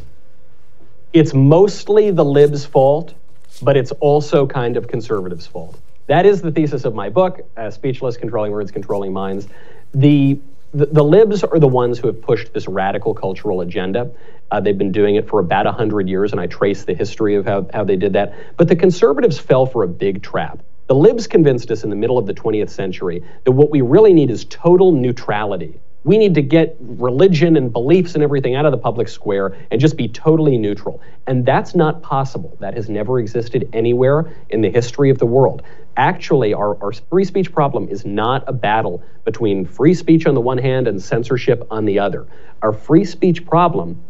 It's 1.12 1.34
mostly 1.34 2.10
the 2.10 2.24
libs' 2.24 2.64
fault, 2.64 3.12
but 3.60 3.76
it's 3.76 3.92
also 4.00 4.46
kind 4.46 4.78
of 4.78 4.88
conservatives' 4.88 5.46
fault. 5.46 5.78
That 6.06 6.24
is 6.24 6.40
the 6.40 6.50
thesis 6.50 6.86
of 6.86 6.94
my 6.94 7.10
book, 7.10 7.46
uh, 7.58 7.70
Speechless 7.70 8.16
Controlling 8.16 8.52
Words, 8.52 8.70
Controlling 8.70 9.12
Minds. 9.12 9.46
The 9.92 10.38
the, 10.72 10.86
the, 10.86 11.04
libs 11.04 11.44
are 11.44 11.60
the 11.60 11.68
ones 11.68 12.00
who 12.00 12.08
have 12.08 12.20
pushed 12.20 12.52
this 12.52 12.66
radical 12.66 13.14
cultural 13.14 13.60
agenda. 13.60 14.10
Uh, 14.50 14.60
they've 14.60 14.78
been 14.78 14.92
doing 14.92 15.16
it 15.16 15.28
for 15.28 15.40
about 15.40 15.66
100 15.66 16.08
years, 16.08 16.32
and 16.32 16.40
I 16.40 16.46
trace 16.46 16.84
the 16.84 16.94
history 16.94 17.34
of 17.36 17.44
how, 17.46 17.66
how 17.74 17.84
they 17.84 17.96
did 17.96 18.12
that. 18.14 18.34
But 18.56 18.68
the 18.68 18.76
conservatives 18.76 19.38
fell 19.38 19.66
for 19.66 19.82
a 19.82 19.88
big 19.88 20.22
trap. 20.22 20.60
The 20.86 20.94
libs 20.94 21.26
convinced 21.26 21.70
us 21.70 21.84
in 21.84 21.90
the 21.90 21.96
middle 21.96 22.18
of 22.18 22.26
the 22.26 22.34
20th 22.34 22.70
century 22.70 23.24
that 23.44 23.52
what 23.52 23.70
we 23.70 23.80
really 23.80 24.12
need 24.12 24.30
is 24.30 24.44
total 24.44 24.92
neutrality 24.92 25.80
We 26.04 26.18
need 26.18 26.34
to 26.34 26.42
get 26.42 26.76
religion 26.80 27.56
and 27.56 27.72
beliefs 27.72 28.14
and 28.14 28.22
everything 28.22 28.54
out 28.54 28.66
of 28.66 28.72
the 28.72 28.78
public 28.78 29.08
square 29.08 29.56
and 29.70 29.80
just 29.80 29.96
be 29.96 30.08
totally 30.08 30.58
neutral. 30.58 31.00
And 31.26 31.46
that's 31.46 31.74
not 31.74 32.02
possible. 32.02 32.56
That 32.60 32.74
has 32.74 32.90
never 32.90 33.18
existed 33.18 33.68
anywhere 33.72 34.30
in 34.50 34.60
the 34.60 34.70
history 34.70 35.08
of 35.08 35.18
the 35.18 35.26
world. 35.26 35.62
Actually, 35.96 36.52
our, 36.52 36.76
our 36.82 36.92
free 36.92 37.24
speech 37.24 37.50
problem 37.52 37.88
is 37.88 38.04
not 38.04 38.44
a 38.46 38.52
battle 38.52 39.02
between 39.24 39.64
free 39.64 39.94
speech 39.94 40.26
on 40.26 40.34
the 40.34 40.42
one 40.42 40.58
hand 40.58 40.86
and 40.88 41.02
censorship 41.02 41.66
on 41.70 41.86
the 41.86 41.98
other. 41.98 42.26
Our 42.60 42.74
free 42.74 43.04
speech 43.06 43.46
problem 43.46 44.04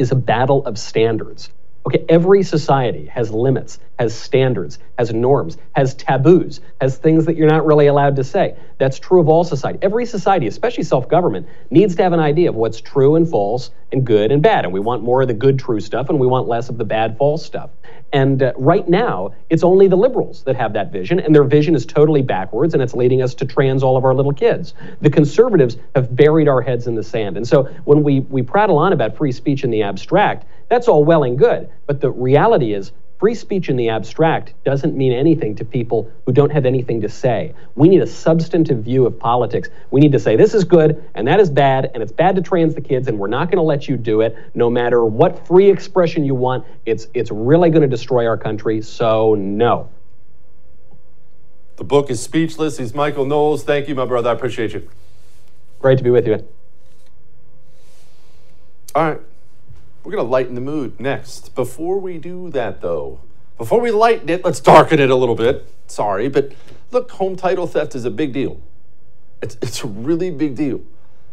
is 0.00 0.10
a 0.10 0.16
battle 0.16 0.64
of 0.66 0.78
standards. 0.78 1.50
Okay, 1.86 2.04
every 2.08 2.42
society 2.42 3.06
has 3.06 3.30
limits, 3.30 3.78
has 3.98 4.14
standards, 4.14 4.78
has 4.98 5.12
norms, 5.12 5.56
has 5.74 5.94
taboos, 5.94 6.60
has 6.80 6.96
things 6.98 7.26
that 7.26 7.36
you're 7.36 7.48
not 7.48 7.64
really 7.64 7.86
allowed 7.86 8.16
to 8.16 8.24
say. 8.24 8.56
That's 8.80 8.98
true 8.98 9.20
of 9.20 9.28
all 9.28 9.44
society. 9.44 9.78
Every 9.82 10.06
society, 10.06 10.46
especially 10.46 10.84
self 10.84 11.06
government, 11.06 11.46
needs 11.70 11.94
to 11.96 12.02
have 12.02 12.14
an 12.14 12.18
idea 12.18 12.48
of 12.48 12.54
what's 12.56 12.80
true 12.80 13.14
and 13.14 13.28
false 13.28 13.70
and 13.92 14.06
good 14.06 14.32
and 14.32 14.42
bad. 14.42 14.64
And 14.64 14.72
we 14.72 14.80
want 14.80 15.02
more 15.02 15.20
of 15.20 15.28
the 15.28 15.34
good, 15.34 15.58
true 15.58 15.80
stuff 15.80 16.08
and 16.08 16.18
we 16.18 16.26
want 16.26 16.48
less 16.48 16.70
of 16.70 16.78
the 16.78 16.84
bad, 16.84 17.18
false 17.18 17.44
stuff. 17.44 17.68
And 18.12 18.42
uh, 18.42 18.54
right 18.56 18.88
now, 18.88 19.34
it's 19.50 19.62
only 19.62 19.86
the 19.86 19.96
liberals 19.96 20.42
that 20.44 20.56
have 20.56 20.72
that 20.72 20.90
vision, 20.90 21.20
and 21.20 21.34
their 21.34 21.44
vision 21.44 21.74
is 21.74 21.84
totally 21.84 22.22
backwards, 22.22 22.72
and 22.74 22.82
it's 22.82 22.94
leading 22.94 23.22
us 23.22 23.34
to 23.34 23.44
trans 23.44 23.82
all 23.82 23.96
of 23.98 24.04
our 24.04 24.14
little 24.14 24.32
kids. 24.32 24.74
The 25.02 25.10
conservatives 25.10 25.76
have 25.94 26.16
buried 26.16 26.48
our 26.48 26.62
heads 26.62 26.86
in 26.86 26.94
the 26.94 27.04
sand. 27.04 27.36
And 27.36 27.46
so 27.46 27.64
when 27.84 28.02
we, 28.02 28.20
we 28.20 28.42
prattle 28.42 28.78
on 28.78 28.94
about 28.94 29.16
free 29.16 29.30
speech 29.30 29.62
in 29.62 29.70
the 29.70 29.82
abstract, 29.82 30.46
that's 30.70 30.88
all 30.88 31.04
well 31.04 31.22
and 31.22 31.38
good. 31.38 31.68
But 31.86 32.00
the 32.00 32.10
reality 32.10 32.72
is, 32.72 32.92
free 33.20 33.34
speech 33.34 33.68
in 33.68 33.76
the 33.76 33.90
abstract 33.90 34.54
doesn't 34.64 34.96
mean 34.96 35.12
anything 35.12 35.54
to 35.54 35.64
people 35.64 36.10
who 36.24 36.32
don't 36.32 36.50
have 36.50 36.64
anything 36.64 37.02
to 37.02 37.08
say. 37.08 37.54
We 37.74 37.90
need 37.90 38.00
a 38.00 38.06
substantive 38.06 38.82
view 38.82 39.04
of 39.04 39.18
politics. 39.18 39.68
We 39.90 40.00
need 40.00 40.12
to 40.12 40.18
say 40.18 40.36
this 40.36 40.54
is 40.54 40.64
good 40.64 41.04
and 41.14 41.28
that 41.28 41.38
is 41.38 41.50
bad, 41.50 41.90
and 41.92 42.02
it's 42.02 42.12
bad 42.12 42.34
to 42.36 42.42
trans 42.42 42.74
the 42.74 42.80
kids, 42.80 43.06
and 43.06 43.18
we're 43.18 43.28
not 43.28 43.48
going 43.48 43.58
to 43.58 43.62
let 43.62 43.88
you 43.88 43.98
do 43.98 44.22
it, 44.22 44.36
no 44.54 44.70
matter 44.70 45.04
what 45.04 45.46
free 45.46 45.70
expression 45.70 46.24
you 46.24 46.34
want. 46.34 46.66
It's 46.86 47.08
it's 47.12 47.30
really 47.30 47.68
going 47.68 47.82
to 47.82 47.88
destroy 47.88 48.26
our 48.26 48.38
country. 48.38 48.80
So 48.80 49.34
no. 49.34 49.90
The 51.76 51.84
book 51.84 52.10
is 52.10 52.22
Speechless. 52.22 52.78
He's 52.78 52.94
Michael 52.94 53.26
Knowles. 53.26 53.64
Thank 53.64 53.88
you, 53.88 53.94
my 53.94 54.06
brother. 54.06 54.30
I 54.30 54.32
appreciate 54.32 54.72
you. 54.72 54.88
Great 55.78 55.98
to 55.98 56.04
be 56.04 56.10
with 56.10 56.26
you. 56.26 56.46
All 58.94 59.04
right. 59.04 59.20
We're 60.02 60.12
going 60.12 60.24
to 60.24 60.30
lighten 60.30 60.54
the 60.54 60.62
mood 60.62 60.98
next. 60.98 61.54
Before 61.54 61.98
we 61.98 62.16
do 62.16 62.48
that, 62.50 62.80
though, 62.80 63.20
before 63.58 63.80
we 63.80 63.90
lighten 63.90 64.30
it, 64.30 64.42
let's 64.42 64.60
darken 64.60 64.98
it 64.98 65.10
a 65.10 65.14
little 65.14 65.34
bit. 65.34 65.68
Sorry, 65.86 66.28
but 66.28 66.52
look, 66.90 67.10
home 67.10 67.36
title 67.36 67.66
theft 67.66 67.94
is 67.94 68.06
a 68.06 68.10
big 68.10 68.32
deal. 68.32 68.62
It's, 69.42 69.58
it's 69.60 69.84
a 69.84 69.86
really 69.86 70.30
big 70.30 70.56
deal. 70.56 70.80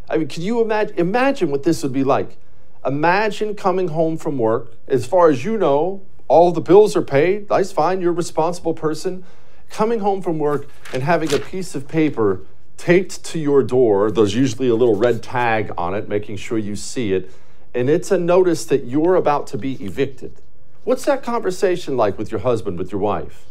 I 0.09 0.17
mean, 0.17 0.27
can 0.27 0.43
you 0.43 0.61
imagine, 0.61 0.97
imagine 0.97 1.49
what 1.49 1.63
this 1.63 1.81
would 1.83 1.93
be 1.93 2.03
like? 2.03 2.37
Imagine 2.85 3.55
coming 3.55 3.89
home 3.89 4.17
from 4.17 4.37
work. 4.37 4.73
As 4.87 5.05
far 5.05 5.29
as 5.29 5.45
you 5.45 5.57
know, 5.57 6.01
all 6.27 6.51
the 6.51 6.61
bills 6.61 6.95
are 6.97 7.01
paid. 7.01 7.47
That's 7.47 7.71
fine. 7.71 8.01
You're 8.01 8.11
a 8.11 8.15
responsible 8.15 8.73
person. 8.73 9.23
Coming 9.69 9.99
home 9.99 10.21
from 10.21 10.39
work 10.39 10.67
and 10.93 11.03
having 11.03 11.33
a 11.33 11.39
piece 11.39 11.73
of 11.73 11.87
paper 11.87 12.41
taped 12.75 13.23
to 13.25 13.39
your 13.39 13.63
door. 13.63 14.11
There's 14.11 14.35
usually 14.35 14.67
a 14.67 14.75
little 14.75 14.95
red 14.95 15.23
tag 15.23 15.71
on 15.77 15.93
it, 15.93 16.09
making 16.09 16.35
sure 16.37 16.57
you 16.57 16.75
see 16.75 17.13
it 17.13 17.31
and 17.73 17.89
it's 17.89 18.11
a 18.11 18.17
notice 18.17 18.65
that 18.65 18.85
you're 18.85 19.15
about 19.15 19.47
to 19.47 19.57
be 19.57 19.73
evicted. 19.83 20.41
What's 20.83 21.05
that 21.05 21.23
conversation 21.23 21.97
like 21.97 22.17
with 22.17 22.31
your 22.31 22.41
husband, 22.41 22.77
with 22.77 22.91
your 22.91 23.01
wife? 23.01 23.45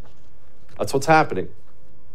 That's 0.78 0.94
what's 0.94 1.06
happening. 1.06 1.48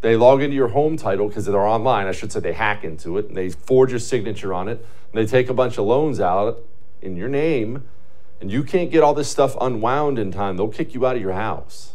They 0.01 0.15
log 0.15 0.41
into 0.41 0.55
your 0.55 0.69
home 0.69 0.97
title 0.97 1.27
because 1.27 1.45
they're 1.45 1.59
online. 1.59 2.07
I 2.07 2.11
should 2.11 2.31
say 2.31 2.39
they 2.39 2.53
hack 2.53 2.83
into 2.83 3.17
it 3.17 3.27
and 3.27 3.37
they 3.37 3.51
forge 3.51 3.91
your 3.91 3.99
signature 3.99 4.53
on 4.53 4.67
it. 4.67 4.83
And 5.13 5.21
they 5.21 5.25
take 5.25 5.49
a 5.49 5.53
bunch 5.53 5.77
of 5.77 5.85
loans 5.85 6.19
out 6.19 6.59
in 7.01 7.15
your 7.15 7.29
name, 7.29 7.83
and 8.39 8.51
you 8.51 8.63
can't 8.63 8.91
get 8.91 9.03
all 9.03 9.13
this 9.13 9.29
stuff 9.29 9.55
unwound 9.59 10.17
in 10.17 10.31
time. 10.31 10.57
They'll 10.57 10.69
kick 10.69 10.93
you 10.93 11.05
out 11.05 11.15
of 11.15 11.21
your 11.21 11.33
house. 11.33 11.93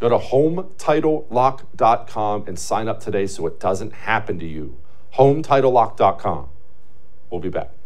Go 0.00 0.08
to 0.08 0.18
hometitlelock.com 0.18 2.44
and 2.46 2.58
sign 2.58 2.88
up 2.88 3.00
today 3.00 3.26
so 3.26 3.46
it 3.46 3.60
doesn't 3.60 3.92
happen 3.92 4.38
to 4.38 4.46
you. 4.46 4.78
Hometitlelock.com. 5.14 6.48
We'll 7.30 7.40
be 7.40 7.50
back. 7.50 7.77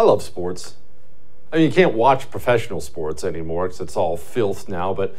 I 0.00 0.02
love 0.02 0.22
sports. 0.22 0.76
I 1.52 1.56
mean, 1.56 1.66
you 1.66 1.70
can't 1.70 1.92
watch 1.92 2.30
professional 2.30 2.80
sports 2.80 3.22
anymore 3.22 3.66
because 3.66 3.82
it's 3.82 3.98
all 3.98 4.16
filth 4.16 4.66
now, 4.66 4.94
but 4.94 5.14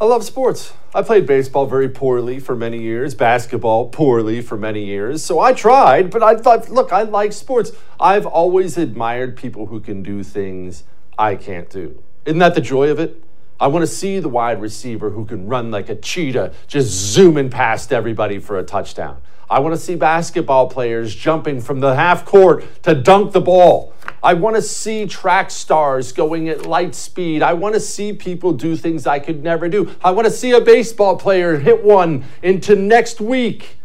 I 0.00 0.06
love 0.06 0.24
sports. 0.24 0.72
I 0.94 1.02
played 1.02 1.26
baseball 1.26 1.66
very 1.66 1.90
poorly 1.90 2.40
for 2.40 2.56
many 2.56 2.80
years, 2.80 3.14
basketball 3.14 3.90
poorly 3.90 4.40
for 4.40 4.56
many 4.56 4.86
years. 4.86 5.22
So 5.22 5.38
I 5.38 5.52
tried, 5.52 6.10
but 6.10 6.22
I 6.22 6.36
thought, 6.36 6.70
look, 6.70 6.94
I 6.94 7.02
like 7.02 7.34
sports. 7.34 7.72
I've 8.00 8.24
always 8.24 8.78
admired 8.78 9.36
people 9.36 9.66
who 9.66 9.80
can 9.80 10.02
do 10.02 10.22
things 10.22 10.84
I 11.18 11.34
can't 11.34 11.68
do. 11.68 12.02
Isn't 12.24 12.38
that 12.38 12.54
the 12.54 12.62
joy 12.62 12.88
of 12.88 12.98
it? 12.98 13.22
I 13.60 13.66
want 13.66 13.82
to 13.82 13.86
see 13.86 14.18
the 14.20 14.28
wide 14.28 14.60
receiver 14.60 15.10
who 15.10 15.26
can 15.26 15.46
run 15.46 15.70
like 15.70 15.90
a 15.90 15.94
cheetah, 15.94 16.54
just 16.66 16.88
zooming 16.88 17.50
past 17.50 17.92
everybody 17.92 18.38
for 18.38 18.58
a 18.58 18.62
touchdown. 18.62 19.20
I 19.50 19.58
want 19.58 19.74
to 19.74 19.80
see 19.80 19.96
basketball 19.96 20.68
players 20.68 21.14
jumping 21.14 21.60
from 21.60 21.80
the 21.80 21.94
half 21.94 22.24
court 22.24 22.64
to 22.84 22.94
dunk 22.94 23.32
the 23.32 23.40
ball. 23.40 23.92
I 24.22 24.34
want 24.34 24.56
to 24.56 24.62
see 24.62 25.06
track 25.06 25.50
stars 25.50 26.12
going 26.12 26.48
at 26.48 26.64
light 26.64 26.94
speed. 26.94 27.42
I 27.42 27.52
want 27.54 27.74
to 27.74 27.80
see 27.80 28.12
people 28.12 28.52
do 28.52 28.76
things 28.76 29.06
I 29.06 29.18
could 29.18 29.42
never 29.42 29.68
do. 29.68 29.94
I 30.02 30.12
want 30.12 30.26
to 30.26 30.32
see 30.32 30.52
a 30.52 30.60
baseball 30.60 31.16
player 31.16 31.58
hit 31.58 31.82
one 31.82 32.24
into 32.42 32.76
next 32.76 33.20
week. 33.20 33.78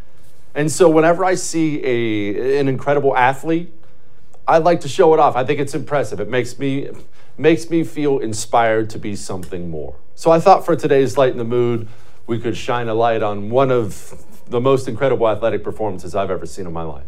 And 0.54 0.72
so 0.72 0.88
whenever 0.88 1.26
I 1.26 1.36
see 1.36 1.84
a, 1.84 2.60
an 2.60 2.68
incredible 2.68 3.18
athlete, 3.18 3.74
I 4.48 4.60
like 4.60 4.82
to 4.82 4.88
show 4.88 5.14
it 5.16 5.20
off. 5.20 5.36
I 5.36 5.44
think 5.44 5.60
it's 5.60 5.74
impressive. 5.74 6.20
It 6.20 6.30
makes 6.30 6.60
me 6.60 6.90
makes 7.38 7.70
me 7.70 7.84
feel 7.84 8.20
inspired 8.20 8.90
to 8.92 9.00
be 9.00 9.16
something 9.16 9.70
more. 9.70 9.96
So 10.16 10.32
I 10.32 10.40
thought 10.40 10.66
for 10.66 10.76
today's 10.76 11.18
Lighten 11.18 11.38
the 11.38 11.44
Mood, 11.44 11.88
we 12.28 12.40
could 12.40 12.56
shine 12.56 12.88
a 12.88 12.94
light 12.94 13.22
on 13.22 13.50
one 13.50 13.72
of 13.72 14.24
the 14.48 14.62
most 14.62 14.88
incredible 14.88 15.28
athletic 15.28 15.64
performances 15.64 16.16
I've 16.16 16.32
ever 16.32 16.46
seen 16.46 16.66
in 16.66 16.74
my 16.74 16.84
life. 16.84 17.06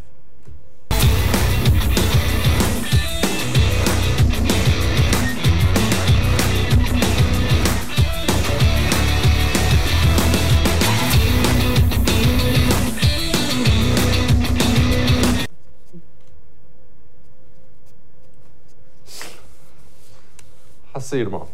I'll 20.98 21.02
see 21.02 21.20
you 21.20 21.26
tomorrow. 21.26 21.48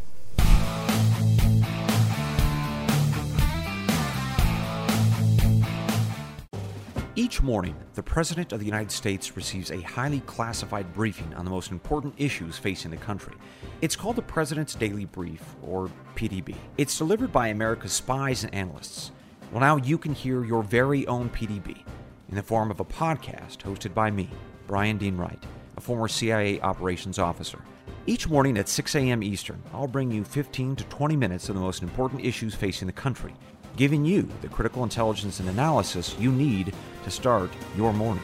Each 7.17 7.41
morning, 7.41 7.75
the 7.95 8.03
President 8.03 8.53
of 8.53 8.61
the 8.61 8.65
United 8.65 8.89
States 8.89 9.35
receives 9.35 9.69
a 9.69 9.81
highly 9.81 10.21
classified 10.21 10.93
briefing 10.93 11.33
on 11.33 11.43
the 11.43 11.51
most 11.51 11.71
important 11.71 12.13
issues 12.17 12.57
facing 12.57 12.91
the 12.91 12.95
country. 12.95 13.35
It's 13.81 13.97
called 13.97 14.15
the 14.15 14.21
President's 14.21 14.75
Daily 14.75 15.03
Brief, 15.03 15.43
or 15.61 15.91
PDB. 16.15 16.55
It's 16.77 16.97
delivered 16.97 17.33
by 17.33 17.49
America's 17.49 17.91
spies 17.91 18.45
and 18.45 18.53
analysts. 18.55 19.11
Well, 19.51 19.59
now 19.59 19.75
you 19.75 19.97
can 19.97 20.13
hear 20.13 20.45
your 20.45 20.63
very 20.63 21.05
own 21.07 21.29
PDB 21.29 21.83
in 22.29 22.35
the 22.35 22.43
form 22.43 22.71
of 22.71 22.79
a 22.79 22.85
podcast 22.85 23.57
hosted 23.57 23.93
by 23.93 24.09
me, 24.09 24.29
Brian 24.67 24.97
Dean 24.97 25.17
Wright, 25.17 25.43
a 25.75 25.81
former 25.81 26.07
CIA 26.07 26.61
operations 26.61 27.19
officer. 27.19 27.59
Each 28.05 28.27
morning 28.27 28.57
at 28.57 28.67
6 28.67 28.95
a.m. 28.95 29.23
Eastern, 29.23 29.63
I'll 29.73 29.87
bring 29.87 30.11
you 30.11 30.23
15 30.25 30.75
to 30.75 30.83
20 30.83 31.15
minutes 31.15 31.47
of 31.47 31.55
the 31.55 31.61
most 31.61 31.83
important 31.83 32.25
issues 32.25 32.53
facing 32.53 32.85
the 32.85 32.91
country 32.91 33.33
giving 33.75 34.05
you 34.05 34.29
the 34.41 34.47
critical 34.47 34.83
intelligence 34.83 35.39
and 35.39 35.49
analysis 35.49 36.15
you 36.19 36.31
need 36.31 36.73
to 37.03 37.11
start 37.11 37.49
your 37.75 37.93
morning. 37.93 38.23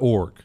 org. 0.00 0.44